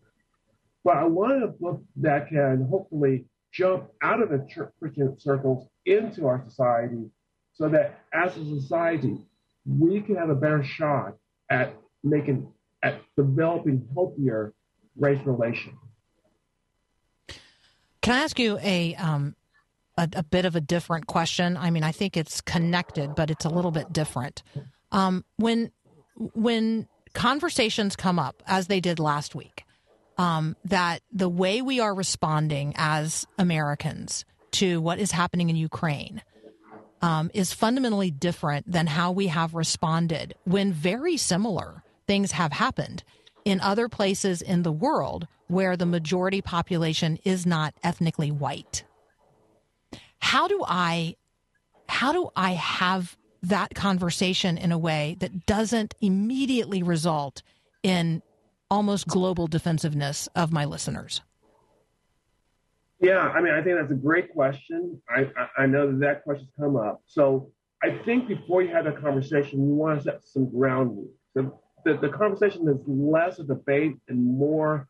But 0.83 0.97
I 0.97 1.05
wanted 1.05 1.45
a 1.45 1.49
book 1.49 1.83
that 1.97 2.29
can 2.29 2.67
hopefully 2.69 3.27
jump 3.57 3.89
out 4.03 4.21
of 4.21 4.31
the 4.31 4.47
church, 4.49 4.73
circles 5.19 5.69
into 5.87 6.27
our 6.27 6.43
society 6.49 7.11
so 7.55 7.69
that 7.69 8.01
as 8.13 8.37
a 8.37 8.45
society, 8.61 9.17
we 9.65 10.01
can 10.01 10.17
have 10.17 10.31
a 10.31 10.35
better 10.35 10.63
shot 10.63 11.15
at 11.51 11.75
making, 12.05 12.47
at 12.83 13.01
developing 13.17 13.89
healthier 13.95 14.53
race 14.97 15.21
relations. 15.25 15.77
Can 18.03 18.15
I 18.15 18.19
ask 18.19 18.39
you 18.39 18.59
a 18.63 18.95
um, 18.97 19.35
a, 19.97 20.09
a 20.15 20.23
bit 20.23 20.45
of 20.45 20.55
a 20.55 20.61
different 20.61 21.07
question? 21.07 21.57
I 21.57 21.71
mean, 21.71 21.83
I 21.83 21.91
think 21.93 22.17
it's 22.17 22.41
connected, 22.41 23.15
but 23.17 23.31
it's 23.31 23.45
a 23.45 23.49
little 23.49 23.73
bit 23.73 23.93
different. 23.93 24.43
Um, 24.93 25.25
when 25.37 25.73
when 26.15 26.87
conversations 27.15 27.97
come 27.97 28.19
up, 28.19 28.43
as 28.47 28.69
they 28.69 28.79
did 28.79 29.01
last 29.01 29.35
week, 29.35 29.65
um, 30.19 30.57
that 30.65 31.03
the 31.13 31.29
way 31.29 31.63
we 31.63 31.81
are 31.81 31.95
responding 31.95 32.75
as 32.77 33.27
Americans 33.39 34.25
to 34.53 34.81
what 34.81 34.99
is 34.99 35.13
happening 35.13 35.51
in 35.51 35.57
Ukraine 35.57 36.23
um, 37.03 37.31
is 37.35 37.53
fundamentally 37.53 38.11
different 38.11 38.71
than 38.71 38.87
how 38.87 39.13
we 39.13 39.27
have 39.27 39.55
responded 39.55 40.35
when 40.45 40.73
very 40.73 41.17
similar 41.17 41.83
things 42.07 42.33
have 42.33 42.53
happened 42.53 43.05
in 43.45 43.61
other 43.61 43.89
places 43.89 44.43
in 44.43 44.63
the 44.63 44.73
world 44.73 45.27
where 45.49 45.77
the 45.77 45.87
majority 45.87 46.41
population 46.41 47.19
is 47.25 47.47
not 47.47 47.75
ethnically 47.83 48.31
white. 48.31 48.85
How 50.19 50.49
do 50.49 50.65
I 50.67 51.17
how 51.89 52.13
do 52.13 52.31
I 52.35 52.53
have 52.53 53.17
that 53.43 53.75
conversation 53.75 54.59
in 54.59 54.73
a 54.73 54.79
way 54.79 55.17
that 55.21 55.47
doesn't 55.47 55.95
immediately 56.01 56.83
result 56.83 57.43
in 57.83 58.23
almost 58.71 59.07
global 59.07 59.47
defensiveness 59.47 60.29
of 60.35 60.53
my 60.53 60.65
listeners? 60.65 61.23
Yeah, 63.01 63.19
I 63.19 63.41
mean, 63.41 63.53
I 63.53 63.63
think 63.63 63.77
that's 63.79 63.93
a 63.93 63.95
great 63.95 64.33
question. 64.33 65.01
I, 65.09 65.31
I, 65.37 65.63
I 65.63 65.67
know 65.67 65.87
that 65.91 66.01
that 66.01 66.25
question's 66.25 66.51
come 66.59 66.77
up. 66.77 67.03
So 67.07 67.51
I 67.83 67.91
think 68.05 68.27
before 68.27 68.63
you 68.63 68.69
have 68.71 68.87
that 68.87 69.01
conversation, 69.01 69.69
you 69.69 69.75
want 69.75 69.99
to 69.99 70.05
set 70.05 70.25
some 70.25 70.51
ground 70.51 70.91
rules. 70.91 71.11
So 71.35 71.61
the, 71.85 71.99
the 71.99 72.09
conversation 72.09 72.67
is 72.69 72.79
less 72.87 73.39
a 73.39 73.45
debate 73.45 73.97
and 74.09 74.25
more 74.25 74.89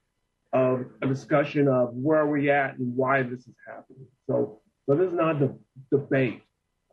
of 0.52 0.86
a 1.02 1.06
discussion 1.06 1.68
of 1.68 1.92
where 1.94 2.20
are 2.20 2.30
we 2.30 2.48
at 2.50 2.78
and 2.78 2.96
why 2.96 3.22
this 3.22 3.40
is 3.40 3.54
happening. 3.66 4.06
So, 4.28 4.60
so 4.86 4.94
this 4.94 5.08
is 5.08 5.14
not 5.14 5.42
a 5.42 5.52
debate 5.90 6.42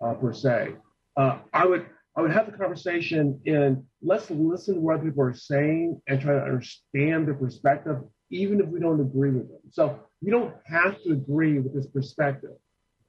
uh, 0.01 0.15
per 0.15 0.33
se. 0.33 0.73
Uh, 1.15 1.37
I 1.53 1.65
would 1.65 1.85
I 2.15 2.21
would 2.21 2.31
have 2.31 2.45
the 2.45 2.57
conversation 2.57 3.41
in 3.45 3.85
let's 4.01 4.29
listen 4.29 4.75
to 4.75 4.81
what 4.81 5.03
people 5.03 5.23
are 5.23 5.33
saying 5.33 6.01
and 6.07 6.21
try 6.21 6.33
to 6.33 6.43
understand 6.43 7.27
their 7.27 7.33
perspective, 7.33 7.97
even 8.29 8.59
if 8.59 8.67
we 8.67 8.79
don't 8.79 9.01
agree 9.01 9.31
with 9.31 9.47
them. 9.49 9.59
So 9.71 9.99
you 10.21 10.31
don't 10.31 10.53
have 10.65 11.01
to 11.03 11.11
agree 11.11 11.59
with 11.59 11.73
this 11.73 11.87
perspective. 11.87 12.51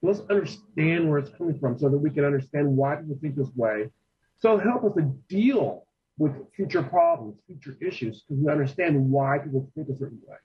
Let's 0.02 0.20
understand 0.30 1.08
where 1.08 1.18
it's 1.18 1.30
coming 1.30 1.58
from 1.58 1.78
so 1.78 1.88
that 1.88 1.98
we 1.98 2.10
can 2.10 2.24
understand 2.24 2.66
why 2.76 2.96
people 2.96 3.18
think 3.20 3.36
this 3.36 3.50
way. 3.54 3.90
So 4.38 4.58
help 4.58 4.84
us 4.84 4.94
to 4.96 5.02
deal 5.28 5.86
with 6.18 6.32
future 6.54 6.82
problems, 6.82 7.38
future 7.46 7.76
issues, 7.80 8.22
because 8.22 8.42
we 8.42 8.50
understand 8.50 9.10
why 9.10 9.38
people 9.38 9.70
think 9.74 9.88
a 9.88 9.96
certain 9.96 10.20
way. 10.26 10.36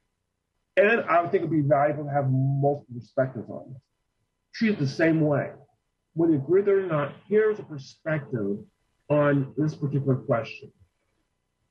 And 0.77 1.01
I 1.01 1.21
would 1.21 1.31
think 1.31 1.43
it'd 1.43 1.51
be 1.51 1.61
valuable 1.61 2.05
to 2.05 2.11
have 2.11 2.29
multiple 2.29 2.95
perspectives 2.95 3.49
on 3.49 3.73
this. 3.73 3.81
Treat 4.53 4.73
it 4.73 4.79
the 4.79 4.87
same 4.87 5.21
way. 5.21 5.51
Whether 6.19 6.33
you 6.33 6.39
agree 6.39 6.59
with 6.59 6.67
it 6.67 6.73
or 6.73 6.85
not, 6.85 7.13
here's 7.29 7.59
a 7.59 7.63
perspective 7.63 8.57
on 9.09 9.53
this 9.55 9.73
particular 9.73 10.15
question. 10.15 10.69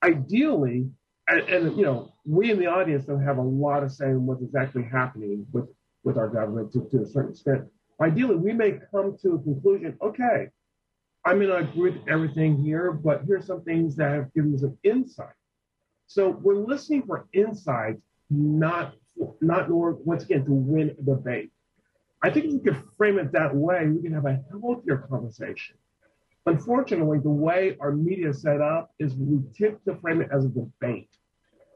Ideally, 0.03 0.89
and, 1.29 1.41
and 1.51 1.77
you 1.77 1.85
know, 1.85 2.15
we 2.25 2.51
in 2.51 2.59
the 2.59 2.65
audience 2.65 3.05
don't 3.05 3.23
have 3.23 3.37
a 3.37 3.43
lot 3.43 3.83
of 3.83 3.93
say 3.93 4.07
in 4.07 4.25
what's 4.25 4.41
exactly 4.41 4.85
happening 4.91 5.45
with, 5.53 5.67
with 6.03 6.17
our 6.17 6.29
government 6.29 6.73
to, 6.73 6.89
to 6.91 7.03
a 7.03 7.07
certain 7.07 7.33
extent. 7.33 7.67
Ideally, 8.01 8.37
we 8.37 8.55
may 8.55 8.79
come 8.91 9.19
to 9.21 9.35
a 9.35 9.39
conclusion, 9.39 9.99
okay, 10.01 10.49
I 11.27 11.35
may 11.35 11.47
not 11.47 11.65
agree 11.65 11.91
with 11.91 12.09
everything 12.09 12.57
here, 12.65 12.91
but 12.91 13.25
here's 13.27 13.45
some 13.47 13.63
things 13.65 13.97
that 13.97 14.13
have 14.13 14.33
given 14.33 14.55
us 14.55 14.63
an 14.63 14.79
insight. 14.83 15.37
So 16.07 16.31
we're 16.31 16.55
listening 16.55 17.03
for 17.03 17.27
insights, 17.35 18.01
not 18.31 18.95
not 19.43 19.69
order, 19.69 19.99
once 20.05 20.23
again 20.23 20.47
to 20.47 20.53
win 20.53 20.97
a 20.99 21.03
debate. 21.03 21.51
I 22.23 22.31
think 22.31 22.47
if 22.47 22.53
we 22.53 22.59
could 22.59 22.83
frame 22.97 23.19
it 23.19 23.33
that 23.33 23.55
way, 23.55 23.87
we 23.87 24.03
can 24.03 24.13
have 24.13 24.27
a 24.27 24.41
healthier 24.51 24.99
conversation. 25.09 25.77
Unfortunately, 26.47 27.19
the 27.19 27.31
way 27.31 27.77
our 27.81 27.93
media 27.93 28.31
is 28.31 28.43
set 28.43 28.61
up 28.61 28.93
is 28.99 29.15
we 29.15 29.41
tend 29.55 29.79
to 29.87 29.95
frame 29.97 30.21
it 30.21 30.29
as 30.33 30.45
a 30.45 30.49
debate 30.49 31.11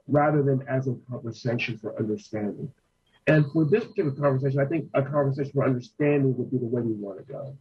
rather 0.09 0.43
than 0.43 0.65
as 0.69 0.89
a 0.89 0.97
conversation 1.09 1.79
for 1.79 1.97
understanding. 1.99 2.73
And 3.27 3.47
for 3.53 3.65
this 3.65 3.85
particular 3.85 4.11
conversation, 4.13 4.61
I 4.61 4.65
think 4.65 4.89
a 4.95 5.03
conversation 5.03 5.53
for 5.53 5.65
understanding 5.65 6.37
would 6.37 6.51
be 6.51 6.59
the 6.59 6.67
way 6.67 6.83
we 6.83 6.93
want 6.93 7.19
to 7.19 7.33
go. 7.33 7.57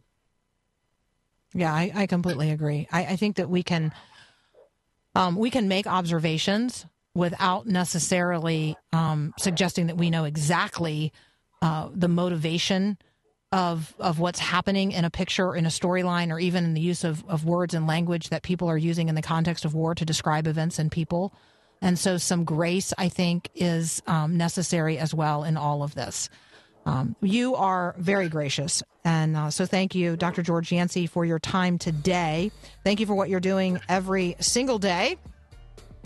Yeah, 1.54 1.72
I, 1.72 1.92
I 1.94 2.06
completely 2.06 2.50
agree. 2.50 2.88
I, 2.90 3.04
I 3.04 3.16
think 3.16 3.36
that 3.36 3.48
we 3.48 3.62
can 3.62 3.92
um, 5.14 5.36
we 5.36 5.50
can 5.50 5.68
make 5.68 5.86
observations 5.86 6.86
without 7.14 7.66
necessarily 7.66 8.74
um, 8.94 9.34
suggesting 9.38 9.88
that 9.88 9.98
we 9.98 10.08
know 10.08 10.24
exactly 10.24 11.12
uh, 11.62 11.88
the 11.94 12.08
motivation 12.08 12.98
of 13.52 13.94
of 13.98 14.18
what's 14.18 14.38
happening 14.38 14.92
in 14.92 15.04
a 15.04 15.10
picture, 15.10 15.54
in 15.54 15.64
a 15.64 15.70
storyline, 15.70 16.30
or 16.30 16.38
even 16.38 16.64
in 16.64 16.74
the 16.74 16.80
use 16.80 17.04
of, 17.04 17.24
of 17.28 17.44
words 17.44 17.72
and 17.72 17.86
language 17.86 18.30
that 18.30 18.42
people 18.42 18.68
are 18.68 18.76
using 18.76 19.08
in 19.08 19.14
the 19.14 19.22
context 19.22 19.64
of 19.64 19.74
war 19.74 19.94
to 19.94 20.04
describe 20.04 20.46
events 20.46 20.78
and 20.78 20.90
people. 20.90 21.32
And 21.80 21.98
so, 21.98 22.16
some 22.16 22.44
grace, 22.44 22.92
I 22.98 23.08
think, 23.08 23.48
is 23.54 24.02
um, 24.06 24.36
necessary 24.36 24.98
as 24.98 25.14
well 25.14 25.44
in 25.44 25.56
all 25.56 25.82
of 25.82 25.94
this. 25.94 26.28
Um, 26.84 27.14
you 27.20 27.54
are 27.54 27.94
very 27.98 28.28
gracious. 28.28 28.82
And 29.04 29.36
uh, 29.36 29.50
so 29.50 29.66
thank 29.66 29.94
you, 29.94 30.16
Dr. 30.16 30.42
George 30.42 30.72
Yancey, 30.72 31.06
for 31.06 31.24
your 31.24 31.38
time 31.38 31.78
today. 31.78 32.50
Thank 32.82 32.98
you 32.98 33.06
for 33.06 33.14
what 33.14 33.28
you're 33.28 33.40
doing 33.40 33.80
every 33.88 34.36
single 34.40 34.78
day 34.78 35.16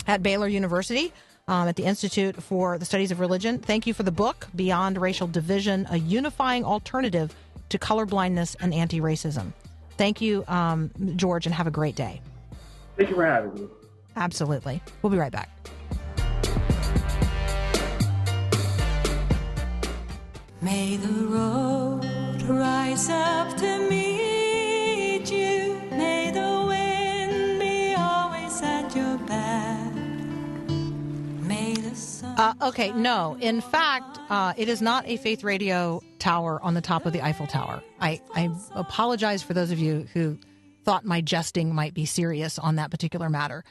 at 0.05 0.21
Baylor 0.21 0.47
University. 0.47 1.13
Um, 1.49 1.69
at 1.69 1.77
the 1.77 1.85
Institute 1.85 2.43
for 2.43 2.77
the 2.77 2.83
Studies 2.83 3.09
of 3.11 3.21
Religion. 3.21 3.59
Thank 3.59 3.87
you 3.87 3.93
for 3.93 4.03
the 4.03 4.11
book, 4.11 4.47
Beyond 4.53 4.97
Racial 4.97 5.27
Division 5.27 5.87
A 5.89 5.97
Unifying 5.97 6.65
Alternative 6.65 7.33
to 7.69 7.79
Colorblindness 7.79 8.57
and 8.59 8.73
Anti 8.73 8.99
Racism. 8.99 9.53
Thank 9.97 10.19
you, 10.19 10.43
um, 10.49 10.91
George, 11.15 11.45
and 11.45 11.55
have 11.55 11.65
a 11.65 11.71
great 11.71 11.95
day. 11.95 12.19
Thank 12.97 13.09
you 13.09 13.15
for 13.15 13.25
having 13.25 13.53
me. 13.55 13.67
Absolutely. 14.17 14.81
We'll 15.01 15.11
be 15.11 15.17
right 15.17 15.31
back. 15.31 15.49
May 20.61 20.97
the 20.97 21.27
road 21.27 22.41
rise 22.43 23.09
up 23.09 23.55
to 23.57 23.76
Uh, 32.37 32.53
okay, 32.61 32.91
no. 32.91 33.35
In 33.41 33.61
fact, 33.61 34.19
uh, 34.29 34.53
it 34.55 34.69
is 34.69 34.79
not 34.79 35.07
a 35.07 35.17
Faith 35.17 35.43
Radio 35.43 36.01
tower 36.19 36.61
on 36.61 36.75
the 36.75 36.81
top 36.81 37.07
of 37.07 37.13
the 37.13 37.23
Eiffel 37.23 37.47
Tower. 37.47 37.81
I, 37.99 38.21
I 38.35 38.51
apologize 38.75 39.41
for 39.41 39.55
those 39.55 39.71
of 39.71 39.79
you 39.79 40.07
who 40.13 40.37
thought 40.83 41.03
my 41.03 41.19
jesting 41.19 41.73
might 41.73 41.95
be 41.95 42.05
serious 42.05 42.59
on 42.59 42.75
that 42.75 42.91
particular 42.91 43.27
matter. 43.27 43.63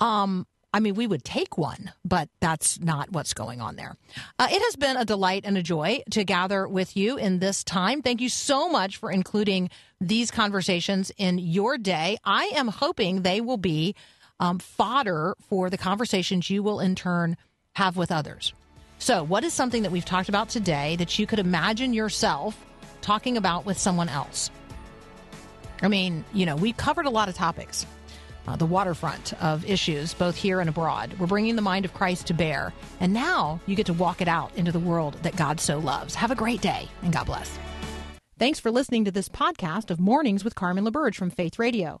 Um, 0.00 0.46
I 0.72 0.80
mean, 0.80 0.94
we 0.94 1.06
would 1.06 1.24
take 1.24 1.58
one, 1.58 1.92
but 2.06 2.30
that's 2.40 2.80
not 2.80 3.12
what's 3.12 3.34
going 3.34 3.60
on 3.60 3.76
there. 3.76 3.96
Uh, 4.38 4.48
it 4.50 4.62
has 4.62 4.76
been 4.76 4.96
a 4.96 5.04
delight 5.04 5.42
and 5.44 5.58
a 5.58 5.62
joy 5.62 6.00
to 6.12 6.24
gather 6.24 6.66
with 6.66 6.96
you 6.96 7.18
in 7.18 7.38
this 7.38 7.64
time. 7.64 8.00
Thank 8.00 8.22
you 8.22 8.30
so 8.30 8.70
much 8.70 8.96
for 8.96 9.10
including 9.10 9.68
these 10.00 10.30
conversations 10.30 11.12
in 11.18 11.36
your 11.36 11.76
day. 11.76 12.16
I 12.24 12.46
am 12.54 12.68
hoping 12.68 13.22
they 13.22 13.42
will 13.42 13.58
be 13.58 13.94
um, 14.40 14.58
fodder 14.58 15.34
for 15.48 15.68
the 15.68 15.78
conversations 15.78 16.48
you 16.48 16.62
will 16.62 16.80
in 16.80 16.94
turn 16.94 17.36
have 17.76 17.96
with 17.96 18.10
others. 18.10 18.54
So, 18.98 19.22
what 19.22 19.44
is 19.44 19.52
something 19.52 19.82
that 19.82 19.92
we've 19.92 20.04
talked 20.04 20.30
about 20.30 20.48
today 20.48 20.96
that 20.96 21.18
you 21.18 21.26
could 21.26 21.38
imagine 21.38 21.92
yourself 21.92 22.58
talking 23.02 23.36
about 23.36 23.66
with 23.66 23.78
someone 23.78 24.08
else? 24.08 24.50
I 25.82 25.88
mean, 25.88 26.24
you 26.32 26.46
know, 26.46 26.56
we 26.56 26.72
covered 26.72 27.04
a 27.04 27.10
lot 27.10 27.28
of 27.28 27.34
topics 27.34 27.86
uh, 28.48 28.56
the 28.56 28.66
waterfront 28.66 29.32
of 29.42 29.68
issues, 29.68 30.14
both 30.14 30.36
here 30.36 30.60
and 30.60 30.68
abroad. 30.68 31.14
We're 31.18 31.26
bringing 31.26 31.56
the 31.56 31.62
mind 31.62 31.84
of 31.84 31.92
Christ 31.92 32.28
to 32.28 32.34
bear. 32.34 32.72
And 33.00 33.12
now 33.12 33.60
you 33.66 33.74
get 33.74 33.86
to 33.86 33.92
walk 33.92 34.20
it 34.20 34.28
out 34.28 34.52
into 34.56 34.72
the 34.72 34.78
world 34.78 35.14
that 35.22 35.36
God 35.36 35.60
so 35.60 35.78
loves. 35.78 36.14
Have 36.14 36.30
a 36.30 36.36
great 36.36 36.60
day, 36.60 36.88
and 37.02 37.12
God 37.12 37.26
bless. 37.26 37.58
Thanks 38.38 38.60
for 38.60 38.70
listening 38.70 39.04
to 39.04 39.10
this 39.10 39.28
podcast 39.28 39.90
of 39.90 39.98
Mornings 39.98 40.44
with 40.44 40.54
Carmen 40.54 40.84
LaBerge 40.84 41.16
from 41.16 41.30
Faith 41.30 41.58
Radio. 41.58 42.00